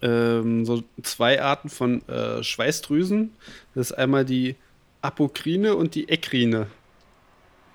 ähm, 0.00 0.64
so 0.64 0.84
zwei 1.02 1.42
Arten 1.42 1.68
von 1.68 2.08
äh, 2.08 2.40
Schweißdrüsen. 2.40 3.32
Das 3.74 3.90
ist 3.90 3.98
einmal 3.98 4.24
die 4.24 4.54
Apokrine 5.02 5.74
und 5.74 5.96
die 5.96 6.08
Ekrine. 6.08 6.68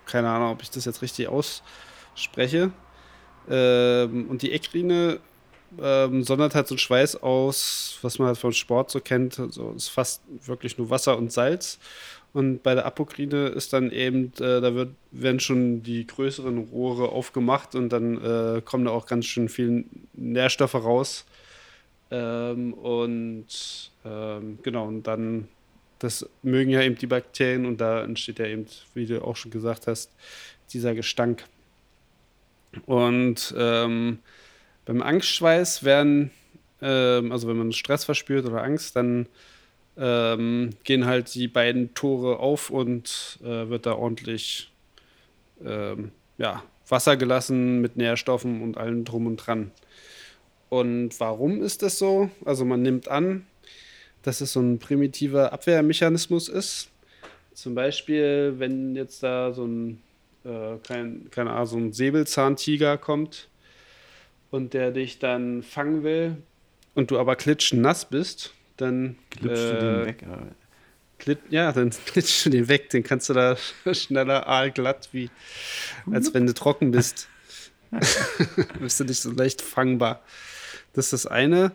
Keine 0.06 0.30
Ahnung, 0.30 0.52
ob 0.52 0.62
ich 0.62 0.72
das 0.72 0.86
jetzt 0.86 1.02
richtig 1.02 1.28
ausspreche. 1.28 2.72
Ähm, 3.50 4.30
und 4.30 4.42
die 4.42 4.54
Ekrine 4.54 5.20
ähm, 5.78 6.24
sondert 6.24 6.56
halt 6.56 6.70
so 6.70 6.76
einen 6.76 6.80
Schweiß 6.80 7.22
aus, 7.22 8.00
was 8.02 8.18
man 8.18 8.30
halt 8.30 8.38
vom 8.38 8.54
Sport 8.54 8.92
so 8.92 9.02
kennt. 9.02 9.40
Also 9.40 9.74
ist 9.74 9.90
fast 9.90 10.22
wirklich 10.46 10.78
nur 10.78 10.90
Wasser 10.90 11.18
und 11.18 11.34
Salz. 11.34 11.80
Und 12.36 12.64
bei 12.64 12.76
der 12.76 12.86
Apokrine 12.86 13.48
ist 13.48 13.72
dann 13.72 13.92
eben, 13.92 14.26
äh, 14.42 14.60
da 14.60 14.76
wird, 14.76 14.90
werden 15.12 15.40
schon 15.40 15.84
die 15.84 16.06
größeren 16.06 16.58
Rohre 16.58 17.08
aufgemacht 17.08 17.76
und 17.76 17.88
dann 17.88 18.18
äh, 18.22 18.62
kommen 18.62 18.84
da 18.84 18.92
auch 18.92 19.06
ganz 19.06 19.26
schön 19.26 19.48
viele 19.48 19.86
Nährstoffe 20.12 20.76
raus. 20.76 21.24
Ähm, 22.12 22.74
und 22.74 23.90
ähm, 24.04 24.60
genau, 24.64 24.86
und 24.86 25.08
dann, 25.08 25.48
das 26.00 26.30
mögen 26.44 26.72
ja 26.72 26.82
eben 26.82 26.98
die 26.98 27.08
Bakterien 27.08 27.66
und 27.66 27.80
da 27.80 28.04
entsteht 28.04 28.40
ja 28.40 28.48
eben, 28.48 28.66
wie 28.96 29.06
du 29.06 29.24
auch 29.24 29.38
schon 29.38 29.52
gesagt 29.52 29.88
hast, 29.88 30.12
dieser 30.74 30.94
Gestank. 30.94 31.46
Und 32.86 33.56
ähm, 33.58 34.20
beim 34.84 35.02
Angstschweiß 35.02 35.86
werden, 35.86 36.32
ähm, 36.82 37.32
also 37.32 37.48
wenn 37.48 37.56
man 37.56 37.72
Stress 37.72 38.04
verspürt 38.04 38.46
oder 38.46 38.62
Angst, 38.62 38.98
dann 38.98 39.30
ähm, 39.98 40.72
gehen 40.84 41.06
halt 41.06 41.34
die 41.36 41.48
beiden 41.48 41.94
Tore 41.94 42.40
auf 42.40 42.70
und 42.70 43.40
äh, 43.44 43.70
wird 43.70 43.86
da 43.86 43.94
ordentlich 43.94 44.72
ähm, 45.64 46.12
ja, 46.38 46.64
Wasser 46.88 47.18
gelassen 47.18 47.82
mit 47.82 47.96
Nährstoffen 47.98 48.62
und 48.62 48.78
allem 48.78 49.06
drum 49.06 49.28
und 49.28 49.38
dran. 49.38 49.72
Und 50.70 51.20
warum 51.20 51.62
ist 51.62 51.84
das 51.84 51.98
so? 51.98 52.30
Also 52.44 52.66
man 52.66 52.82
nimmt 52.82 53.08
an, 53.08 53.46
dass 54.24 54.42
es 54.42 54.54
so 54.54 54.60
ein 54.60 54.80
primitiver 54.80 55.54
Abwehrmechanismus 55.54 56.50
ist. 56.50 56.90
Zum 57.54 57.76
Beispiel, 57.76 58.56
wenn 58.58 58.96
jetzt 58.96 59.24
da 59.24 59.54
so 59.54 59.66
ein, 59.66 60.02
äh, 60.44 60.78
kein, 60.86 61.30
keine 61.32 61.52
Ahnung, 61.52 61.66
so 61.66 61.78
ein 61.78 61.94
Säbelzahntiger 61.94 62.98
kommt 62.98 63.48
und 64.52 64.74
der 64.74 64.92
dich 64.92 65.20
dann 65.20 65.64
fangen 65.64 66.04
will 66.04 66.36
und 66.96 67.12
du 67.12 67.20
aber 67.20 67.36
klitschnass 67.36 68.06
bist, 68.06 68.54
dann 68.78 69.16
Glitschst 69.30 69.64
du 69.64 69.78
äh, 69.78 69.80
den 69.80 70.06
weg? 70.06 70.24
aber- 70.28 70.48
Klit, 71.18 71.40
ja, 71.50 71.72
dann 71.72 71.90
klitschst 72.06 72.46
du 72.46 72.50
den 72.50 72.68
weg. 72.68 72.90
Den 72.90 73.04
kannst 73.04 73.30
du 73.30 73.34
da 73.34 73.56
schneller 73.94 74.48
aalglatt, 74.48 75.10
wie 75.12 75.30
als 76.12 76.34
wenn 76.34 76.46
du 76.46 76.54
trocken 76.54 76.92
bist. 76.92 77.30
bist 78.80 79.00
du 79.00 79.06
nicht 79.06 79.22
so 79.22 79.32
leicht 79.32 79.62
fangbar. 79.62 80.22
Das 80.94 81.06
ist 81.06 81.14
das 81.14 81.28
eine. 81.28 81.72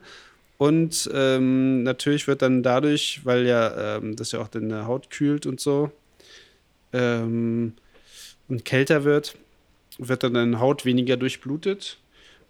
Und 0.58 1.08
ähm, 1.14 1.82
natürlich 1.84 2.26
wird 2.26 2.42
dann 2.42 2.62
dadurch, 2.62 3.20
weil 3.24 3.46
ja 3.46 3.96
ähm, 3.96 4.14
das 4.16 4.32
ja 4.32 4.40
auch 4.40 4.48
deine 4.48 4.86
Haut 4.86 5.08
kühlt 5.10 5.46
und 5.46 5.58
so 5.58 5.90
ähm, 6.92 7.72
und 8.48 8.64
kälter 8.66 9.04
wird, 9.04 9.36
wird 9.98 10.22
dann 10.22 10.34
deine 10.34 10.60
Haut 10.60 10.84
weniger 10.84 11.16
durchblutet. 11.16 11.98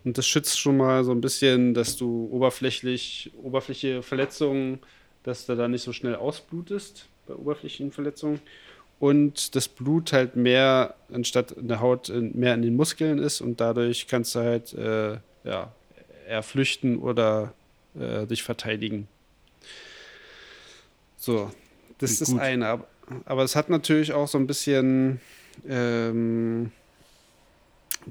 Und 0.05 0.17
das 0.17 0.27
schützt 0.27 0.59
schon 0.59 0.77
mal 0.79 1.05
so 1.05 1.13
ein 1.13 1.21
bisschen, 1.21 1.75
dass 1.75 1.97
du 1.97 2.29
oberflächlich, 2.33 3.33
oberflächliche 3.43 4.03
Verletzungen, 4.03 4.79
dass 5.23 5.47
du 5.47 5.55
da 5.57 5.69
nicht 5.69 5.83
so 5.83 5.93
schnell 5.93 6.15
ausblutest 6.17 7.07
bei 7.27 7.35
oberflächlichen 7.35 7.93
Verletzungen. 7.93 8.41
Und 8.99 9.55
das 9.55 9.69
Blut 9.69 10.13
halt 10.13 10.37
mehr, 10.37 10.95
anstatt 11.13 11.53
in 11.53 11.69
der 11.69 11.81
Haut, 11.81 12.09
in- 12.09 12.39
mehr 12.39 12.55
in 12.55 12.63
den 12.63 12.77
Muskeln 12.77 13.19
ist 13.19 13.41
und 13.41 13.61
dadurch 13.61 14.07
kannst 14.09 14.35
du 14.35 14.41
halt 14.41 14.73
äh, 14.75 15.19
ja, 15.45 15.73
eher 16.29 16.43
flüchten 16.43 16.99
oder 16.99 17.53
äh, 17.99 18.27
dich 18.27 18.43
verteidigen. 18.43 19.09
So, 21.17 21.51
das 21.99 22.13
ist 22.13 22.17
Klingt 22.19 22.21
das 22.21 22.31
gut. 22.33 22.41
eine. 22.41 22.67
Aber, 22.67 22.87
aber 23.27 23.43
es 23.43 23.57
hat 23.57 23.69
natürlich 23.71 24.13
auch 24.13 24.29
so 24.29 24.39
ein 24.39 24.47
bisschen 24.47 25.21
ähm, 25.69 26.73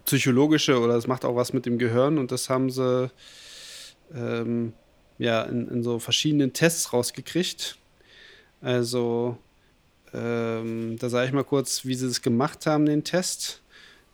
psychologische 0.05 0.79
oder 0.79 0.95
es 0.95 1.07
macht 1.07 1.25
auch 1.25 1.35
was 1.35 1.53
mit 1.53 1.65
dem 1.65 1.77
Gehirn 1.77 2.17
und 2.17 2.31
das 2.31 2.49
haben 2.49 2.69
sie 2.69 3.11
ähm, 4.13 4.73
ja 5.17 5.43
in, 5.43 5.67
in 5.67 5.83
so 5.83 5.99
verschiedenen 5.99 6.53
Tests 6.53 6.93
rausgekriegt. 6.93 7.77
Also 8.61 9.37
ähm, 10.13 10.97
da 10.99 11.09
sage 11.09 11.27
ich 11.27 11.33
mal 11.33 11.43
kurz, 11.43 11.85
wie 11.85 11.95
sie 11.95 12.07
das 12.07 12.21
gemacht 12.21 12.65
haben, 12.65 12.85
den 12.85 13.03
Test. 13.03 13.61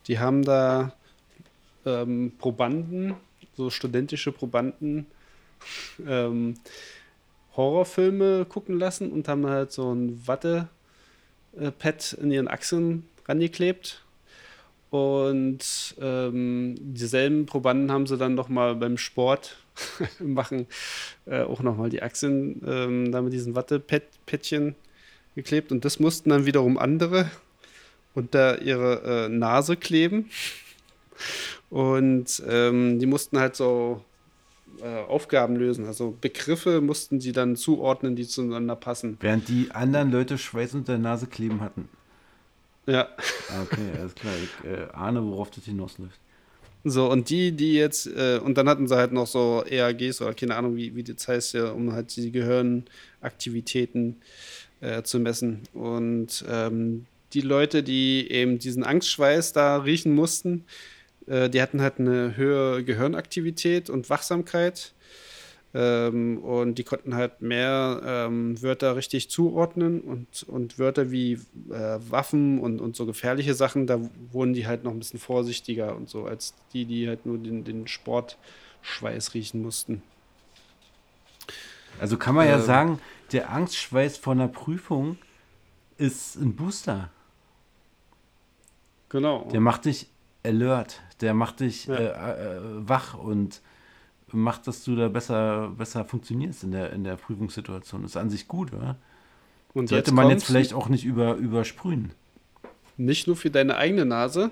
Die 0.06 0.18
haben 0.18 0.44
da 0.44 0.92
ähm, 1.84 2.32
Probanden, 2.38 3.14
so 3.56 3.70
studentische 3.70 4.32
Probanden, 4.32 5.06
ähm, 6.06 6.54
Horrorfilme 7.56 8.44
gucken 8.44 8.78
lassen 8.78 9.10
und 9.10 9.28
haben 9.28 9.46
halt 9.46 9.72
so 9.72 9.94
ein 9.94 10.26
Wattepad 10.26 10.68
in 12.20 12.30
ihren 12.30 12.48
Achseln 12.48 13.08
rangeklebt. 13.26 14.04
Und 14.90 15.94
ähm, 16.00 16.76
dieselben 16.78 17.46
Probanden 17.46 17.90
haben 17.90 18.06
sie 18.06 18.16
dann 18.16 18.34
noch 18.34 18.48
mal 18.48 18.74
beim 18.76 18.98
Sport 18.98 19.56
machen 20.20 20.66
äh, 21.26 21.42
auch 21.42 21.60
noch 21.62 21.76
mal 21.76 21.90
die 21.90 22.02
Achseln 22.02 22.62
ähm, 22.66 23.12
da 23.12 23.20
mit 23.20 23.32
diesen 23.32 23.54
Wattepäckchen 23.54 24.74
geklebt. 25.34 25.72
Und 25.72 25.84
das 25.84 26.00
mussten 26.00 26.30
dann 26.30 26.46
wiederum 26.46 26.78
andere 26.78 27.30
unter 28.14 28.62
ihre 28.62 29.26
äh, 29.26 29.28
Nase 29.28 29.76
kleben. 29.76 30.30
Und 31.68 32.42
ähm, 32.48 32.98
die 32.98 33.06
mussten 33.06 33.38
halt 33.38 33.56
so 33.56 34.02
äh, 34.80 35.00
Aufgaben 35.02 35.56
lösen. 35.56 35.86
Also 35.86 36.16
Begriffe 36.20 36.80
mussten 36.80 37.20
sie 37.20 37.32
dann 37.32 37.56
zuordnen, 37.56 38.16
die 38.16 38.26
zueinander 38.26 38.76
passen. 38.76 39.16
Während 39.20 39.48
die 39.48 39.70
anderen 39.72 40.10
Leute 40.10 40.38
Schweiß 40.38 40.74
unter 40.74 40.92
der 40.92 40.98
Nase 40.98 41.26
kleben 41.26 41.60
hatten. 41.60 41.88
Ja. 42.86 43.08
Okay, 43.62 43.90
alles 43.98 44.14
klar. 44.14 44.32
Ich 44.42 44.68
äh, 44.68 44.88
ahne, 44.92 45.24
worauf 45.24 45.50
das 45.50 45.64
hinausläuft. 45.64 46.18
So, 46.84 47.10
und 47.10 47.30
die, 47.30 47.50
die 47.50 47.74
jetzt, 47.74 48.06
äh, 48.06 48.38
und 48.42 48.56
dann 48.56 48.68
hatten 48.68 48.86
sie 48.86 48.96
halt 48.96 49.10
noch 49.12 49.26
so 49.26 49.64
EAGs 49.68 50.22
oder 50.22 50.34
keine 50.34 50.54
Ahnung, 50.54 50.76
wie, 50.76 50.94
wie 50.94 51.02
das 51.02 51.26
heißt, 51.26 51.54
ja, 51.54 51.70
um 51.72 51.92
halt 51.92 52.14
die 52.14 52.30
Gehirnaktivitäten 52.30 54.22
äh, 54.80 55.02
zu 55.02 55.18
messen. 55.18 55.62
Und 55.74 56.44
ähm, 56.48 57.06
die 57.32 57.40
Leute, 57.40 57.82
die 57.82 58.30
eben 58.30 58.60
diesen 58.60 58.84
Angstschweiß 58.84 59.52
da 59.52 59.78
riechen 59.78 60.14
mussten, 60.14 60.64
äh, 61.26 61.50
die 61.50 61.60
hatten 61.60 61.80
halt 61.80 61.98
eine 61.98 62.36
höhere 62.36 62.84
Gehirnaktivität 62.84 63.90
und 63.90 64.08
Wachsamkeit. 64.08 64.92
Ähm, 65.78 66.38
und 66.38 66.76
die 66.76 66.84
konnten 66.84 67.14
halt 67.14 67.42
mehr 67.42 68.00
ähm, 68.02 68.62
Wörter 68.62 68.96
richtig 68.96 69.28
zuordnen 69.28 70.00
und, 70.00 70.42
und 70.44 70.78
Wörter 70.78 71.10
wie 71.10 71.34
äh, 71.70 71.98
Waffen 72.08 72.60
und, 72.60 72.80
und 72.80 72.96
so 72.96 73.04
gefährliche 73.04 73.52
Sachen, 73.52 73.86
da 73.86 74.00
wurden 74.32 74.54
die 74.54 74.66
halt 74.66 74.84
noch 74.84 74.92
ein 74.92 74.98
bisschen 74.98 75.20
vorsichtiger 75.20 75.94
und 75.94 76.08
so, 76.08 76.24
als 76.24 76.54
die, 76.72 76.86
die 76.86 77.06
halt 77.06 77.26
nur 77.26 77.36
den, 77.36 77.64
den 77.64 77.86
Sportschweiß 77.88 79.34
riechen 79.34 79.60
mussten. 79.60 80.02
Also 82.00 82.16
kann 82.16 82.34
man 82.34 82.46
ja 82.46 82.56
Ähm. 82.56 82.62
sagen, 82.64 82.98
der 83.32 83.50
Angstschweiß 83.50 84.16
vor 84.16 84.32
einer 84.32 84.48
Prüfung 84.48 85.18
ist 85.98 86.36
ein 86.36 86.56
Booster. 86.56 87.10
Genau. 89.10 89.46
Der 89.52 89.60
macht 89.60 89.84
dich 89.84 90.08
alert, 90.42 91.02
der 91.20 91.34
macht 91.34 91.60
dich 91.60 91.86
Ja. 91.86 91.96
äh, 91.96 92.56
äh, 92.56 92.60
wach 92.88 93.14
und 93.18 93.60
macht, 94.32 94.66
dass 94.66 94.82
du 94.84 94.96
da 94.96 95.08
besser, 95.08 95.72
besser 95.76 96.04
funktionierst 96.04 96.64
in 96.64 96.72
der, 96.72 96.92
in 96.92 97.04
der 97.04 97.16
Prüfungssituation. 97.16 98.04
Ist 98.04 98.16
an 98.16 98.30
sich 98.30 98.48
gut, 98.48 98.72
oder? 98.72 98.96
und 99.76 99.88
Sollte 99.88 100.12
man 100.12 100.30
jetzt 100.30 100.44
vielleicht 100.44 100.72
auch 100.72 100.88
nicht 100.88 101.04
über, 101.04 101.34
übersprühen. 101.34 102.12
nicht 102.96 103.26
nur 103.26 103.36
für 103.36 103.50
deine 103.50 103.76
eigene 103.76 104.06
Nase, 104.06 104.50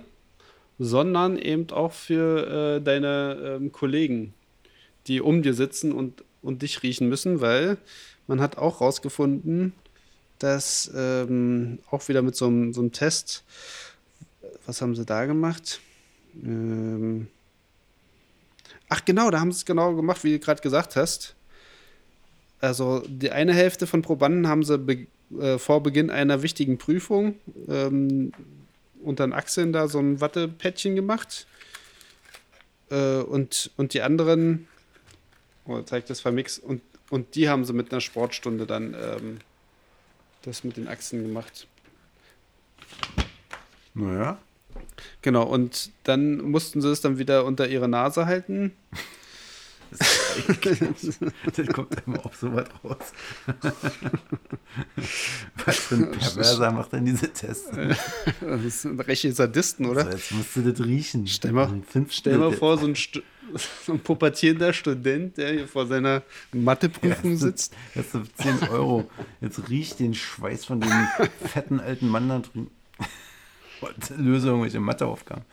sondern 0.78 1.38
eben 1.38 1.70
auch 1.70 1.92
für 1.92 2.76
äh, 2.76 2.82
deine 2.82 3.56
ähm, 3.56 3.72
Kollegen, 3.72 4.34
die 5.06 5.22
um 5.22 5.42
dir 5.42 5.54
sitzen 5.54 5.92
und, 5.92 6.24
und 6.42 6.60
dich 6.60 6.82
riechen 6.82 7.08
müssen, 7.08 7.40
weil 7.40 7.78
man 8.26 8.40
hat 8.40 8.58
auch 8.58 8.82
rausgefunden, 8.82 9.72
dass 10.38 10.90
ähm, 10.94 11.78
auch 11.90 12.06
wieder 12.08 12.20
mit 12.20 12.36
so 12.36 12.46
einem, 12.46 12.74
so 12.74 12.82
einem 12.82 12.92
Test, 12.92 13.44
was 14.66 14.82
haben 14.82 14.94
sie 14.94 15.06
da 15.06 15.24
gemacht? 15.24 15.80
Ähm, 16.42 17.28
ach 18.94 19.04
genau, 19.04 19.30
da 19.30 19.40
haben 19.40 19.50
sie 19.50 19.58
es 19.58 19.64
genau 19.64 19.94
gemacht, 19.94 20.22
wie 20.22 20.32
du 20.32 20.38
gerade 20.38 20.62
gesagt 20.62 20.94
hast. 20.94 21.34
Also 22.60 23.02
die 23.08 23.30
eine 23.30 23.52
Hälfte 23.52 23.88
von 23.88 24.02
Probanden 24.02 24.46
haben 24.46 24.62
sie 24.62 24.78
be 24.78 25.06
äh, 25.40 25.58
vor 25.58 25.82
Beginn 25.82 26.10
einer 26.10 26.42
wichtigen 26.42 26.78
Prüfung 26.78 27.34
ähm, 27.68 28.32
unter 29.02 29.26
den 29.26 29.32
Achseln 29.32 29.72
da 29.72 29.88
so 29.88 29.98
ein 29.98 30.20
Wattepäckchen 30.20 30.94
gemacht. 30.94 31.48
Äh, 32.90 33.18
und, 33.18 33.72
und 33.76 33.94
die 33.94 34.02
anderen, 34.02 34.68
oh, 35.64 35.80
zeigt 35.82 36.08
das 36.08 36.20
vermix, 36.20 36.58
und, 36.58 36.80
und 37.10 37.34
die 37.34 37.48
haben 37.48 37.64
sie 37.64 37.72
mit 37.72 37.90
einer 37.90 38.00
Sportstunde 38.00 38.64
dann 38.64 38.94
ähm, 38.94 39.38
das 40.42 40.62
mit 40.62 40.76
den 40.76 40.86
Achseln 40.86 41.24
gemacht. 41.24 41.66
Naja. 43.94 44.38
Genau, 45.22 45.44
und 45.44 45.90
dann 46.04 46.38
mussten 46.38 46.80
sie 46.80 46.88
es 46.90 47.00
dann 47.00 47.18
wieder 47.18 47.44
unter 47.44 47.68
ihre 47.68 47.88
Nase 47.88 48.26
halten. 48.26 48.72
Das 51.56 51.66
kommt 51.72 51.94
immer 52.04 52.24
auf 52.26 52.34
so 52.36 52.52
was 52.52 52.66
raus. 52.82 53.12
Was 55.64 55.76
für 55.76 55.94
ein 55.96 56.10
Perverser 56.10 56.72
macht 56.72 56.92
denn 56.92 57.04
diese 57.04 57.32
Tests? 57.32 57.70
Das 58.40 58.82
sind 58.82 58.98
rechte 59.00 59.32
Sadisten, 59.32 59.86
oder? 59.86 60.04
So, 60.04 60.10
jetzt 60.10 60.32
musst 60.32 60.56
du 60.56 60.72
das 60.72 60.84
riechen. 60.84 61.26
Stell 61.28 61.52
mal, 61.52 61.70
stell 62.08 62.38
mal 62.38 62.50
das- 62.50 62.58
vor, 62.58 62.76
so 62.78 62.86
ein, 62.86 62.96
Stu 62.96 63.20
so 63.86 63.92
ein 63.92 64.00
pubertierender 64.00 64.72
Student, 64.72 65.36
der 65.36 65.52
hier 65.52 65.68
vor 65.68 65.86
seiner 65.86 66.22
Matheprüfung 66.52 67.32
Ja, 67.32 67.36
sitzt. 67.36 67.74
Jetzt 67.94 68.12
sind 68.12 68.28
10 68.38 68.68
Euro. 68.70 69.08
Jetzt 69.40 69.68
riecht 69.68 70.00
den 70.00 70.14
Schweiß 70.14 70.64
von 70.64 70.80
dem 70.80 70.90
fetten 71.52 71.78
alten 71.78 72.08
Mann 72.08 72.28
da 72.28 72.38
drüben. 72.40 72.70
Und 73.86 74.18
löse 74.18 74.48
irgendwelche 74.48 74.80
Matheaufgaben. 74.80 75.44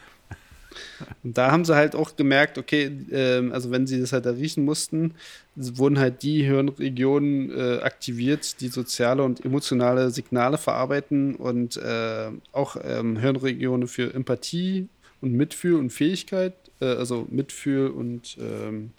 Und 1.24 1.38
da 1.38 1.52
haben 1.52 1.66
sie 1.66 1.76
halt 1.76 1.96
auch 1.96 2.16
gemerkt, 2.16 2.58
okay, 2.58 2.92
ähm, 3.12 3.52
also 3.52 3.72
wenn 3.72 3.88
sie 3.88 4.00
das 4.00 4.14
halt 4.14 4.26
da 4.26 4.32
riechen 4.32 4.64
mussten, 4.64 5.14
wurden 5.56 6.00
halt 6.00 6.24
die 6.24 6.44
Hirnregionen 6.44 7.52
äh, 7.52 7.80
aktiviert, 7.82 8.62
die 8.62 8.70
soziale 8.70 9.24
und 9.24 9.44
emotionale 9.44 10.12
Signale 10.12 10.58
verarbeiten 10.58 11.36
und 11.36 11.78
äh, 11.78 12.30
auch 12.52 12.78
ähm, 12.84 13.18
Hirnregionen 13.18 13.88
für 13.88 14.14
Empathie 14.14 14.88
und 15.20 15.34
Mitfühl 15.34 15.76
und 15.76 15.92
Fähigkeit, 15.92 16.54
äh, 16.80 16.86
also 16.86 17.28
Mitfühl 17.30 17.90
und 17.90 18.38
ähm, 18.40 18.92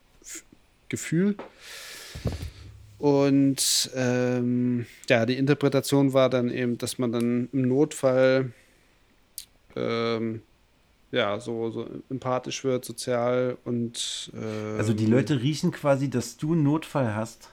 Gefühl. 0.89 1.37
Und 2.99 3.91
ähm, 3.97 4.87
ja, 5.09 5.27
die 5.27 5.37
Interpretation 5.37 6.13
war 6.13 6.31
dann 6.31 6.51
eben, 6.51 6.79
dass 6.79 6.99
man 6.99 7.11
dann 7.11 7.49
im 7.53 7.63
Notfall 7.63 8.53
ähm, 9.77 10.43
ja, 11.11 11.39
so, 11.39 11.71
so 11.71 11.87
empathisch 12.11 12.65
wird, 12.65 12.85
sozial 12.85 13.59
und. 13.65 14.33
ähm, 14.35 14.77
Also 14.79 14.93
die 14.95 15.07
Leute 15.07 15.41
riechen 15.43 15.71
quasi, 15.71 16.09
dass 16.09 16.37
du 16.37 16.53
einen 16.53 16.63
Notfall 16.63 17.15
hast. 17.15 17.51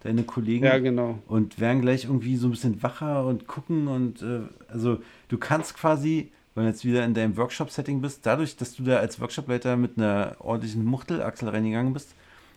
Deine 0.00 0.22
Kollegen. 0.22 0.66
Ja, 0.66 0.78
genau. 0.78 1.18
und 1.28 1.58
werden 1.60 1.80
gleich 1.80 2.04
irgendwie 2.04 2.36
so 2.36 2.48
ein 2.48 2.50
bisschen 2.50 2.82
wacher 2.82 3.24
und 3.24 3.46
gucken 3.46 3.88
und 3.88 4.20
äh, 4.20 4.40
also 4.68 4.98
du 5.28 5.38
kannst 5.38 5.74
quasi, 5.74 6.30
wenn 6.54 6.64
du 6.64 6.70
jetzt 6.70 6.84
wieder 6.84 7.06
in 7.06 7.14
deinem 7.14 7.38
Workshop-Setting 7.38 8.02
bist, 8.02 8.26
dadurch, 8.26 8.54
dass 8.56 8.74
du 8.76 8.82
da 8.82 8.98
als 8.98 9.18
Workshopleiter 9.18 9.78
mit 9.78 9.96
einer 9.96 10.36
ordentlichen 10.40 10.84
Muchtelachsel 10.84 11.48
reingegangen 11.48 11.94
bist, 11.94 12.14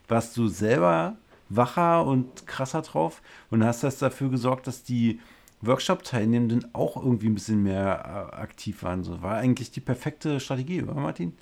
warst 0.09 0.35
du 0.35 0.49
selber 0.49 1.15
wacher 1.47 2.05
und 2.05 2.45
krasser 2.47 2.81
drauf 2.81 3.21
und 3.49 3.63
hast 3.63 3.81
das 3.81 3.97
dafür 3.97 4.29
gesorgt, 4.29 4.67
dass 4.67 4.83
die 4.83 5.21
Workshop-Teilnehmenden 5.61 6.73
auch 6.73 6.97
irgendwie 6.97 7.27
ein 7.27 7.33
bisschen 7.33 7.63
mehr 7.63 8.29
äh, 8.33 8.35
aktiv 8.37 8.83
waren. 8.83 9.03
So 9.03 9.21
war 9.21 9.37
eigentlich 9.37 9.71
die 9.71 9.79
perfekte 9.81 10.39
Strategie, 10.39 10.83
oder 10.83 10.93
Martin? 10.93 11.33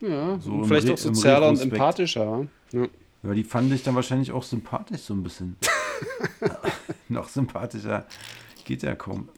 Ja, 0.00 0.38
So 0.40 0.52
und 0.54 0.66
vielleicht 0.66 0.88
Re- 0.88 0.94
auch 0.94 0.98
sozialer 0.98 1.48
und 1.48 1.60
empathischer. 1.60 2.46
Ja. 2.72 2.86
Ja, 3.22 3.34
die 3.34 3.44
fanden 3.44 3.70
dich 3.70 3.84
dann 3.84 3.94
wahrscheinlich 3.94 4.32
auch 4.32 4.42
sympathisch 4.42 5.02
so 5.02 5.14
ein 5.14 5.22
bisschen. 5.22 5.56
Noch 7.08 7.28
sympathischer 7.28 8.06
geht 8.64 8.82
ja 8.82 8.94
kaum. 8.96 9.28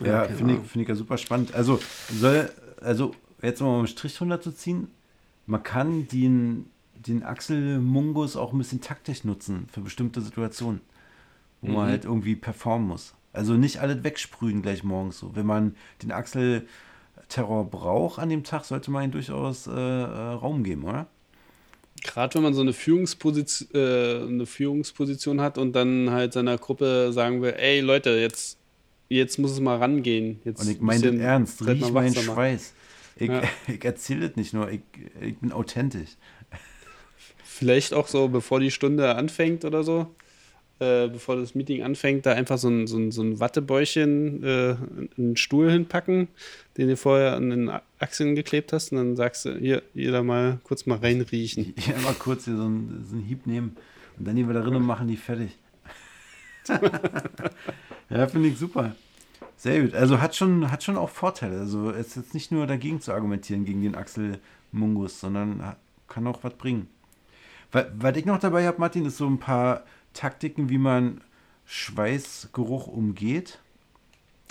Ja, 0.00 0.24
keine 0.26 0.36
finde 0.36 0.54
ich, 0.54 0.60
find 0.70 0.82
ich 0.82 0.88
ja 0.88 0.94
super 0.94 1.18
spannend. 1.18 1.54
Also, 1.54 1.80
soll, 2.08 2.50
also 2.80 3.12
jetzt 3.42 3.60
mal 3.60 3.78
einen 3.78 3.86
Strich 3.88 4.16
drunter 4.16 4.40
zu 4.40 4.52
ziehen, 4.52 4.88
man 5.46 5.62
kann 5.62 6.06
den, 6.08 6.66
den 6.94 7.24
Achselmungus 7.24 8.36
auch 8.36 8.52
ein 8.52 8.58
bisschen 8.58 8.80
taktisch 8.80 9.24
nutzen 9.24 9.66
für 9.72 9.80
bestimmte 9.80 10.20
Situationen, 10.20 10.80
wo 11.62 11.68
man 11.72 11.86
Mhm. 11.86 11.90
halt 11.90 12.04
irgendwie 12.04 12.36
performen 12.36 12.88
muss. 12.88 13.14
Also 13.32 13.54
nicht 13.54 13.78
alles 13.78 14.04
wegsprühen 14.04 14.60
gleich 14.60 14.84
morgens 14.84 15.18
so. 15.18 15.34
Wenn 15.34 15.46
man 15.46 15.74
den 16.02 16.12
Achselterror 16.12 17.64
braucht 17.70 18.18
an 18.18 18.28
dem 18.28 18.44
Tag, 18.44 18.64
sollte 18.66 18.90
man 18.90 19.04
ihm 19.04 19.10
durchaus 19.12 19.66
äh, 19.66 19.70
äh, 19.72 19.74
Raum 20.34 20.64
geben, 20.64 20.84
oder? 20.84 21.06
Gerade 22.04 22.34
wenn 22.34 22.42
man 22.42 22.52
so 22.54 22.60
eine, 22.62 22.72
Führungsposition, 22.72 23.68
äh, 23.74 24.22
eine 24.28 24.44
Führungsposition 24.44 25.40
hat 25.40 25.56
und 25.56 25.72
dann 25.72 26.10
halt 26.10 26.32
seiner 26.32 26.58
Gruppe 26.58 27.12
sagen 27.12 27.40
will, 27.42 27.54
ey 27.56 27.80
Leute, 27.80 28.10
jetzt, 28.10 28.58
jetzt 29.08 29.38
muss 29.38 29.52
es 29.52 29.60
mal 29.60 29.78
rangehen. 29.78 30.40
Jetzt 30.44 30.60
Und 30.62 30.68
ich 30.68 30.80
ein 30.80 30.84
meine 30.84 31.12
das 31.12 31.20
ernst, 31.20 31.66
riech 31.66 31.80
mal 31.80 31.92
meinen. 31.92 32.14
Schweiß. 32.14 32.74
Ich, 33.16 33.28
Ja. 33.28 33.42
ich 33.68 33.84
erzähle 33.84 34.26
das 34.28 34.36
nicht 34.36 34.52
nur, 34.52 34.70
ich, 34.70 34.80
ich 35.20 35.36
bin 35.38 35.52
authentisch. 35.52 36.10
Vielleicht 37.44 37.94
auch 37.94 38.08
so, 38.08 38.28
bevor 38.28 38.60
die 38.60 38.70
Stunde 38.70 39.14
anfängt 39.14 39.64
oder 39.64 39.84
so, 39.84 40.12
äh, 40.82 41.08
bevor 41.08 41.36
das 41.36 41.54
Meeting 41.54 41.84
anfängt, 41.84 42.26
da 42.26 42.32
einfach 42.32 42.58
so 42.58 42.68
ein, 42.68 42.88
so 42.88 42.96
ein, 42.96 43.12
so 43.12 43.22
ein 43.22 43.38
Wattebäuchchen 43.38 44.42
äh, 44.42 44.70
in 44.70 45.10
einen 45.16 45.36
Stuhl 45.36 45.70
hinpacken, 45.70 46.26
den 46.76 46.88
du 46.88 46.96
vorher 46.96 47.36
an 47.36 47.50
den 47.50 47.70
Achseln 48.00 48.34
geklebt 48.34 48.72
hast 48.72 48.90
und 48.90 48.98
dann 48.98 49.14
sagst 49.14 49.44
du, 49.44 49.56
hier, 49.56 49.82
jeder 49.94 50.24
mal 50.24 50.58
kurz 50.64 50.86
mal 50.86 50.98
reinriechen. 50.98 51.74
Ich 51.76 51.86
mal 52.02 52.14
kurz 52.14 52.46
hier 52.46 52.56
so 52.56 52.64
einen, 52.64 53.06
so 53.08 53.14
einen 53.14 53.24
Hieb 53.24 53.46
nehmen 53.46 53.76
und 54.18 54.26
dann 54.26 54.34
die 54.34 54.48
wieder 54.48 54.62
drin 54.62 54.74
und 54.74 54.84
machen 54.84 55.06
die 55.06 55.16
fertig. 55.16 55.56
ja, 58.10 58.26
finde 58.26 58.48
ich 58.48 58.58
super. 58.58 58.96
Sehr 59.56 59.82
gut. 59.82 59.94
Also 59.94 60.20
hat 60.20 60.34
schon, 60.34 60.70
hat 60.72 60.82
schon 60.82 60.96
auch 60.96 61.10
Vorteile. 61.10 61.60
Also 61.60 61.90
es 61.90 62.08
ist 62.08 62.16
jetzt 62.16 62.34
nicht 62.34 62.50
nur 62.50 62.66
dagegen 62.66 63.00
zu 63.00 63.12
argumentieren, 63.12 63.64
gegen 63.64 63.82
den 63.82 63.94
Axel 63.94 64.40
Mungus, 64.72 65.20
sondern 65.20 65.76
kann 66.08 66.26
auch 66.26 66.42
was 66.42 66.54
bringen. 66.54 66.88
Was, 67.70 67.86
was 67.94 68.16
ich 68.16 68.24
noch 68.24 68.38
dabei 68.38 68.66
habe, 68.66 68.80
Martin, 68.80 69.06
ist 69.06 69.18
so 69.18 69.26
ein 69.26 69.38
paar 69.38 69.84
Taktiken, 70.12 70.68
wie 70.68 70.78
man 70.78 71.20
Schweißgeruch 71.66 72.86
umgeht. 72.86 73.58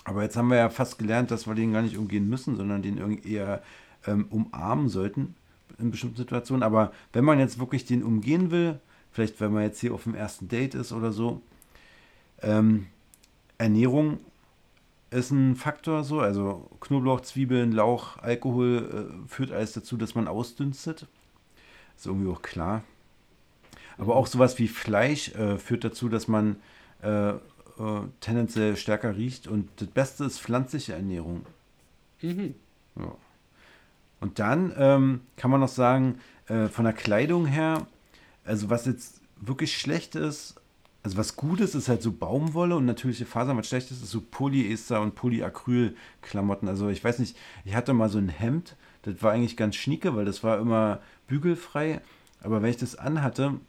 Aber 0.03 0.23
jetzt 0.23 0.35
haben 0.35 0.49
wir 0.49 0.57
ja 0.57 0.69
fast 0.69 0.97
gelernt, 0.97 1.31
dass 1.31 1.47
wir 1.47 1.55
den 1.55 1.73
gar 1.73 1.81
nicht 1.81 1.97
umgehen 1.97 2.27
müssen, 2.27 2.57
sondern 2.57 2.81
den 2.81 2.97
irgendwie 2.97 3.33
eher 3.33 3.61
ähm, 4.07 4.25
umarmen 4.29 4.89
sollten 4.89 5.35
in 5.77 5.91
bestimmten 5.91 6.17
Situationen. 6.17 6.63
Aber 6.63 6.91
wenn 7.13 7.25
man 7.25 7.39
jetzt 7.39 7.59
wirklich 7.59 7.85
den 7.85 8.03
umgehen 8.03 8.51
will, 8.51 8.79
vielleicht 9.11 9.39
wenn 9.39 9.53
man 9.53 9.63
jetzt 9.63 9.79
hier 9.79 9.93
auf 9.93 10.03
dem 10.03 10.15
ersten 10.15 10.47
Date 10.47 10.75
ist 10.75 10.91
oder 10.91 11.11
so, 11.11 11.41
ähm, 12.41 12.87
Ernährung 13.57 14.19
ist 15.11 15.31
ein 15.31 15.55
Faktor 15.55 16.03
so. 16.03 16.21
Also 16.21 16.69
Knoblauch, 16.79 17.21
Zwiebeln, 17.21 17.71
Lauch, 17.71 18.17
Alkohol 18.17 19.11
äh, 19.23 19.27
führt 19.27 19.51
alles 19.51 19.73
dazu, 19.73 19.97
dass 19.97 20.15
man 20.15 20.27
ausdünstet. 20.27 21.07
Ist 21.95 22.07
irgendwie 22.07 22.31
auch 22.31 22.41
klar. 22.41 22.83
Aber 24.01 24.15
auch 24.15 24.25
sowas 24.25 24.57
wie 24.57 24.67
Fleisch 24.67 25.29
äh, 25.35 25.59
führt 25.59 25.83
dazu, 25.83 26.09
dass 26.09 26.27
man 26.27 26.55
äh, 27.03 27.29
äh, 27.29 27.37
tendenziell 28.19 28.75
stärker 28.75 29.15
riecht. 29.15 29.45
Und 29.47 29.69
das 29.75 29.89
Beste 29.89 30.25
ist 30.25 30.41
pflanzliche 30.41 30.93
Ernährung. 30.93 31.45
Mhm. 32.23 32.55
Ja. 32.95 33.13
Und 34.19 34.39
dann 34.39 34.73
ähm, 34.75 35.21
kann 35.37 35.51
man 35.51 35.59
noch 35.59 35.69
sagen, 35.69 36.17
äh, 36.47 36.67
von 36.67 36.83
der 36.85 36.93
Kleidung 36.93 37.45
her 37.45 37.85
Also 38.43 38.71
was 38.71 38.87
jetzt 38.87 39.21
wirklich 39.39 39.77
schlecht 39.77 40.15
ist, 40.15 40.55
also 41.03 41.17
was 41.17 41.35
gut 41.35 41.59
ist, 41.61 41.75
ist 41.75 41.87
halt 41.87 42.01
so 42.01 42.11
Baumwolle 42.11 42.75
und 42.75 42.87
natürliche 42.87 43.27
Fasern. 43.27 43.55
Was 43.57 43.67
schlecht 43.67 43.91
ist, 43.91 44.01
ist 44.01 44.09
so 44.09 44.21
Polyester 44.21 44.99
und 45.01 45.13
Polyacryl-Klamotten. 45.13 46.67
Also 46.67 46.89
ich 46.89 47.03
weiß 47.03 47.19
nicht, 47.19 47.37
ich 47.65 47.75
hatte 47.75 47.93
mal 47.93 48.09
so 48.09 48.17
ein 48.17 48.29
Hemd, 48.29 48.75
das 49.03 49.21
war 49.21 49.31
eigentlich 49.31 49.57
ganz 49.57 49.75
schnieke, 49.75 50.15
weil 50.15 50.25
das 50.25 50.43
war 50.43 50.57
immer 50.57 51.01
bügelfrei. 51.27 52.01
Aber 52.41 52.63
wenn 52.63 52.71
ich 52.71 52.77
das 52.77 52.95
anhatte, 52.95 53.59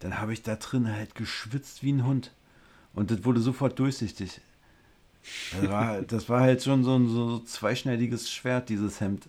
dann 0.00 0.20
habe 0.20 0.32
ich 0.32 0.42
da 0.42 0.56
drin 0.56 0.92
halt 0.92 1.14
geschwitzt 1.14 1.82
wie 1.82 1.92
ein 1.92 2.04
Hund. 2.04 2.32
Und 2.94 3.10
das 3.10 3.24
wurde 3.24 3.40
sofort 3.40 3.78
durchsichtig. 3.78 4.40
Das 5.52 5.68
war, 5.68 6.02
das 6.02 6.28
war 6.28 6.40
halt 6.40 6.62
schon 6.62 6.82
so 6.82 6.96
ein 6.96 7.08
so 7.08 7.38
zweischneidiges 7.38 8.30
Schwert, 8.30 8.68
dieses 8.68 9.00
Hemd. 9.00 9.28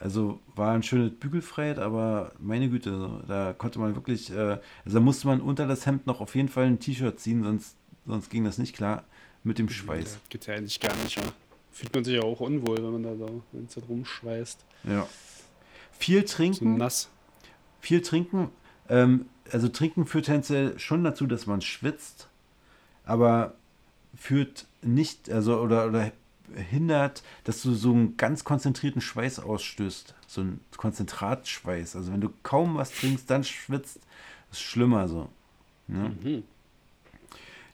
Also 0.00 0.40
war 0.56 0.74
ein 0.74 0.82
schönes 0.82 1.12
Bügelfreiheit, 1.14 1.78
aber 1.78 2.32
meine 2.40 2.68
Güte, 2.68 3.22
da 3.28 3.52
konnte 3.52 3.78
man 3.78 3.94
wirklich, 3.94 4.32
äh, 4.32 4.58
also 4.84 4.98
da 4.98 5.00
musste 5.00 5.28
man 5.28 5.40
unter 5.40 5.68
das 5.68 5.86
Hemd 5.86 6.06
noch 6.08 6.20
auf 6.20 6.34
jeden 6.34 6.48
Fall 6.48 6.64
ein 6.64 6.80
T-Shirt 6.80 7.20
ziehen, 7.20 7.44
sonst, 7.44 7.76
sonst 8.04 8.28
ging 8.28 8.42
das 8.44 8.58
nicht 8.58 8.74
klar 8.74 9.04
mit 9.44 9.58
dem 9.58 9.68
Schweiß. 9.68 10.14
Ja, 10.14 10.20
geht 10.28 10.46
ja 10.46 10.54
eigentlich 10.54 10.80
gar 10.80 10.96
nicht. 10.96 11.16
Ja. 11.16 11.22
Fühlt 11.70 11.94
man 11.94 12.04
sich 12.04 12.14
ja 12.14 12.22
auch 12.22 12.40
unwohl, 12.40 12.78
wenn 12.78 12.92
man 12.92 13.02
da 13.04 13.16
so, 13.16 13.42
da 13.52 13.86
rumschweißt. 13.86 14.64
Ja. 14.84 15.06
Viel 15.92 16.24
trinken. 16.24 16.72
So 16.72 16.78
nass. 16.78 17.08
Viel 17.80 18.02
trinken. 18.02 18.48
Ähm, 18.88 19.26
also 19.52 19.68
trinken 19.68 20.06
führt 20.06 20.26
tendenziell 20.26 20.78
schon 20.78 21.04
dazu, 21.04 21.26
dass 21.26 21.46
man 21.46 21.60
schwitzt, 21.60 22.28
aber 23.04 23.54
führt 24.16 24.66
nicht, 24.82 25.30
also 25.30 25.60
oder, 25.60 25.86
oder 25.86 26.12
hindert, 26.54 27.22
dass 27.44 27.62
du 27.62 27.72
so 27.72 27.92
einen 27.92 28.16
ganz 28.16 28.44
konzentrierten 28.44 29.00
Schweiß 29.00 29.40
ausstößt. 29.40 30.14
So 30.26 30.42
ein 30.42 30.60
Konzentratschweiß. 30.76 31.96
Also 31.96 32.12
wenn 32.12 32.20
du 32.20 32.30
kaum 32.42 32.76
was 32.76 32.92
trinkst, 32.92 33.30
dann 33.30 33.44
schwitzt, 33.44 34.00
ist 34.50 34.60
schlimmer 34.60 35.08
so. 35.08 35.28
Ne? 35.88 36.14
Mhm. 36.22 36.42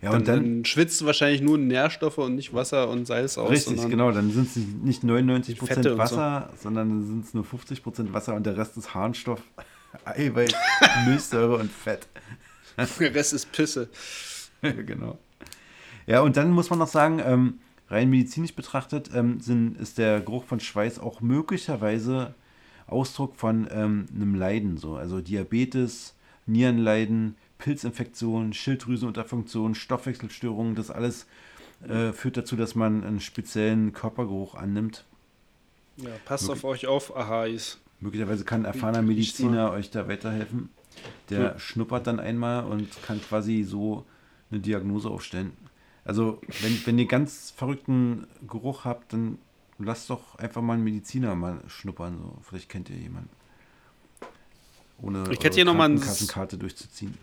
Ja, 0.00 0.10
Dann, 0.10 0.20
und 0.20 0.28
dann, 0.28 0.44
dann 0.44 0.64
schwitzt 0.64 1.04
wahrscheinlich 1.04 1.40
nur 1.40 1.58
Nährstoffe 1.58 2.18
und 2.18 2.36
nicht 2.36 2.54
Wasser 2.54 2.88
und 2.88 3.06
Salz 3.06 3.36
aus. 3.36 3.50
richtig, 3.50 3.80
sondern 3.80 3.90
genau, 3.90 4.12
dann 4.12 4.30
sind 4.30 4.46
es 4.46 4.56
nicht 4.56 5.02
99% 5.02 5.66
Fette 5.66 5.92
und 5.92 5.98
Wasser, 5.98 6.50
sondern 6.62 6.88
dann 6.88 7.06
sind 7.06 7.24
es 7.24 7.34
nur 7.34 7.44
50% 7.44 8.12
Wasser 8.12 8.34
und 8.34 8.46
der 8.46 8.56
Rest 8.56 8.76
ist 8.76 8.94
Harnstoff, 8.94 9.42
Eiweiß, 10.04 10.52
Milchsäure 11.06 11.56
und 11.56 11.70
Fett. 11.70 12.06
Der 12.76 13.14
Rest 13.14 13.32
ist 13.32 13.50
Pisse. 13.52 13.88
genau. 14.62 15.18
Ja, 16.06 16.20
und 16.20 16.36
dann 16.36 16.50
muss 16.50 16.70
man 16.70 16.78
noch 16.78 16.88
sagen, 16.88 17.20
ähm, 17.24 17.58
rein 17.88 18.10
medizinisch 18.10 18.54
betrachtet, 18.54 19.10
ähm, 19.14 19.40
sind, 19.40 19.78
ist 19.78 19.98
der 19.98 20.20
Geruch 20.20 20.44
von 20.44 20.60
Schweiß 20.60 20.98
auch 20.98 21.20
möglicherweise 21.20 22.34
Ausdruck 22.86 23.36
von 23.36 23.68
ähm, 23.70 24.06
einem 24.14 24.34
Leiden. 24.34 24.78
So. 24.78 24.96
Also 24.96 25.20
Diabetes, 25.20 26.14
Nierenleiden, 26.46 27.36
Pilzinfektionen, 27.58 28.52
Schilddrüsenunterfunktion, 28.52 29.74
Stoffwechselstörungen, 29.74 30.74
das 30.74 30.90
alles 30.90 31.26
äh, 31.86 32.12
führt 32.12 32.36
dazu, 32.36 32.56
dass 32.56 32.74
man 32.74 33.04
einen 33.04 33.20
speziellen 33.20 33.92
Körpergeruch 33.92 34.54
annimmt. 34.54 35.04
Ja, 35.96 36.10
passt 36.24 36.48
auf 36.48 36.64
euch 36.64 36.86
auf, 36.86 37.14
Ahais. 37.16 37.78
Möglicherweise 38.00 38.44
kann 38.44 38.62
ein 38.62 38.64
erfahrener 38.66 39.02
Mediziner 39.02 39.72
euch 39.72 39.90
da 39.90 40.08
weiterhelfen. 40.08 40.68
Der 41.30 41.40
Ja. 41.40 41.58
schnuppert 41.58 42.06
dann 42.06 42.20
einmal 42.20 42.64
und 42.64 42.88
kann 43.02 43.20
quasi 43.20 43.62
so 43.64 44.04
eine 44.50 44.60
Diagnose 44.60 45.08
aufstellen. 45.10 45.52
Also, 46.04 46.40
wenn, 46.62 46.86
wenn 46.86 46.98
ihr 46.98 47.06
ganz 47.06 47.50
verrückten 47.50 48.26
Geruch 48.48 48.84
habt, 48.84 49.12
dann 49.12 49.38
lasst 49.78 50.08
doch 50.10 50.36
einfach 50.38 50.62
mal 50.62 50.74
einen 50.74 50.84
Mediziner 50.84 51.34
mal 51.34 51.60
schnuppern. 51.68 52.18
So. 52.18 52.38
Vielleicht 52.48 52.68
kennt 52.68 52.88
ihr 52.90 52.96
jemanden. 52.96 53.28
Ohne 55.00 55.24
Ich 55.30 55.38
hätte 55.44 55.56
hier 55.56 55.64
noch 55.64 55.74
mal 55.74 55.88
ein- 55.88 56.00
Kassenkarte 56.00 56.56
durchzuziehen. 56.58 57.14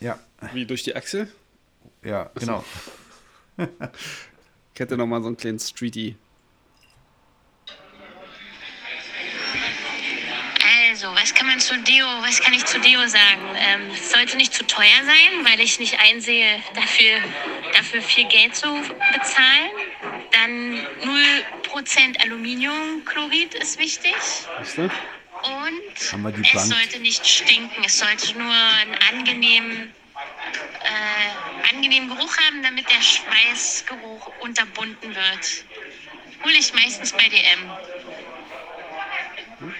Ja, 0.00 0.18
Wie 0.52 0.64
durch 0.66 0.82
die 0.82 0.96
Achsel? 0.96 1.28
ja, 2.02 2.30
genau. 2.34 2.64
Ich 4.74 4.80
hätte 4.80 4.96
noch 4.96 5.06
mal 5.06 5.20
so 5.20 5.26
einen 5.28 5.36
kleinen 5.36 5.58
Streety. 5.58 6.16
Also, 11.02 11.16
was 11.16 11.34
kann 11.34 11.48
man 11.48 11.58
zu 11.58 11.76
Deo, 11.78 12.06
was 12.20 12.40
kann 12.40 12.54
ich 12.54 12.64
zu 12.64 12.78
Deo 12.78 13.04
sagen? 13.08 13.42
Ähm, 13.56 13.90
es 13.92 14.12
sollte 14.12 14.36
nicht 14.36 14.54
zu 14.54 14.64
teuer 14.64 15.02
sein, 15.04 15.44
weil 15.44 15.58
ich 15.58 15.80
nicht 15.80 15.98
einsehe, 15.98 16.62
dafür, 16.76 17.18
dafür 17.72 18.00
viel 18.02 18.24
Geld 18.28 18.54
zu 18.54 18.68
bezahlen. 19.12 19.70
Dann 20.30 20.86
0% 21.02 22.22
Aluminiumchlorid 22.22 23.52
ist 23.54 23.80
wichtig. 23.80 24.14
Weißt 24.58 24.78
du? 24.78 24.82
Und 24.82 24.92
es 25.96 26.12
Bank? 26.12 26.66
sollte 26.72 27.00
nicht 27.00 27.26
stinken. 27.26 27.82
Es 27.84 27.98
sollte 27.98 28.38
nur 28.38 28.52
einen 28.52 28.94
angenehmen, 29.10 29.92
äh, 30.84 31.74
angenehmen 31.74 32.10
Geruch 32.10 32.36
haben, 32.46 32.62
damit 32.62 32.88
der 32.88 33.02
Schweißgeruch 33.02 34.30
unterbunden 34.38 35.12
wird. 35.16 35.64
Hole 36.44 36.54
ich 36.54 36.72
meistens 36.74 37.10
bei 37.10 37.28
DM. 37.28 37.70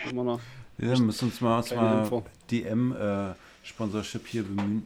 Haben 0.05 0.17
wir 0.17 0.25
noch. 0.25 0.41
Wir 0.83 0.99
müssen 0.99 1.27
uns 1.27 1.41
mal, 1.41 1.59
uns 1.59 1.73
mal. 1.73 2.23
DM-Sponsorship 2.51 4.27
hier 4.27 4.43
bemühen. 4.43 4.85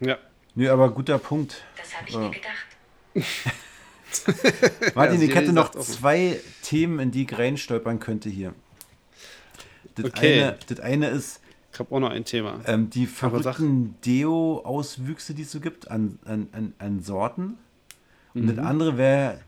Ja. 0.00 0.18
Nö, 0.56 0.68
aber 0.68 0.90
guter 0.90 1.18
Punkt. 1.18 1.62
Das 1.76 1.96
habe 1.96 2.08
ich 2.08 2.14
Ja. 2.14 2.20
mir 2.20 2.30
gedacht. 2.32 2.66
Martin, 4.96 5.20
Ja, 5.20 5.28
ich 5.28 5.34
hätte 5.36 5.52
noch 5.52 5.70
zwei 5.70 6.40
Themen, 6.62 6.98
in 6.98 7.10
die 7.12 7.22
ich 7.22 7.38
reinstolpern 7.38 8.00
könnte 8.00 8.28
hier. 8.28 8.52
Das, 9.94 10.06
Okay. 10.06 10.42
eine, 10.42 10.58
das 10.66 10.80
eine 10.80 11.08
ist 11.10 11.40
Ich 11.72 11.78
habe 11.78 11.94
auch 11.94 12.00
noch 12.00 12.10
ein 12.10 12.24
Thema. 12.24 12.58
ähm, 12.66 12.90
die 12.90 13.06
verrückten 13.06 13.94
Deo-Auswüchse, 14.04 15.34
die 15.34 15.42
es 15.42 15.52
so 15.52 15.60
gibt 15.60 15.88
an, 15.88 16.18
an, 16.24 16.48
an, 16.50 16.74
an 16.78 17.00
Sorten. 17.00 17.58
Und 18.34 18.48
das 18.48 18.58
andere 18.58 18.96
wäre, 18.98 19.40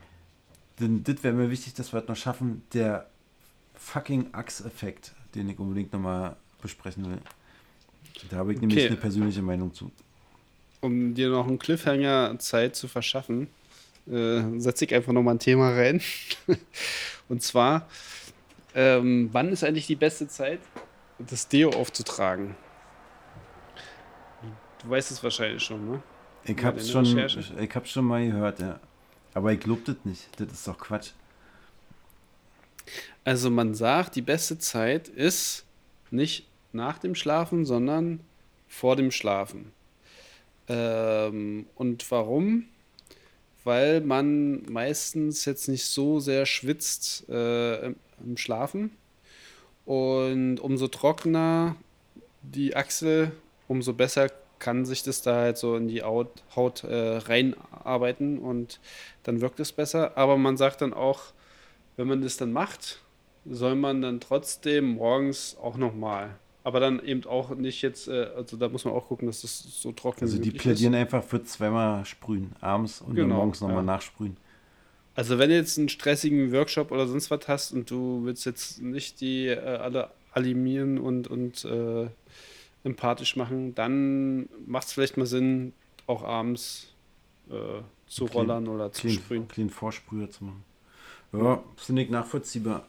das 0.77 1.21
wäre 1.23 1.33
mir 1.33 1.49
wichtig, 1.49 1.73
dass 1.73 1.91
wir 1.91 1.99
das 1.99 2.07
noch 2.07 2.15
schaffen, 2.15 2.63
der 2.73 3.09
fucking 3.75 4.29
Axe-Effekt, 4.33 5.11
den 5.35 5.49
ich 5.49 5.59
unbedingt 5.59 5.91
nochmal 5.93 6.35
besprechen 6.61 7.09
will. 7.09 7.19
Da 8.29 8.37
habe 8.37 8.53
ich 8.53 8.59
nämlich 8.61 8.79
Okay. 8.79 8.87
eine 8.87 8.97
persönliche 8.97 9.41
Meinung 9.41 9.73
zu. 9.73 9.91
Um 10.81 11.13
dir 11.13 11.29
noch 11.29 11.47
einen 11.47 11.59
Cliffhanger 11.59 12.37
Zeit 12.39 12.75
zu 12.75 12.87
verschaffen, 12.87 13.47
äh, 14.07 14.41
setze 14.59 14.85
ich 14.85 14.93
einfach 14.93 15.13
noch 15.13 15.23
mal 15.23 15.31
ein 15.31 15.39
Thema 15.39 15.69
rein. 15.71 16.01
Und 17.29 17.41
zwar, 17.41 17.87
ähm, 18.75 19.29
wann 19.31 19.49
ist 19.49 19.63
eigentlich 19.63 19.87
die 19.87 19.95
beste 19.95 20.27
Zeit, 20.27 20.59
das 21.19 21.47
Deo 21.47 21.69
aufzutragen? 21.69 22.55
Du 24.83 24.89
weißt 24.89 25.11
es 25.11 25.23
wahrscheinlich 25.23 25.63
schon, 25.63 25.89
ne? 25.89 26.03
Ich 26.45 26.61
hab's 26.61 26.89
schon, 26.91 27.05
Recherche. 27.05 27.53
ich 27.57 27.73
hab's 27.75 27.91
schon 27.91 28.03
mal 28.05 28.25
gehört, 28.25 28.59
ja. 28.59 28.79
Aber 29.33 29.53
ich 29.53 29.59
glaub 29.61 29.85
das 29.85 29.95
nicht. 30.03 30.27
Das 30.39 30.51
ist 30.51 30.67
doch 30.67 30.77
Quatsch. 30.77 31.11
Also 33.23 33.49
man 33.49 33.73
sagt, 33.73 34.15
die 34.15 34.21
beste 34.21 34.59
Zeit 34.59 35.07
ist 35.07 35.65
nicht 36.11 36.47
nach 36.71 36.97
dem 36.97 37.15
Schlafen, 37.15 37.65
sondern 37.65 38.19
vor 38.67 38.95
dem 38.95 39.11
Schlafen. 39.11 39.71
Ähm, 40.67 41.67
und 41.75 42.09
warum? 42.11 42.65
Weil 43.63 44.01
man 44.01 44.63
meistens 44.69 45.45
jetzt 45.45 45.67
nicht 45.69 45.85
so 45.85 46.19
sehr 46.19 46.45
schwitzt 46.45 47.29
äh, 47.29 47.87
im, 47.87 47.95
Schlafen. 48.35 48.91
Und 49.85 50.59
umso 50.59 50.87
trockener 50.87 51.75
die 52.41 52.75
Achsel, 52.75 53.31
umso 53.67 53.93
besser 53.93 54.29
kann 54.59 54.85
sich 54.85 55.03
das 55.03 55.21
da 55.21 55.35
halt 55.35 55.57
so 55.57 55.75
in 55.75 55.87
die 55.87 56.03
Haut, 56.03 56.29
Haut 56.55 56.83
äh, 56.83 57.17
reinarbeiten 57.17 58.39
und 58.39 58.79
dann 59.23 59.41
wirkt 59.41 59.59
es 59.59 59.73
besser. 59.73 60.17
Aber 60.17 60.37
man 60.37 60.57
sagt 60.57 60.81
dann 60.81 60.93
auch, 60.93 61.33
wenn 61.97 62.07
man 62.07 62.21
das 62.21 62.37
dann 62.37 62.51
macht, 62.51 63.01
soll 63.45 63.75
man 63.75 64.01
dann 64.01 64.19
trotzdem 64.19 64.95
morgens 64.95 65.57
auch 65.61 65.77
nochmal. 65.77 66.37
Aber 66.63 66.79
dann 66.79 67.03
eben 67.03 67.25
auch 67.25 67.49
nicht 67.55 67.81
jetzt, 67.81 68.07
äh, 68.07 68.29
also 68.35 68.55
da 68.57 68.69
muss 68.69 68.85
man 68.85 68.93
auch 68.93 69.07
gucken, 69.09 69.27
dass 69.27 69.41
das 69.41 69.59
so 69.63 69.91
trocken 69.91 70.21
Also 70.21 70.37
wie 70.37 70.41
die 70.41 70.51
möglich 70.51 70.61
plädieren 70.61 70.93
ist. 70.93 70.99
einfach 71.01 71.23
für 71.23 71.43
zweimal 71.43 72.05
sprühen. 72.05 72.53
Abends 72.61 73.01
und 73.01 73.19
dann 73.19 73.27
Genau, 73.27 73.35
morgens 73.35 73.59
nochmal 73.61 73.77
ja. 73.77 73.81
nachsprühen. 73.83 74.37
Also 75.15 75.37
wenn 75.37 75.49
du 75.49 75.55
jetzt 75.55 75.77
einen 75.77 75.89
stressigen 75.89 76.51
Workshop 76.53 76.91
oder 76.91 77.05
sonst 77.07 77.29
was 77.29 77.47
hast 77.47 77.71
und 77.73 77.91
du 77.91 78.21
willst 78.23 78.45
jetzt 78.45 78.81
nicht 78.81 79.21
die 79.21 79.47
äh, 79.47 79.59
alle 79.59 80.09
animieren 80.31 80.97
und, 80.97 81.27
und 81.27 81.65
äh, 81.65 82.07
empathisch 82.83 83.35
machen, 83.35 83.75
dann 83.75 84.47
macht 84.65 84.87
es 84.87 84.93
vielleicht 84.93 85.17
mal 85.17 85.25
Sinn, 85.25 85.73
auch 86.07 86.23
abends 86.23 86.93
äh, 87.49 87.81
zu 88.07 88.25
Clean- 88.25 88.37
rollern 88.37 88.67
oder 88.67 88.91
zu 88.91 89.01
Clean, 89.01 89.13
sprühen. 89.13 89.47
clean 89.47 89.69
Vorsprüher 89.69 90.29
zu 90.29 90.45
machen. 90.45 90.63
Ja, 91.33 91.63
finde 91.77 92.03
ich 92.03 92.09
nachvollziehbar. 92.09 92.85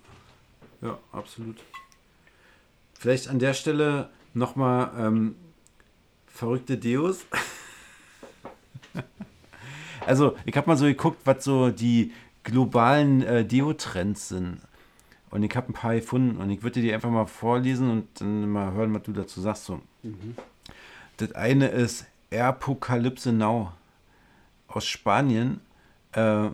Ja, 0.82 0.98
absolut. 1.12 1.56
Vielleicht 2.92 3.28
an 3.28 3.38
der 3.38 3.54
Stelle 3.54 4.10
nochmal 4.34 4.92
ähm, 4.98 5.36
verrückte 6.26 6.76
Deos. 6.76 7.24
also, 10.06 10.36
ich 10.44 10.56
habe 10.56 10.68
mal 10.68 10.76
so 10.76 10.84
geguckt, 10.84 11.20
was 11.24 11.42
so 11.42 11.70
die 11.70 12.12
globalen 12.42 13.22
äh, 13.22 13.44
Deo-Trends 13.44 14.28
sind. 14.28 14.58
Und 15.30 15.42
ich 15.42 15.56
habe 15.56 15.70
ein 15.70 15.72
paar 15.72 15.94
gefunden 15.94 16.36
und 16.40 16.50
ich 16.50 16.62
würde 16.62 16.80
dir 16.80 16.82
die 16.82 16.94
einfach 16.94 17.10
mal 17.10 17.26
vorlesen 17.26 17.90
und 17.90 18.20
dann 18.20 18.48
mal 18.48 18.72
hören, 18.72 18.94
was 18.94 19.02
du 19.02 19.12
dazu 19.12 19.40
sagst. 19.40 19.64
So. 19.64 19.80
Das 21.16 21.32
eine 21.32 21.68
ist 21.68 22.06
Apokalypse 22.30 23.32
Now 23.32 23.72
aus 24.68 24.86
Spanien. 24.86 25.60
Äh, 26.12 26.50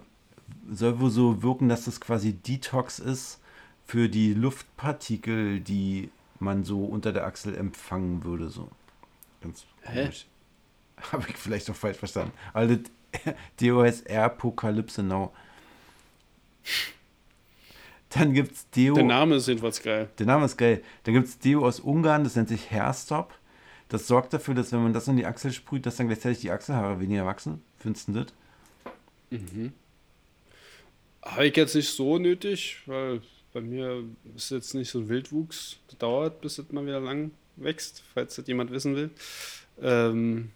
soll 0.71 1.01
wohl 1.01 1.11
so 1.11 1.43
wirken, 1.43 1.69
dass 1.69 1.85
das 1.85 2.01
quasi 2.01 2.33
Detox 2.33 2.99
ist 2.99 3.41
für 3.87 4.09
die 4.09 4.35
Luftpartikel, 4.35 5.61
die 5.61 6.11
man 6.39 6.65
so 6.65 6.85
unter 6.85 7.13
der 7.13 7.27
Achsel 7.27 7.57
empfangen 7.57 8.25
würde. 8.25 8.49
So. 8.49 8.69
Ganz 9.43 9.65
Hä? 9.83 10.03
komisch. 10.03 10.27
Habe 11.13 11.27
ich 11.29 11.37
vielleicht 11.37 11.69
noch 11.69 11.77
falsch 11.77 11.99
verstanden. 11.99 12.33
Also 12.53 12.77
heißt 13.83 14.11
Apokalypse 14.11 15.03
Now. 15.03 15.33
Dann 18.11 18.33
gibt 18.33 18.53
es 18.53 18.71
Deo. 18.71 18.95
Der 18.95 19.05
Name 19.05 19.37
ist 19.37 19.47
jedenfalls 19.47 19.83
geil. 19.83 20.09
Der 20.19 20.27
Name 20.27 20.45
ist 20.45 20.57
geil. 20.57 20.83
Dann 21.05 21.15
gibt 21.15 21.29
es 21.29 21.39
Deo 21.39 21.67
aus 21.67 21.81
Ungarn, 21.81 22.25
das 22.25 22.37
nennt 22.37 22.49
sich 22.49 22.71
Hairstop. 22.71 23.33
Das 23.89 24.07
sorgt 24.07 24.33
dafür, 24.33 24.55
dass 24.55 24.73
wenn 24.73 24.83
man 24.83 24.93
das 24.93 25.09
in 25.09 25.17
die 25.17 25.27
Achsel 25.27 25.53
sprüht, 25.53 25.87
dass 25.87 25.97
dann 25.97 26.07
gleichzeitig 26.07 26.41
die 26.41 26.51
Achselhaare 26.51 27.01
weniger 27.01 27.27
wachsen. 27.27 27.63
Findest 27.79 28.09
du 28.09 28.13
das? 28.13 28.27
Habe 31.23 31.47
ich 31.47 31.57
jetzt 31.57 31.75
nicht 31.75 31.91
so 31.91 32.19
nötig, 32.19 32.79
weil 32.87 33.21
bei 33.53 33.61
mir 33.61 34.05
ist 34.37 34.51
jetzt 34.51 34.75
nicht 34.75 34.91
so 34.91 35.01
ein 35.01 35.09
Wildwuchs. 35.09 35.79
Das 35.89 35.99
dauert, 35.99 36.41
bis 36.41 36.59
es 36.59 36.71
mal 36.73 36.87
wieder 36.87 37.01
lang 37.01 37.33
wächst, 37.57 38.03
falls 38.15 38.37
das 38.37 38.47
jemand 38.47 38.71
wissen 38.71 38.97
will. 38.97 39.11
Ähm, 39.83 40.51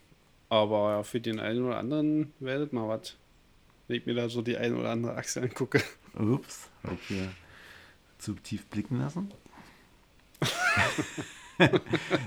aber 0.49 0.91
ja, 0.91 1.03
für 1.03 1.19
den 1.19 1.39
einen 1.39 1.65
oder 1.65 1.77
anderen 1.77 2.33
werdet 2.39 2.73
mal 2.73 2.87
was. 2.87 3.15
Wenn 3.87 3.97
ich 3.97 4.05
mir 4.05 4.15
da 4.15 4.29
so 4.29 4.41
die 4.41 4.57
eine 4.57 4.75
oder 4.77 4.89
andere 4.91 5.15
Achse 5.15 5.41
angucke. 5.41 5.81
Ups, 6.17 6.69
hab 6.83 6.93
ich 6.93 7.07
hier 7.07 7.29
zu 8.17 8.33
tief 8.33 8.65
blicken 8.67 8.99
lassen. 8.99 9.31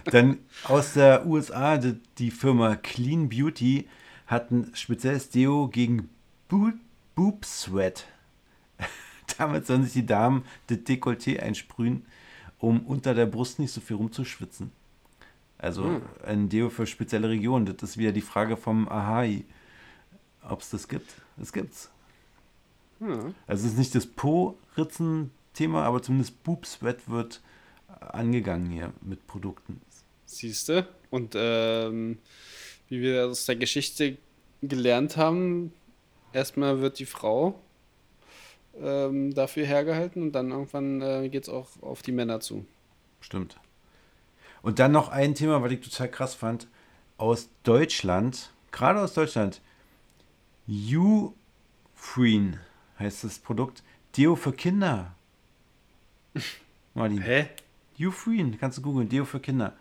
Dann 0.05 0.39
aus 0.65 0.95
der 0.95 1.27
USA, 1.27 1.79
die, 1.79 2.31
Firma 2.31 2.77
Clean 2.77 3.29
Beauty 3.29 3.89
hat 4.27 4.51
ein 4.51 4.71
spezielles 4.75 5.31
Deo 5.31 5.69
gegen 5.69 6.09
Bo 6.49 6.71
Boob 7.15 7.45
Sweat. 7.45 8.07
Damit 9.39 9.67
sollen 9.67 9.85
sich 9.85 9.93
die 9.93 10.07
Damen 10.07 10.45
das 10.67 10.79
Dekolleté 10.79 11.39
einsprühen, 11.39 12.05
um 12.59 12.85
unter 12.87 13.15
der 13.15 13.27
Brust 13.27 13.59
nicht 13.59 13.73
so 13.73 13.81
viel 13.81 13.97
rumzuschwitzen. 13.97 14.73
Also 15.59 16.01
ein 16.25 16.49
Deo 16.49 16.71
für 16.71 16.87
spezielle 16.87 17.29
Regionen. 17.29 17.67
Das 17.67 17.91
ist 17.91 17.99
wieder 17.99 18.13
die 18.13 18.21
Frage 18.21 18.57
vom 18.57 18.89
Ahai, 18.89 19.45
ob 20.49 20.61
es 20.61 20.71
das 20.71 20.87
gibt. 20.89 21.11
Es 21.41 21.53
gibt's. 21.53 21.91
Ja. 23.01 23.33
Also 23.47 23.67
es 23.67 23.73
ist 23.73 23.79
nicht 23.79 23.95
das 23.95 24.07
Po-Ritzen-Thema, 24.07 25.85
aber 25.85 26.03
zumindest 26.03 26.43
Boob-Sweat 26.45 27.09
wird 27.09 27.41
angegangen 28.01 28.71
hier 28.71 28.93
mit 29.01 29.27
Produkten. 29.27 29.81
Siehst 30.27 30.69
du? 30.69 30.87
Und 31.11 31.35
ähm, 31.37 32.19
wie 32.89 33.01
wir 33.01 33.27
aus 33.27 33.47
der 33.47 33.57
Geschichte 33.57 34.19
gelernt 34.63 35.17
haben, 35.17 35.73
erstmal 36.33 36.81
wird 36.81 36.99
die 36.99 37.07
Frau 37.07 37.61
ähm, 38.81 39.35
dafür 39.35 39.67
hergehalten 39.67 40.23
und 40.23 40.33
dann 40.33 40.51
irgendwann 40.51 41.01
äh, 41.01 41.29
geht 41.29 41.45
es 41.45 41.49
auch 41.49 41.69
auf 41.81 42.03
die 42.03 42.13
Männer 42.13 42.41
zu. 42.41 42.65
Stimmt. 43.21 43.59
Und 44.63 44.79
dann 44.79 44.93
noch 44.93 45.09
ein 45.09 45.35
Thema, 45.35 45.63
was 45.63 45.73
ich 45.73 45.81
total 45.81 46.09
krass 46.09 46.35
fand, 46.35 46.69
aus 47.17 47.49
Deutschland, 47.63 48.51
gerade 48.71 49.01
aus 49.01 49.15
Deutschland, 49.15 49.61
Ufreen 50.69 52.59
heißt 52.99 53.25
das 53.25 53.39
Produkt, 53.39 53.83
Deo 54.17 54.37
für 54.37 54.53
Kinder. 54.53 55.15
Martin. 56.95 57.23
Hä? 57.23 57.49
Ufreen, 58.01 58.59
kannst 58.59 58.79
du 58.79 58.83
googeln, 58.83 59.09
Deo 59.09 59.25
für 59.25 59.41
Kinder. 59.41 59.73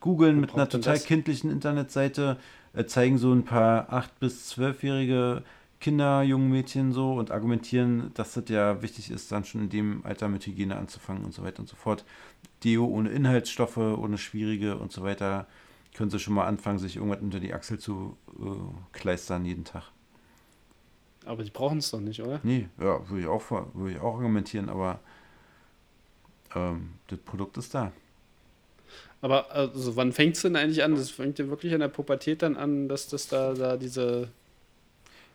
Googeln 0.00 0.40
mit 0.40 0.54
einer 0.54 0.68
total 0.68 0.94
das? 0.94 1.04
kindlichen 1.04 1.50
Internetseite, 1.50 2.38
äh, 2.74 2.84
zeigen 2.84 3.18
so 3.18 3.32
ein 3.32 3.44
paar 3.44 3.92
8- 3.92 4.08
bis 4.20 4.52
12-jährige 4.52 5.42
Kinder, 5.84 6.22
jungen 6.22 6.48
Mädchen 6.48 6.94
so 6.94 7.12
und 7.12 7.30
argumentieren, 7.30 8.10
dass 8.14 8.32
das 8.32 8.48
ja 8.48 8.80
wichtig 8.80 9.10
ist, 9.10 9.30
dann 9.30 9.44
schon 9.44 9.64
in 9.64 9.68
dem 9.68 10.06
Alter 10.06 10.28
mit 10.28 10.46
Hygiene 10.46 10.76
anzufangen 10.76 11.26
und 11.26 11.34
so 11.34 11.42
weiter 11.42 11.60
und 11.60 11.68
so 11.68 11.76
fort. 11.76 12.06
Deo 12.64 12.86
ohne 12.86 13.10
Inhaltsstoffe, 13.10 13.76
ohne 13.76 14.16
schwierige 14.16 14.78
und 14.78 14.92
so 14.92 15.02
weiter. 15.02 15.46
Können 15.92 16.08
sie 16.08 16.18
schon 16.18 16.32
mal 16.32 16.46
anfangen, 16.46 16.78
sich 16.78 16.96
irgendwas 16.96 17.20
unter 17.20 17.38
die 17.38 17.52
Achsel 17.52 17.78
zu 17.78 18.16
äh, 18.40 18.96
kleistern 18.96 19.44
jeden 19.44 19.64
Tag. 19.64 19.82
Aber 21.26 21.44
die 21.44 21.50
brauchen 21.50 21.76
es 21.76 21.90
doch 21.90 22.00
nicht, 22.00 22.22
oder? 22.22 22.40
Nee, 22.44 22.66
ja, 22.80 23.06
würde 23.06 23.20
ich 23.20 23.26
auch, 23.26 23.50
würde 23.74 23.92
ich 23.92 24.00
auch 24.00 24.14
argumentieren, 24.14 24.70
aber 24.70 25.00
ähm, 26.54 26.94
das 27.08 27.18
Produkt 27.18 27.58
ist 27.58 27.74
da. 27.74 27.92
Aber 29.20 29.52
also 29.52 29.96
wann 29.96 30.12
fängt 30.12 30.36
es 30.36 30.40
denn 30.40 30.56
eigentlich 30.56 30.82
an? 30.82 30.94
Das 30.94 31.10
fängt 31.10 31.38
ja 31.38 31.46
wirklich 31.48 31.74
an 31.74 31.80
der 31.80 31.88
Pubertät 31.88 32.40
dann 32.40 32.56
an, 32.56 32.88
dass 32.88 33.06
das 33.06 33.28
da, 33.28 33.52
da 33.52 33.76
diese 33.76 34.30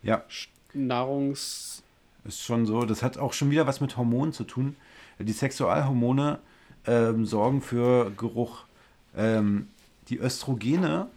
Ja, 0.02 0.24
Nahrungs... 0.72 1.82
Ist 2.24 2.42
schon 2.42 2.66
so. 2.66 2.84
Das 2.84 3.02
hat 3.02 3.16
auch 3.16 3.32
schon 3.32 3.50
wieder 3.50 3.66
was 3.66 3.80
mit 3.80 3.96
Hormonen 3.96 4.32
zu 4.32 4.44
tun. 4.44 4.76
Die 5.18 5.32
Sexualhormone 5.32 6.38
ähm, 6.86 7.24
sorgen 7.24 7.62
für 7.62 8.10
Geruch. 8.10 8.64
Ähm, 9.16 9.68
die 10.08 10.18
Östrogene, 10.18 11.08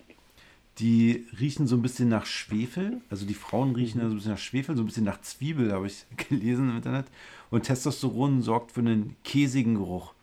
die 0.80 1.26
riechen 1.40 1.68
so 1.68 1.76
ein 1.76 1.82
bisschen 1.82 2.10
nach 2.10 2.26
Schwefel. 2.26 3.02
Also 3.10 3.26
die 3.26 3.34
Frauen 3.34 3.76
riechen 3.76 4.00
ja 4.00 4.08
so 4.08 4.14
ein 4.14 4.18
bisschen 4.18 4.32
nach 4.32 4.40
Schwefel, 4.40 4.76
so 4.78 4.84
ein 4.84 4.86
bisschen 4.86 5.04
nach 5.04 5.22
Zwiebel, 5.22 5.74
habe 5.74 5.88
ich 5.88 6.06
gelesen 6.30 6.70
im 6.70 6.78
Internet. 6.78 7.08
Und 7.50 7.64
Testosteron 7.64 8.42
sorgt 8.42 8.72
für 8.72 8.80
einen 8.80 9.16
käsigen 9.24 9.76
Geruch. 9.76 10.14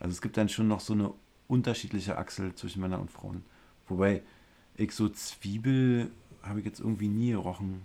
Also 0.00 0.12
es 0.12 0.20
gibt 0.20 0.36
dann 0.36 0.48
schon 0.48 0.68
noch 0.68 0.80
so 0.80 0.94
eine 0.94 1.12
unterschiedliche 1.48 2.18
Achsel 2.18 2.54
zwischen 2.54 2.82
Männern 2.82 3.02
und 3.02 3.10
Frauen. 3.10 3.44
Wobei 3.88 4.22
ich 4.76 4.92
so 4.92 5.08
Zwiebel 5.08 6.10
habe 6.42 6.60
ich 6.60 6.66
jetzt 6.66 6.80
irgendwie 6.80 7.08
nie 7.08 7.30
gerochen. 7.32 7.82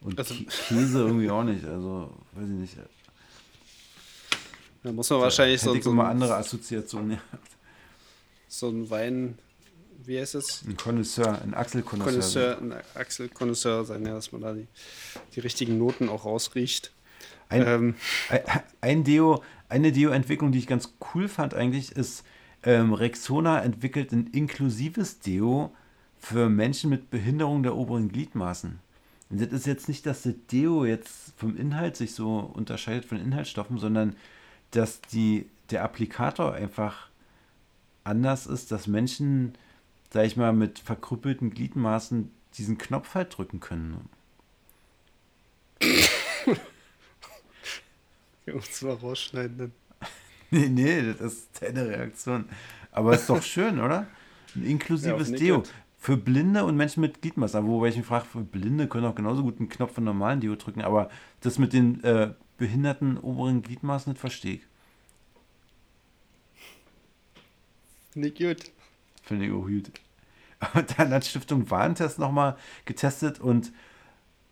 Und 0.00 0.18
Also- 0.18 0.34
Kä- 0.34 0.46
Käse 0.68 0.98
irgendwie 1.00 1.30
auch 1.30 1.44
nicht. 1.44 1.64
Also, 1.64 2.10
weiß 2.32 2.48
ich 2.48 2.54
nicht. 2.56 2.76
Da 4.82 4.90
muss 4.92 5.08
man 5.10 5.20
wahrscheinlich 5.20 5.62
Hätte 5.62 5.74
so, 5.76 5.80
so, 5.80 5.90
immer 5.92 6.08
andere 6.08 6.34
Assoziationen 6.36 7.18
so 8.48 8.68
ein 8.68 8.90
Wein... 8.90 9.38
Wie 10.04 10.18
heißt 10.18 10.34
es? 10.34 10.64
Ein 10.66 10.76
Connoisseur, 10.76 11.40
ein 11.42 11.54
Achselkonnoisseur. 11.54 12.56
Connoisseur, 12.56 12.58
ein 12.60 13.00
Achselkonnoisseur 13.00 13.84
sein, 13.84 14.04
ja, 14.04 14.14
dass 14.14 14.32
man 14.32 14.40
da 14.40 14.52
die, 14.52 14.66
die 15.36 15.38
richtigen 15.40 15.78
Noten 15.78 16.08
auch 16.08 16.24
rausriecht. 16.24 16.92
Ein, 17.48 17.64
Ähm, 17.64 17.94
ein 18.80 19.04
Deo, 19.04 19.44
eine 19.68 19.92
Deo-Entwicklung, 19.92 20.50
die 20.50 20.58
ich 20.58 20.66
ganz 20.66 20.94
cool 21.14 21.28
fand 21.28 21.54
eigentlich, 21.54 21.92
ist, 21.92 22.24
ähm, 22.64 22.92
Rexona 22.94 23.62
entwickelt 23.62 24.10
ein 24.10 24.26
inklusives 24.26 25.20
Deo 25.20 25.72
für 26.22 26.48
Menschen 26.48 26.88
mit 26.88 27.10
Behinderung 27.10 27.64
der 27.64 27.74
oberen 27.74 28.08
Gliedmaßen. 28.08 28.78
Und 29.28 29.40
das 29.40 29.52
ist 29.52 29.66
jetzt 29.66 29.88
nicht, 29.88 30.06
dass 30.06 30.22
das 30.22 30.34
Deo 30.52 30.84
jetzt 30.84 31.32
vom 31.36 31.56
Inhalt 31.56 31.96
sich 31.96 32.14
so 32.14 32.38
unterscheidet 32.38 33.04
von 33.04 33.18
Inhaltsstoffen, 33.18 33.78
sondern 33.78 34.14
dass 34.70 35.00
die, 35.00 35.48
der 35.70 35.82
Applikator 35.82 36.54
einfach 36.54 37.08
anders 38.04 38.46
ist, 38.46 38.70
dass 38.70 38.86
Menschen, 38.86 39.54
sag 40.10 40.26
ich 40.26 40.36
mal, 40.36 40.52
mit 40.52 40.78
verkrüppelten 40.78 41.50
Gliedmaßen 41.50 42.30
diesen 42.56 42.78
Knopf 42.78 43.14
halt 43.14 43.36
drücken 43.36 43.58
können. 43.58 44.08
uns 48.46 48.82
mal 48.82 48.94
rausschneiden. 48.94 49.58
Dann. 49.58 49.72
Nee, 50.54 50.68
nee, 50.68 51.14
das 51.18 51.32
ist 51.32 51.62
deine 51.62 51.88
Reaktion. 51.88 52.44
Aber 52.90 53.14
ist 53.14 53.28
doch 53.28 53.42
schön, 53.42 53.80
oder? 53.80 54.06
Ein 54.54 54.66
Ja, 55.02 55.16
inklusives 55.16 55.30
ich 55.30 55.40
Deo. 55.40 55.62
Für 56.02 56.16
Blinde 56.16 56.64
und 56.64 56.76
Menschen 56.76 57.00
mit 57.00 57.22
Gliedmaßen. 57.22 57.64
Wobei 57.64 57.86
ich 57.86 57.96
mich 57.96 58.04
frage, 58.04 58.24
für 58.24 58.40
Blinde 58.40 58.88
können 58.88 59.06
auch 59.06 59.14
genauso 59.14 59.44
gut 59.44 59.60
einen 59.60 59.68
Knopf 59.68 59.94
von 59.94 60.02
normalen 60.02 60.40
Deo 60.40 60.56
drücken. 60.56 60.82
Aber 60.82 61.08
das 61.42 61.60
mit 61.60 61.72
den 61.72 62.02
äh, 62.02 62.34
behinderten 62.58 63.18
oberen 63.18 63.62
Gliedmaßen, 63.62 64.12
das 64.12 64.20
verstehe 64.20 64.54
ich. 64.54 64.62
Nicht 68.16 68.36
gut. 68.36 68.72
Finde 69.22 69.46
ich 69.46 69.52
auch 69.52 69.64
gut. 69.64 69.92
Und 70.74 70.98
dann 70.98 71.10
hat 71.10 71.24
Stiftung 71.24 71.70
Warentest 71.70 72.18
nochmal 72.18 72.56
getestet 72.84 73.38
und 73.38 73.72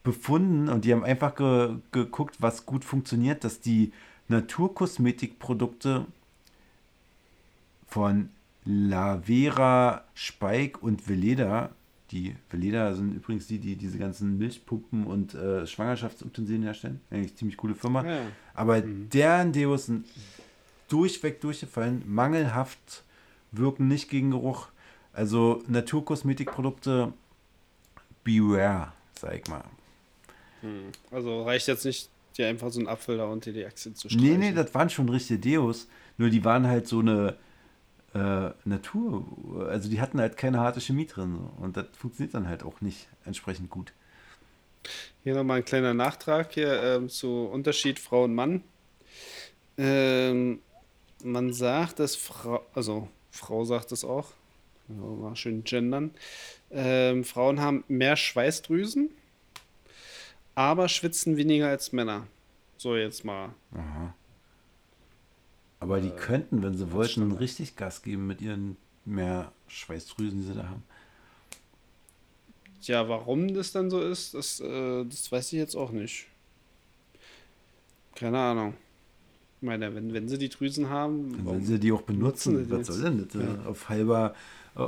befunden, 0.04 0.68
und 0.68 0.84
die 0.84 0.92
haben 0.92 1.04
einfach 1.04 1.34
ge 1.34 1.78
geguckt, 1.90 2.36
was 2.38 2.64
gut 2.64 2.84
funktioniert, 2.84 3.42
dass 3.42 3.60
die 3.60 3.92
Naturkosmetikprodukte 4.28 6.06
von 7.88 8.30
Lavera, 8.64 10.04
Spike 10.14 10.78
und 10.80 11.08
Veleda, 11.08 11.70
die 12.10 12.34
Veleda 12.50 12.92
sind 12.94 13.14
übrigens 13.14 13.46
die, 13.46 13.58
die 13.58 13.76
diese 13.76 13.96
ganzen 13.98 14.36
Milchpumpen 14.36 15.06
und 15.06 15.34
äh, 15.34 15.66
Schwangerschaftsutensilien 15.66 16.64
herstellen. 16.64 17.00
Eigentlich 17.10 17.36
ziemlich 17.36 17.56
coole 17.56 17.74
Firma. 17.74 18.04
Ja. 18.04 18.22
Aber 18.54 18.80
deren 18.80 19.52
Deos 19.52 19.86
sind 19.86 20.06
durchweg 20.88 21.40
durchgefallen, 21.40 22.02
mangelhaft, 22.06 23.04
wirken 23.52 23.86
nicht 23.88 24.10
gegen 24.10 24.32
Geruch. 24.32 24.68
Also 25.12 25.62
Naturkosmetikprodukte, 25.68 27.12
beware, 28.24 28.92
sag 29.18 29.34
ich 29.36 29.48
mal. 29.48 29.64
Also 31.10 31.44
reicht 31.44 31.68
jetzt 31.68 31.84
nicht 31.84 32.10
dir 32.36 32.48
einfach 32.48 32.70
so 32.70 32.80
einen 32.80 32.88
Apfel 32.88 33.16
da 33.18 33.26
unter 33.26 33.52
die 33.52 33.64
Achse 33.64 33.94
zu 33.94 34.08
Nee, 34.08 34.14
streichen. 34.14 34.38
nee, 34.40 34.52
das 34.52 34.74
waren 34.74 34.90
schon 34.90 35.08
richtige 35.08 35.38
Deos. 35.40 35.88
Nur 36.18 36.28
die 36.28 36.44
waren 36.44 36.66
halt 36.66 36.86
so 36.86 36.98
eine 37.00 37.36
äh, 38.14 38.50
Natur. 38.64 39.68
Also 39.68 39.88
die 39.88 40.00
hatten 40.00 40.20
halt 40.20 40.36
keine 40.36 40.60
harte 40.60 40.80
Chemie 40.80 41.06
drin. 41.06 41.36
So. 41.36 41.62
Und 41.62 41.76
das 41.76 41.86
funktioniert 41.96 42.34
dann 42.34 42.48
halt 42.48 42.62
auch 42.62 42.80
nicht 42.80 43.08
entsprechend 43.24 43.70
gut. 43.70 43.92
Hier 45.22 45.34
nochmal 45.34 45.58
ein 45.58 45.64
kleiner 45.64 45.94
Nachtrag 45.94 46.52
hier 46.52 46.82
ähm, 46.82 47.08
zu 47.08 47.44
Unterschied 47.52 47.98
Frau 47.98 48.24
und 48.24 48.34
Mann. 48.34 48.62
Ähm, 49.76 50.60
man 51.22 51.52
sagt, 51.52 51.98
dass 51.98 52.16
Frau, 52.16 52.64
also 52.74 53.08
Frau 53.30 53.64
sagt 53.64 53.92
es 53.92 54.04
auch, 54.04 54.32
mal 54.88 55.36
schön 55.36 55.64
gendern. 55.64 56.12
Ähm, 56.70 57.24
Frauen 57.24 57.60
haben 57.60 57.84
mehr 57.88 58.16
Schweißdrüsen, 58.16 59.10
aber 60.54 60.88
schwitzen 60.88 61.36
weniger 61.36 61.68
als 61.68 61.92
Männer. 61.92 62.26
So 62.76 62.96
jetzt 62.96 63.24
mal. 63.24 63.50
Aha. 63.74 64.14
Aber 65.80 66.00
die 66.00 66.10
könnten, 66.10 66.62
wenn 66.62 66.76
sie 66.76 66.92
wollten, 66.92 67.32
richtig 67.32 67.74
Gas 67.76 68.02
geben 68.02 68.26
mit 68.26 68.40
ihren 68.42 68.76
mehr 69.06 69.50
Schweißdrüsen, 69.68 70.40
die 70.40 70.46
sie 70.46 70.54
da 70.54 70.68
haben. 70.68 70.82
Ja, 72.82 73.08
warum 73.08 73.52
das 73.54 73.72
dann 73.72 73.90
so 73.90 74.00
ist, 74.00 74.34
das, 74.34 74.60
äh, 74.60 75.04
das 75.04 75.30
weiß 75.32 75.46
ich 75.52 75.58
jetzt 75.58 75.74
auch 75.76 75.90
nicht. 75.90 76.26
Keine 78.14 78.38
Ahnung. 78.38 78.74
Ich 79.60 79.66
meine, 79.66 79.94
wenn, 79.94 80.12
wenn 80.14 80.28
sie 80.28 80.38
die 80.38 80.48
Drüsen 80.48 80.88
haben, 80.88 81.32
warum- 81.32 81.46
sollen 81.46 81.64
sie 81.66 81.78
die 81.78 81.92
auch 81.92 82.02
benutzen. 82.02 82.54
nutzen 82.54 82.66
sie 82.68 82.70
Was 82.78 82.86
soll 82.86 83.02
denn 83.02 83.28
das? 83.28 83.64
äh, 83.64 83.68
Auf 83.68 83.88
halber 83.88 84.34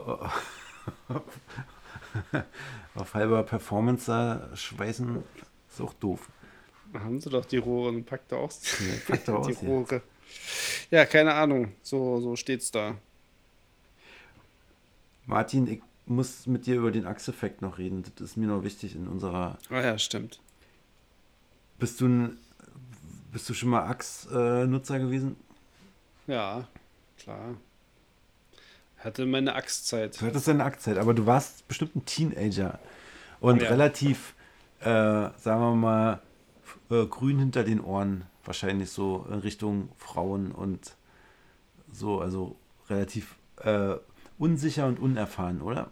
auf 2.95 3.15
halber 3.15 3.43
Performance 3.43 4.07
da 4.07 4.49
schweißen 4.57 5.23
ist 5.71 5.81
auch 5.81 5.93
doof. 5.95 6.29
haben 6.95 7.21
sie 7.21 7.31
doch 7.31 7.45
die 7.45 7.57
Rohre 7.59 7.89
und 7.91 8.05
packt 8.05 8.31
da 8.33 8.37
aus. 8.37 8.61
Ja, 8.81 8.95
packt 9.07 9.29
da 9.29 9.33
die 9.43 9.53
aus, 9.55 9.63
ja. 9.63 9.69
Rohre. 9.69 10.03
Ja, 10.91 11.05
keine 11.07 11.35
Ahnung. 11.35 11.73
So, 11.83 12.21
so 12.21 12.37
steht's 12.37 12.71
da. 12.71 12.97
Martin, 15.27 15.67
ich 15.67 15.81
muss 16.07 16.47
mit 16.47 16.67
dir 16.67 16.77
über 16.77 16.91
den 16.91 17.07
Achseffekt 17.07 17.63
noch 17.63 17.79
reden. 17.79 18.03
Das 18.17 18.31
ist 18.31 18.37
mir 18.37 18.47
noch 18.49 18.65
wichtig 18.65 18.95
in 18.95 19.07
unserer. 19.09 19.59
Ah 19.71 19.81
ja, 19.81 19.99
stimmt. 19.99 20.41
Bist 21.79 22.01
du 22.01 22.07
ein, 22.09 22.39
bist 23.33 23.49
du 23.49 23.55
schon 23.55 23.71
mal 23.71 23.87
Achs-Nutzer 23.89 24.99
gewesen? 24.99 25.37
Ja, 26.27 26.69
klar. 27.19 27.55
Hatte 28.99 29.27
meine 29.27 29.55
Axtzeit. 29.55 30.21
Du 30.21 30.27
hattest 30.27 30.47
deine 30.47 30.65
Achszeit, 30.65 30.97
aber 30.99 31.15
du 31.15 31.27
warst 31.27 31.67
bestimmt 31.67 31.97
ein 31.97 32.05
Teenager 32.05 32.79
und 33.41 33.63
Ja. 33.63 33.69
relativ, 33.71 34.35
äh, 34.81 34.85
sagen 34.85 35.61
wir 35.61 35.75
mal, 35.75 36.23
äh, 36.91 37.07
grün 37.07 37.39
hinter 37.41 37.65
den 37.65 37.81
Ohren, 37.81 38.25
wahrscheinlich 38.45 38.91
so 38.91 39.27
in 39.31 39.39
Richtung 39.39 39.91
Frauen 39.97 40.53
und 40.53 40.97
so, 41.93 42.21
also 42.21 42.57
relativ 42.89 43.37
äh, 43.59 43.97
unsicher 44.39 44.87
und 44.87 44.99
unerfahren, 44.99 45.63
oder? 45.63 45.91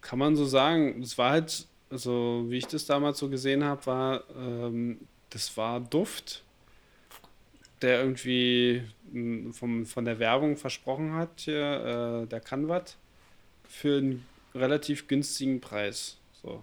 Kann 0.00 0.18
man 0.18 0.36
so 0.36 0.44
sagen. 0.44 1.02
Es 1.02 1.16
war 1.18 1.30
halt, 1.30 1.66
also 1.90 2.46
wie 2.48 2.58
ich 2.58 2.66
das 2.66 2.86
damals 2.86 3.18
so 3.18 3.28
gesehen 3.28 3.64
habe, 3.64 3.86
war, 3.86 4.24
ähm, 4.36 5.00
das 5.30 5.56
war 5.56 5.80
Duft, 5.80 6.44
der 7.82 8.00
irgendwie 8.00 8.82
mh, 9.12 9.52
vom, 9.52 9.86
von 9.86 10.04
der 10.04 10.18
Werbung 10.18 10.56
versprochen 10.56 11.12
hat, 11.14 11.40
hier, 11.40 12.24
äh, 12.24 12.26
der 12.26 12.40
kann 12.40 12.68
was, 12.68 12.96
für 13.68 13.98
einen 13.98 14.26
relativ 14.54 15.08
günstigen 15.08 15.60
Preis. 15.60 16.16
So, 16.42 16.62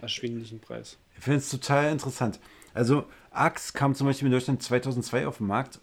erschwinglichen 0.00 0.60
Preis. 0.60 0.98
Ich 1.16 1.24
finde 1.24 1.38
es 1.38 1.50
total 1.50 1.90
interessant. 1.90 2.38
Also 2.74 3.06
Axe 3.38 3.72
kam 3.72 3.94
zum 3.94 4.06
Beispiel 4.06 4.26
in 4.26 4.32
Deutschland 4.32 4.62
2002 4.62 5.26
auf 5.26 5.38
den 5.38 5.46
Markt 5.46 5.80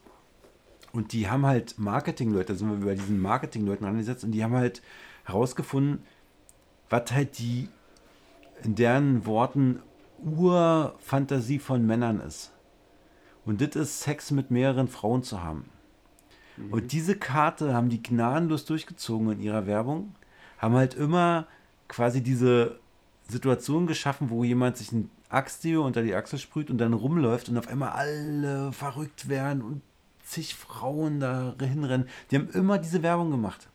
und 0.91 1.13
die 1.13 1.29
haben 1.29 1.45
halt 1.45 1.77
Marketingleute, 1.77 2.53
da 2.53 2.59
sind 2.59 2.69
wir 2.69 2.85
bei 2.85 2.95
diesen 2.95 3.21
Marketingleuten 3.21 3.85
angesetzt 3.85 4.23
und 4.23 4.31
die 4.31 4.43
haben 4.43 4.53
halt 4.53 4.81
herausgefunden, 5.25 6.03
was 6.89 7.11
halt 7.11 7.37
die 7.39 7.69
in 8.63 8.75
deren 8.75 9.25
Worten 9.25 9.81
Urfantasie 10.23 11.59
von 11.59 11.85
Männern 11.85 12.21
ist. 12.21 12.51
Und 13.45 13.61
das 13.61 13.75
ist 13.75 14.01
Sex 14.01 14.31
mit 14.31 14.49
mehreren 14.49 14.87
Frauen 14.87 15.23
zu 15.23 15.43
haben. 15.43 15.69
Und 16.71 16.93
diese 16.93 17.17
Karte 17.17 17.73
haben 17.73 17.89
die 17.89 18.01
gnadenlos 18.01 18.65
durchgezogen 18.65 19.31
in 19.33 19.41
ihrer 19.41 19.67
Werbung, 19.67 20.15
haben 20.57 20.75
halt 20.75 20.93
immer 20.93 21.47
quasi 21.89 22.23
diese 22.23 22.79
Situation 23.27 23.87
geschaffen, 23.87 24.29
wo 24.29 24.43
jemand 24.43 24.77
sich 24.77 24.91
ein 24.91 25.09
Axtdeo 25.35 25.85
unter 25.85 26.01
die 26.01 26.15
Achsel 26.15 26.39
sprüht 26.39 26.69
und 26.69 26.77
dann 26.77 26.93
rumläuft 26.93 27.49
und 27.49 27.57
auf 27.57 27.67
einmal 27.67 27.89
alle 27.89 28.71
verrückt 28.71 29.29
werden 29.29 29.61
und 29.61 29.81
zig 30.23 30.55
Frauen 30.55 31.19
da 31.19 31.53
hinrennen. 31.59 32.07
Die 32.31 32.37
haben 32.37 32.49
immer 32.49 32.77
diese 32.77 33.03
Werbung 33.03 33.31
gemacht. 33.31 33.67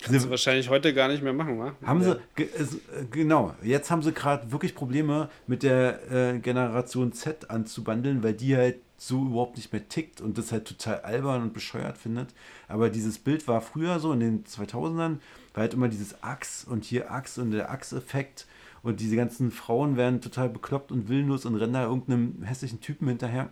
Kannst 0.00 0.26
du 0.26 0.30
wahrscheinlich 0.30 0.68
heute 0.70 0.94
gar 0.94 1.08
nicht 1.08 1.22
mehr 1.24 1.32
machen, 1.32 1.58
wa? 1.58 1.72
Haben 1.84 2.02
Ja. 2.02 2.16
sie, 2.36 2.42
äh, 2.42 3.04
genau, 3.10 3.54
jetzt 3.62 3.90
haben 3.90 4.02
sie 4.02 4.12
gerade 4.12 4.50
wirklich 4.52 4.74
Probleme 4.76 5.28
mit 5.48 5.62
der 5.64 6.10
äh, 6.12 6.38
Generation 6.38 7.12
Z 7.12 7.50
anzubandeln, 7.50 8.22
weil 8.22 8.34
die 8.34 8.56
halt 8.56 8.76
so 8.96 9.22
überhaupt 9.26 9.56
nicht 9.56 9.72
mehr 9.72 9.88
tickt 9.88 10.20
und 10.20 10.38
das 10.38 10.50
halt 10.52 10.66
total 10.66 11.00
albern 11.00 11.42
und 11.42 11.52
bescheuert 11.52 11.98
findet. 11.98 12.28
Aber 12.68 12.90
dieses 12.90 13.18
Bild 13.18 13.46
war 13.48 13.60
früher 13.60 13.98
so 14.00 14.12
in 14.12 14.20
den 14.20 14.44
2000ern, 14.44 15.18
war 15.54 15.62
halt 15.62 15.74
immer 15.74 15.88
dieses 15.88 16.22
Ax 16.22 16.64
und 16.64 16.84
hier 16.84 17.10
Ax 17.10 17.38
und 17.38 17.50
der 17.52 17.70
Ax-Effekt 17.70 18.46
und 18.82 19.00
diese 19.00 19.16
ganzen 19.16 19.50
Frauen 19.50 19.96
werden 19.96 20.20
total 20.20 20.48
bekloppt 20.48 20.92
und 20.92 21.08
willenlos 21.08 21.44
und 21.44 21.56
rennen 21.56 21.72
da 21.72 21.84
irgendeinem 21.84 22.42
hässlichen 22.42 22.80
Typen 22.80 23.08
hinterher. 23.08 23.50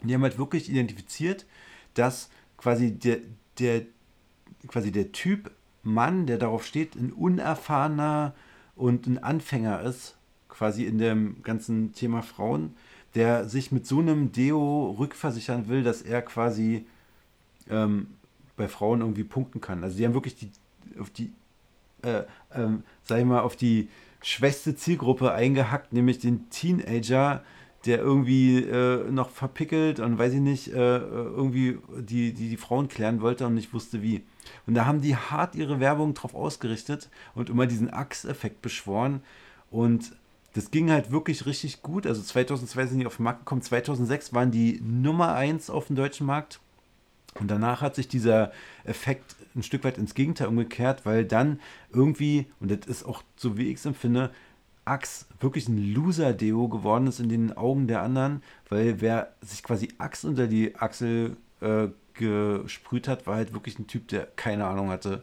Und 0.00 0.08
die 0.08 0.14
haben 0.14 0.22
halt 0.22 0.38
wirklich 0.38 0.70
identifiziert, 0.70 1.46
dass 1.94 2.30
quasi 2.56 2.92
der, 2.92 3.18
der, 3.58 3.82
quasi 4.68 4.92
der 4.92 5.12
Typ 5.12 5.50
Mann, 5.82 6.26
der 6.26 6.38
darauf 6.38 6.64
steht, 6.64 6.94
ein 6.94 7.12
unerfahrener 7.12 8.34
und 8.76 9.06
ein 9.06 9.22
Anfänger 9.22 9.80
ist, 9.82 10.16
quasi 10.48 10.84
in 10.84 10.98
dem 10.98 11.42
ganzen 11.42 11.92
Thema 11.92 12.22
Frauen, 12.22 12.74
der 13.14 13.48
sich 13.48 13.72
mit 13.72 13.86
so 13.86 14.00
einem 14.00 14.32
Deo 14.32 14.94
rückversichern 14.98 15.68
will, 15.68 15.82
dass 15.82 16.02
er 16.02 16.22
quasi 16.22 16.86
ähm, 17.68 18.08
bei 18.56 18.68
Frauen 18.68 19.00
irgendwie 19.00 19.24
punkten 19.24 19.60
kann. 19.60 19.82
Also 19.82 19.96
die 19.96 20.04
haben 20.04 20.14
wirklich 20.14 20.36
die 20.36 20.50
auf 20.98 21.10
die, 21.10 21.32
äh, 22.02 22.22
ähm, 22.54 22.82
sag 23.02 23.18
ich 23.18 23.24
mal, 23.24 23.40
auf 23.40 23.56
die 23.56 23.88
schwächste 24.22 24.76
Zielgruppe 24.76 25.32
eingehackt, 25.32 25.92
nämlich 25.92 26.18
den 26.18 26.50
Teenager, 26.50 27.42
der 27.86 27.98
irgendwie 27.98 28.58
äh, 28.58 29.10
noch 29.10 29.30
verpickelt 29.30 30.00
und 30.00 30.18
weiß 30.18 30.34
ich 30.34 30.40
nicht, 30.40 30.68
äh, 30.68 30.98
irgendwie 30.98 31.78
die, 31.98 32.34
die, 32.34 32.50
die 32.50 32.56
Frauen 32.56 32.88
klären 32.88 33.22
wollte 33.22 33.46
und 33.46 33.54
nicht 33.54 33.72
wusste 33.72 34.02
wie. 34.02 34.22
Und 34.66 34.74
da 34.74 34.84
haben 34.84 35.00
die 35.00 35.16
hart 35.16 35.54
ihre 35.54 35.80
Werbung 35.80 36.12
drauf 36.12 36.34
ausgerichtet 36.34 37.08
und 37.34 37.48
immer 37.48 37.66
diesen 37.66 37.90
Axe-Effekt 37.90 38.60
beschworen. 38.60 39.22
Und 39.70 40.12
das 40.52 40.70
ging 40.70 40.90
halt 40.90 41.10
wirklich 41.10 41.46
richtig 41.46 41.80
gut. 41.80 42.06
Also 42.06 42.22
2002 42.22 42.86
sind 42.86 42.98
die 42.98 43.06
auf 43.06 43.16
den 43.16 43.24
Markt 43.24 43.40
gekommen, 43.40 43.62
2006 43.62 44.34
waren 44.34 44.50
die 44.50 44.80
Nummer 44.82 45.34
1 45.34 45.70
auf 45.70 45.86
dem 45.86 45.96
deutschen 45.96 46.26
Markt. 46.26 46.60
Und 47.38 47.50
danach 47.50 47.80
hat 47.80 47.94
sich 47.94 48.08
dieser 48.08 48.52
Effekt 48.84 49.36
ein 49.54 49.62
Stück 49.62 49.84
weit 49.84 49.98
ins 49.98 50.14
Gegenteil 50.14 50.48
umgekehrt, 50.48 51.06
weil 51.06 51.24
dann 51.24 51.60
irgendwie, 51.92 52.46
und 52.60 52.70
das 52.70 52.86
ist 52.86 53.04
auch 53.04 53.22
so 53.36 53.56
wie 53.56 53.68
ich 53.68 53.76
es 53.76 53.86
empfinde, 53.86 54.30
Axe 54.84 55.26
wirklich 55.38 55.68
ein 55.68 55.94
Loser-Deo 55.94 56.68
geworden 56.68 57.06
ist 57.06 57.20
in 57.20 57.28
den 57.28 57.56
Augen 57.56 57.86
der 57.86 58.02
anderen, 58.02 58.42
weil 58.68 59.00
wer 59.00 59.32
sich 59.40 59.62
quasi 59.62 59.88
Axe 59.98 60.26
unter 60.26 60.46
die 60.46 60.74
Achsel 60.74 61.36
äh, 61.60 61.88
gesprüht 62.14 63.06
hat, 63.06 63.26
war 63.26 63.36
halt 63.36 63.52
wirklich 63.52 63.78
ein 63.78 63.86
Typ, 63.86 64.08
der 64.08 64.26
keine 64.36 64.66
Ahnung 64.66 64.90
hatte, 64.90 65.22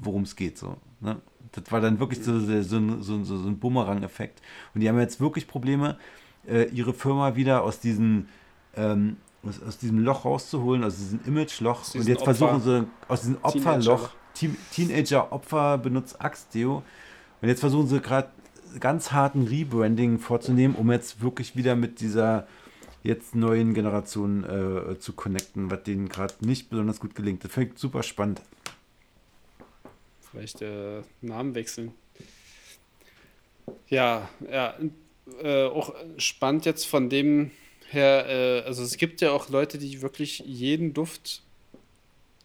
worum 0.00 0.22
es 0.22 0.36
geht. 0.36 0.58
So, 0.58 0.76
ne? 1.00 1.20
Das 1.52 1.70
war 1.72 1.80
dann 1.80 1.98
wirklich 1.98 2.22
so, 2.22 2.38
so, 2.38 2.62
so, 2.62 3.02
so, 3.02 3.24
so 3.24 3.48
ein 3.48 3.58
Bumerang-Effekt. 3.58 4.42
Und 4.74 4.80
die 4.80 4.88
haben 4.88 4.98
jetzt 4.98 5.20
wirklich 5.20 5.46
Probleme, 5.48 5.98
äh, 6.46 6.64
ihre 6.70 6.94
Firma 6.94 7.34
wieder 7.34 7.62
aus 7.62 7.80
diesen 7.80 8.28
ähm, 8.76 9.16
aus, 9.48 9.62
aus 9.62 9.78
diesem 9.78 9.98
Loch 9.98 10.24
rauszuholen, 10.24 10.84
aus 10.84 10.96
diesem 10.96 11.20
Image-Loch. 11.26 11.94
Und 11.94 12.06
jetzt 12.08 12.24
versuchen 12.24 12.56
Opfer- 12.56 12.80
sie 12.80 12.86
aus 13.08 13.20
diesem 13.20 13.38
Opferloch, 13.42 14.10
Teen- 14.34 14.56
Teenager-Opfer 14.72 15.78
benutzt 15.78 16.20
Axt-Deo. 16.20 16.82
Und 17.42 17.48
jetzt 17.48 17.60
versuchen 17.60 17.88
sie 17.88 18.00
gerade 18.00 18.30
ganz 18.80 19.12
harten 19.12 19.46
Rebranding 19.46 20.18
vorzunehmen, 20.18 20.74
um 20.74 20.90
jetzt 20.90 21.22
wirklich 21.22 21.56
wieder 21.56 21.76
mit 21.76 22.00
dieser 22.00 22.46
jetzt 23.02 23.34
neuen 23.34 23.72
Generation 23.72 24.44
äh, 24.44 24.98
zu 24.98 25.12
connecten, 25.12 25.70
was 25.70 25.82
denen 25.84 26.08
gerade 26.08 26.34
nicht 26.40 26.70
besonders 26.70 26.98
gut 26.98 27.14
gelingt. 27.14 27.44
Das 27.44 27.56
ich 27.56 27.78
super 27.78 28.02
spannend. 28.02 28.42
Vielleicht 30.30 30.60
äh, 30.60 31.02
Namen 31.22 31.54
wechseln. 31.54 31.92
Ja, 33.88 34.28
ja. 34.50 34.74
Äh, 35.42 35.66
auch 35.66 35.94
spannend 36.18 36.66
jetzt 36.66 36.86
von 36.86 37.08
dem 37.08 37.50
her, 37.92 38.26
äh, 38.28 38.62
also 38.66 38.82
es 38.82 38.96
gibt 38.96 39.20
ja 39.20 39.30
auch 39.30 39.48
Leute, 39.48 39.78
die 39.78 40.02
wirklich 40.02 40.40
jeden 40.40 40.94
Duft 40.94 41.42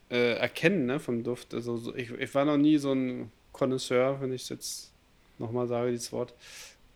äh, 0.09 0.33
erkennen, 0.35 0.85
ne, 0.85 0.99
vom 0.99 1.23
Duft. 1.23 1.53
Also 1.53 1.77
so, 1.77 1.95
ich, 1.95 2.11
ich 2.11 2.35
war 2.35 2.45
noch 2.45 2.57
nie 2.57 2.77
so 2.77 2.93
ein 2.93 3.31
Connoisseur, 3.51 4.19
wenn 4.21 4.33
ich 4.33 4.43
es 4.43 4.49
jetzt 4.49 4.91
nochmal 5.37 5.67
sage, 5.67 5.91
dieses 5.91 6.11
Wort. 6.11 6.33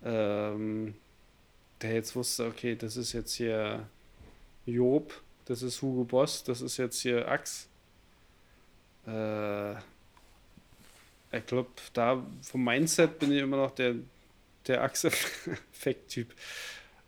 Ähm, 0.03 0.95
der 1.81 1.93
jetzt 1.93 2.15
wusste, 2.15 2.45
okay, 2.45 2.75
das 2.75 2.97
ist 2.97 3.13
jetzt 3.13 3.33
hier 3.33 3.87
Job, 4.65 5.13
das 5.45 5.61
ist 5.61 5.81
Hugo 5.81 6.03
Boss, 6.03 6.43
das 6.43 6.61
ist 6.61 6.77
jetzt 6.77 7.01
hier 7.01 7.27
Ax. 7.27 7.67
Äh, 9.07 9.73
ich 11.31 11.45
glaube, 11.45 11.69
da 11.93 12.25
vom 12.41 12.63
Mindset 12.63 13.19
bin 13.19 13.31
ich 13.31 13.41
immer 13.41 13.57
noch 13.57 13.71
der, 13.71 13.95
der 14.67 14.83
Axe-Effekt-Typ. 14.83 16.33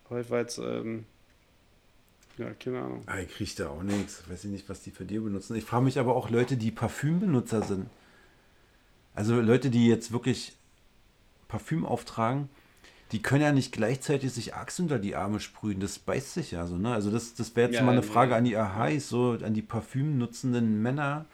Aber 0.10 0.22
ich 0.22 0.30
war 0.30 0.40
jetzt, 0.40 0.58
ähm, 0.58 1.06
ja, 2.38 2.54
keine 2.54 2.82
Ahnung. 2.82 3.02
Ah, 3.06 3.20
ich 3.20 3.30
kriege 3.30 3.52
da 3.58 3.70
auch 3.70 3.84
nichts. 3.84 4.24
Weiß 4.30 4.44
ich 4.46 4.52
nicht, 4.52 4.70
was 4.70 4.82
die 4.82 4.92
für 4.92 5.06
dir 5.06 5.22
benutzen. 5.22 5.56
Ich 5.56 5.66
frage 5.66 5.84
mich 5.86 6.00
aber 6.00 6.16
auch 6.16 6.30
Leute, 6.30 6.58
die 6.58 6.72
Parfümbenutzer 6.72 7.62
sind. 7.64 7.88
Also 9.16 9.40
Leute, 9.42 9.70
die 9.70 9.88
jetzt 9.88 10.12
wirklich 10.12 10.56
Parfüm 11.48 11.86
auftragen, 11.86 12.50
die 13.12 13.22
können 13.22 13.42
ja 13.42 13.52
nicht 13.52 13.72
gleichzeitig 13.72 14.34
sich 14.34 14.54
Axt 14.54 14.80
unter 14.80 15.00
die 15.00 15.16
Arme 15.16 15.40
sprühen. 15.40 15.80
Das 15.80 15.98
beißt 15.98 16.34
sich 16.34 16.52
ja 16.52 16.68
so, 16.68 16.78
ne? 16.78 16.94
Also 16.94 17.10
das, 17.10 17.34
das 17.34 17.56
wäre 17.56 17.70
jetzt 17.70 17.78
Ja, 17.78 17.84
mal 17.84 17.94
eine. 17.94 18.04
Frage 18.04 18.36
an 18.36 18.44
die 18.44 18.56
Ahais, 18.58 19.08
so 19.08 19.32
an 19.44 19.54
die 19.54 19.62
Parfüm 19.62 20.18
nutzenden 20.18 20.82
Männer 20.82 21.26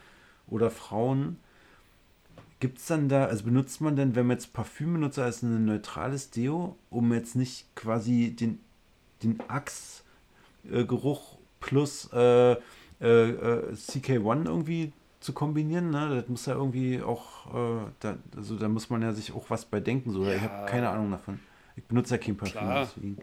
oder 0.47 0.69
Frauen. 0.71 1.37
Gibt 2.59 2.77
es 2.77 2.85
dann 2.85 3.09
da, 3.09 3.25
also 3.25 3.43
benutzt 3.43 3.81
man 3.81 3.95
denn, 3.97 4.15
wenn 4.15 4.27
man 4.27 4.37
jetzt 4.37 4.53
Parfüm 4.53 4.93
benutzt, 4.93 5.19
als 5.19 5.41
ein 5.41 5.65
neutrales 5.65 6.29
Deo, 6.29 6.77
um 6.89 7.11
jetzt 7.11 7.35
nicht 7.35 7.65
quasi 7.75 8.35
den, 8.39 8.59
den 9.23 9.41
Axe-Geruch 10.69 11.37
plus 11.59 12.09
äh, 12.13 12.53
äh, 12.53 12.55
äh, 13.01 13.73
CK1 13.73 14.45
irgendwie 14.45 14.91
zu 15.19 15.33
kombinieren, 15.33 15.89
ne? 15.89 16.09
Das 16.15 16.27
muss 16.27 16.45
ja 16.45 16.53
irgendwie 16.53 17.01
auch, 17.01 17.53
äh, 17.53 17.91
da, 17.99 18.17
also 18.35 18.57
da 18.57 18.67
muss 18.67 18.89
man 18.89 19.01
ja 19.01 19.13
sich 19.13 19.33
auch 19.33 19.49
was 19.49 19.65
bei 19.65 19.79
denken, 19.79 20.11
so. 20.11 20.23
Ich 20.23 20.41
Ja. 20.41 20.41
habe 20.41 20.69
keine 20.69 20.89
Ahnung 20.89 21.11
davon. 21.11 21.39
Ich 21.75 21.83
benutze 21.83 22.15
ja 22.15 22.17
kein 22.17 22.35
Parfüm, 22.35 22.59
Klar. 22.59 22.85
deswegen. 22.85 23.17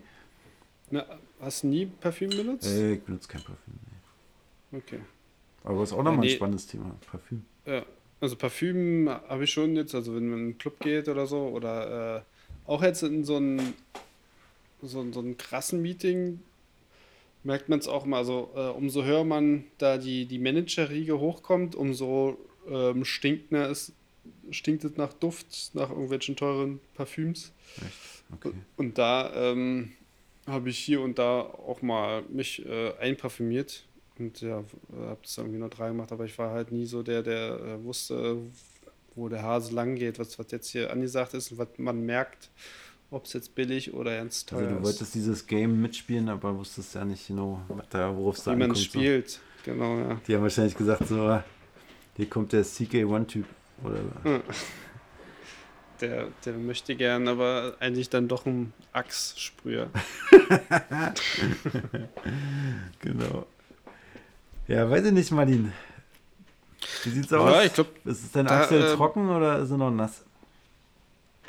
Na, 0.91 1.05
hast 1.41 1.62
du 1.62 1.68
nie 1.68 1.86
Parfüm 1.86 2.30
benutzt? 2.30 2.66
Äh, 2.66 2.95
ich 2.95 3.03
benutze 3.03 3.28
kein 3.28 3.43
Parfüm. 3.43 3.74
Nee. 4.70 4.78
Okay. 4.78 5.01
Aber 5.62 5.82
ist 5.82 5.93
auch 5.93 6.03
nochmal 6.03 6.20
nee. 6.20 6.30
ein 6.32 6.36
spannendes 6.36 6.66
Thema, 6.66 6.97
Parfüm. 7.11 7.45
Ja, 7.66 7.84
also 8.20 8.36
Parfüm 8.36 9.09
habe 9.09 9.45
ich 9.45 9.51
schon 9.51 9.76
jetzt, 9.76 9.95
also 9.95 10.14
wenn 10.14 10.28
man 10.28 10.38
in 10.38 10.45
einen 10.47 10.59
Club 10.59 10.80
geht 10.80 11.09
oder 11.09 11.26
so, 11.26 11.49
oder 11.49 12.16
äh, 12.16 12.20
auch 12.66 12.82
jetzt 12.82 13.03
in 13.03 13.24
so 13.24 13.36
einen 13.36 13.74
so, 14.82 15.12
so 15.12 15.20
einen 15.20 15.36
krassen 15.36 15.82
Meeting 15.82 16.41
merkt 17.43 17.68
man 17.68 17.78
es 17.78 17.88
auch 17.88 18.05
mal, 18.05 18.18
also 18.18 18.51
äh, 18.55 18.68
umso 18.68 19.05
höher 19.05 19.24
man 19.24 19.64
da 19.78 19.99
die, 19.99 20.26
die 20.26 20.38
Managerriege 20.38 21.18
hochkommt, 21.18 21.74
umso 21.74 22.38
ähm, 22.68 23.05
stinkender 23.05 23.68
ist, 23.68 23.93
stinkt 24.51 24.84
es 24.84 24.97
nach 24.97 25.12
Duft, 25.12 25.74
nach 25.74 25.91
irgendwelchen 25.91 26.36
teuren 26.36 26.80
Parfüms. 26.95 27.53
Okay. 28.34 28.53
Und 28.76 28.99
da 28.99 29.32
ähm, 29.34 29.93
habe 30.47 30.70
ich 30.70 30.78
hier 30.78 31.01
und 31.01 31.18
da 31.18 31.41
auch 31.41 31.82
mal 31.82 32.22
mich 32.28 32.64
äh, 32.66 32.93
einparfümiert 32.99 33.86
und 34.18 34.41
ja, 34.41 34.64
habe 34.93 35.18
das 35.22 35.38
irgendwie 35.38 35.59
nur 35.59 35.70
drei 35.70 35.88
gemacht, 35.88 36.12
aber 36.12 36.24
ich 36.24 36.38
war 36.38 36.51
halt 36.51 36.72
nie 36.72 36.84
so 36.84 37.03
der, 37.03 37.22
der 37.22 37.61
äh, 37.61 37.84
wusste, 37.84 38.38
wo 39.14 39.28
der 39.28 39.43
Hase 39.43 39.74
lang 39.74 39.97
geht, 39.97 40.18
was, 40.18 40.38
was 40.38 40.51
jetzt 40.51 40.70
hier 40.70 40.91
angesagt 40.91 41.34
ist 41.34 41.53
und 41.53 41.59
was 41.59 41.68
man 41.78 42.05
merkt, 42.05 42.51
ob 43.11 43.24
es 43.26 43.32
jetzt 43.32 43.54
billig 43.54 43.92
oder 43.94 44.16
ganz 44.16 44.46
teuer 44.46 44.58
Also 44.61 44.70
du 44.70 44.76
ist. 44.78 44.84
wolltest 44.84 45.14
dieses 45.14 45.46
Game 45.46 45.80
mitspielen, 45.80 46.28
aber 46.28 46.56
wusstest 46.56 46.94
ja 46.94 47.04
nicht 47.04 47.26
genau, 47.26 47.61
worauf 47.68 48.36
es 48.38 48.44
da 48.44 48.52
Wie 48.52 48.56
man 48.56 48.74
spielt, 48.76 49.40
genau, 49.64 49.98
ja. 49.98 50.11
So. 50.11 50.20
Die 50.28 50.34
haben 50.34 50.42
wahrscheinlich 50.42 50.76
gesagt, 50.76 51.08
so, 51.08 51.40
hier 52.16 52.28
kommt 52.28 52.52
der 52.52 52.64
CK1-Typ. 52.64 53.46
Oder 53.82 53.98
Der, 56.00 56.28
der 56.44 56.52
möchte 56.54 56.96
gern, 56.96 57.28
aber 57.28 57.76
eigentlich 57.80 58.08
dann 58.08 58.26
doch 58.28 58.46
ein 58.46 58.72
Achssprüher. 58.92 59.90
genau. 63.00 63.46
Ja, 64.66 64.88
weiß 64.90 65.06
ich 65.06 65.12
nicht, 65.12 65.30
Martin. 65.32 65.72
Wie 67.04 67.11
sieht's 67.11 67.32
aus? 67.32 67.52
Ja, 67.52 67.62
ich 67.64 67.74
glaub, 67.74 67.88
ist 68.06 68.24
es 68.24 68.32
deine 68.32 68.50
Achsel 68.50 68.82
äh, 68.82 68.94
trocken 68.94 69.28
oder 69.28 69.58
ist 69.58 69.68
sie 69.68 69.76
noch 69.76 69.90
nass? 69.90 70.24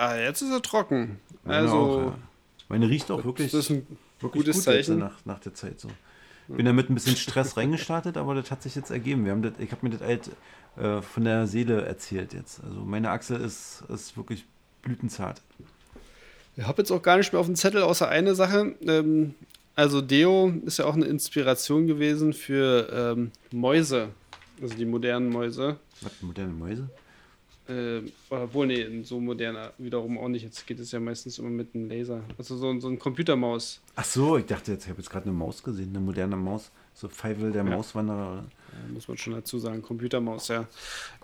Ah, 0.01 0.17
jetzt 0.17 0.41
ist 0.41 0.49
er 0.51 0.63
trocken. 0.63 1.19
Meine 1.43 1.59
Also, 1.59 1.75
auch, 1.75 1.97
ja. 1.97 2.17
Meine 2.69 2.89
riecht 2.89 3.11
auch 3.11 3.23
wirklich, 3.23 3.51
das 3.51 3.65
ist 3.65 3.69
ein 3.69 3.85
wirklich 4.19 4.45
gutes 4.45 4.55
gut 4.55 4.63
Zeichen. 4.63 4.99
Jetzt, 4.99 4.99
nach, 4.99 5.25
nach 5.25 5.39
der 5.39 5.53
Zeit 5.53 5.79
so. 5.79 5.89
Bin 6.47 6.65
damit 6.65 6.89
ein 6.89 6.95
bisschen 6.95 7.15
Stress 7.15 7.55
reingestartet, 7.55 8.17
aber 8.17 8.33
das 8.33 8.49
hat 8.49 8.63
sich 8.63 8.73
jetzt 8.73 8.89
ergeben. 8.89 9.25
Wir 9.25 9.31
haben 9.31 9.43
das, 9.43 9.53
ich 9.59 9.71
habe 9.71 9.85
mir 9.85 9.95
das 9.95 10.01
halt 10.01 10.31
äh, 10.75 11.03
von 11.03 11.23
der 11.23 11.45
Seele 11.45 11.85
erzählt 11.85 12.33
jetzt. 12.33 12.63
Also 12.63 12.79
meine 12.79 13.11
Achsel 13.11 13.39
ist, 13.39 13.83
ist 13.89 14.17
wirklich 14.17 14.43
blütenzart. 14.81 15.39
Ich 16.57 16.63
habe 16.63 16.81
jetzt 16.81 16.91
auch 16.91 17.03
gar 17.03 17.17
nicht 17.17 17.31
mehr 17.31 17.39
auf 17.39 17.45
dem 17.45 17.55
Zettel, 17.55 17.83
außer 17.83 18.09
eine 18.09 18.33
Sache. 18.33 18.75
Ähm, 18.81 19.35
also 19.75 20.01
Deo 20.01 20.51
ist 20.65 20.79
ja 20.79 20.85
auch 20.85 20.95
eine 20.95 21.05
Inspiration 21.05 21.85
gewesen 21.85 22.33
für 22.33 22.89
ähm, 22.91 23.31
Mäuse, 23.51 24.09
also 24.59 24.73
die 24.73 24.85
modernen 24.85 25.29
Mäuse. 25.29 25.77
Was, 26.01 26.21
moderne 26.21 26.53
Mäuse? 26.53 26.89
Äh, 27.67 28.01
obwohl, 28.29 28.67
nee, 28.67 29.03
so 29.03 29.19
moderner 29.19 29.71
wiederum 29.77 30.17
auch 30.17 30.27
nicht. 30.27 30.43
Jetzt 30.43 30.65
geht 30.67 30.79
es 30.79 30.91
ja 30.91 30.99
meistens 30.99 31.37
immer 31.39 31.49
mit 31.49 31.73
einem 31.75 31.89
Laser. 31.89 32.21
Also 32.37 32.57
so, 32.57 32.79
so 32.79 32.87
ein 32.87 32.99
Computermaus. 32.99 33.81
Ach 33.95 34.03
so, 34.05 34.37
ich 34.37 34.45
dachte 34.45 34.71
jetzt, 34.73 34.83
ich 34.83 34.89
habe 34.89 34.99
jetzt 34.99 35.09
gerade 35.09 35.25
eine 35.25 35.33
Maus 35.33 35.61
gesehen, 35.63 35.89
eine 35.89 35.99
moderne 35.99 36.35
Maus. 36.35 36.71
So 36.93 37.07
Feivel 37.07 37.51
der 37.51 37.63
Ja. 37.63 37.69
Mauswanderer. 37.69 38.43
Muss 38.93 39.07
man 39.07 39.17
schon 39.17 39.33
dazu 39.33 39.59
sagen, 39.59 39.81
Computermaus, 39.81 40.47
ja. 40.49 40.67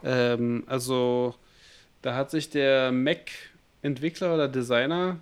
Ähm, 0.04 0.64
also 0.68 1.36
da 2.02 2.16
hat 2.16 2.32
sich 2.32 2.50
der 2.50 2.92
Mac-Entwickler 2.92 4.34
oder 4.36 4.48
Designer 4.48 5.18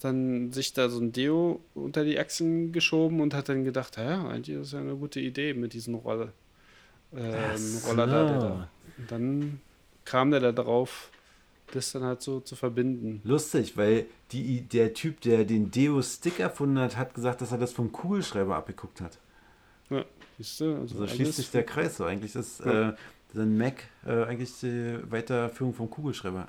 dann 0.00 0.52
sich 0.52 0.74
da 0.74 0.90
so 0.90 1.00
ein 1.00 1.12
Deo 1.12 1.60
unter 1.74 2.04
die 2.04 2.18
Achsen 2.18 2.72
geschoben 2.72 3.20
und 3.20 3.32
hat 3.32 3.48
dann 3.48 3.64
gedacht, 3.64 3.96
ja, 3.96 4.28
eigentlich 4.28 4.56
ist 4.58 4.72
ja 4.74 4.80
eine 4.80 4.96
gute 4.96 5.18
Idee 5.20 5.54
mit 5.54 5.72
diesen 5.72 5.94
Rolle, 5.94 6.32
ähm, 7.16 7.78
Roller 7.86 8.06
da, 8.06 8.24
der 8.28 8.38
da. 8.38 8.68
Und 8.98 9.10
dann 9.10 9.60
kam 10.04 10.30
der 10.30 10.40
da 10.40 10.52
drauf, 10.52 11.10
das 11.72 11.92
dann 11.92 12.02
halt 12.04 12.22
so 12.22 12.40
zu 12.40 12.56
verbinden. 12.56 13.20
Lustig, 13.24 13.76
weil 13.76 14.06
die, 14.32 14.62
der 14.62 14.94
Typ, 14.94 15.20
der 15.22 15.44
den 15.44 15.70
Deo-Stick 15.70 16.38
erfunden 16.40 16.78
hat, 16.78 16.96
hat 16.96 17.14
gesagt, 17.14 17.40
dass 17.40 17.52
er 17.52 17.58
das 17.58 17.72
vom 17.72 17.90
Kugelschreiber 17.92 18.54
abgeguckt 18.56 19.00
hat. 19.00 19.18
Ja, 19.90 20.04
siehst 20.38 20.60
du? 20.60 20.76
Also 20.76 20.98
So 20.98 21.06
schließt 21.06 21.34
sich 21.36 21.50
der 21.50 21.64
Kreis. 21.64 21.96
So. 21.96 22.04
Eigentlich 22.04 22.34
ist 22.34 22.60
Ja. 22.64 22.90
äh, 22.90 22.94
sein 23.34 23.56
Mac 23.56 23.82
äh, 24.06 24.24
eigentlich 24.24 24.52
die 24.60 24.98
Weiterführung 25.10 25.74
vom 25.74 25.90
Kugelschreiber. 25.90 26.48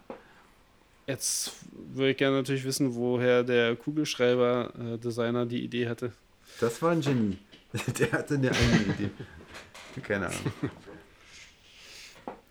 Jetzt 1.07 1.53
würde 1.93 2.11
ich 2.11 2.17
gerne 2.17 2.37
natürlich 2.37 2.63
wissen, 2.63 2.95
woher 2.95 3.43
der 3.43 3.75
Kugelschreiber-Designer 3.75 5.45
die 5.45 5.63
Idee 5.63 5.87
hatte. 5.87 6.11
Das 6.59 6.81
war 6.81 6.91
ein 6.91 7.01
Genie. 7.01 7.37
Der 7.99 8.11
hatte 8.11 8.35
eine 8.35 8.51
eigene 8.51 8.93
Idee. 8.93 9.09
Keine 10.03 10.27
Ahnung. 10.27 10.39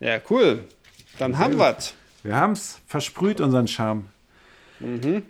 Ja, 0.00 0.20
cool. 0.28 0.64
Dann 1.18 1.38
haben 1.38 1.58
wir's. 1.58 1.94
Wir 2.22 2.36
haben 2.36 2.52
es 2.52 2.80
versprüht, 2.86 3.40
unseren 3.40 3.68
Charme. 3.68 4.06
Mhm. 4.80 5.22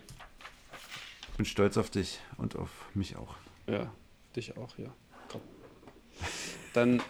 Ich 1.31 1.37
bin 1.37 1.45
stolz 1.45 1.77
auf 1.77 1.89
dich 1.89 2.19
und 2.37 2.55
auf 2.55 2.69
mich 2.93 3.17
auch. 3.17 3.35
Ja, 3.67 3.91
dich 4.35 4.57
auch, 4.57 4.77
ja. 4.77 4.87
Komm. 5.29 5.41
Dann, 6.73 7.01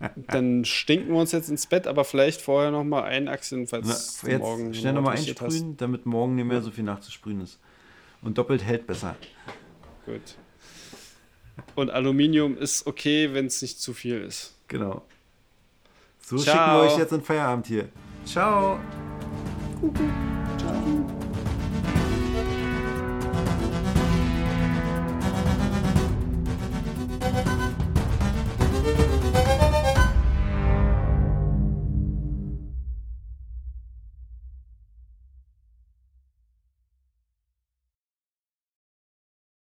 dann 0.28 0.64
stinken 0.64 1.12
wir 1.12 1.20
uns 1.20 1.32
jetzt 1.32 1.50
ins 1.50 1.66
Bett, 1.66 1.86
aber 1.86 2.04
vielleicht 2.04 2.40
vorher 2.40 2.70
noch 2.70 2.84
mal 2.84 3.04
einachseln, 3.04 3.68
Na, 3.70 3.82
falls 3.82 4.20
du 4.20 4.30
jetzt 4.30 4.40
morgen 4.40 4.72
schnell 4.74 4.94
noch 4.94 5.02
nochmal 5.02 5.18
einsprühen, 5.18 5.76
damit 5.76 6.06
morgen 6.06 6.34
nicht 6.34 6.46
mehr 6.46 6.62
so 6.62 6.70
viel 6.70 6.84
nachzusprühen 6.84 7.42
ist. 7.42 7.58
Und 8.22 8.38
doppelt 8.38 8.64
hält 8.64 8.86
besser. 8.86 9.10
hast. 9.10 10.06
Gut. 10.06 10.36
Und 11.74 11.90
Aluminium 11.90 12.56
ist 12.56 12.86
okay, 12.86 13.34
wenn 13.34 13.46
es 13.46 13.60
nicht 13.62 13.80
zu 13.80 13.92
viel 13.92 14.22
ist. 14.22 14.54
Genau. 14.68 15.04
So 16.20 16.38
Ciao. 16.38 16.54
schicken 16.54 16.72
wir 16.72 16.92
euch 16.92 16.98
jetzt 16.98 17.12
in 17.12 17.22
Feierabend 17.22 17.66
hier. 17.66 17.88
Ciao. 18.24 18.78
Kuckuck. 19.80 20.37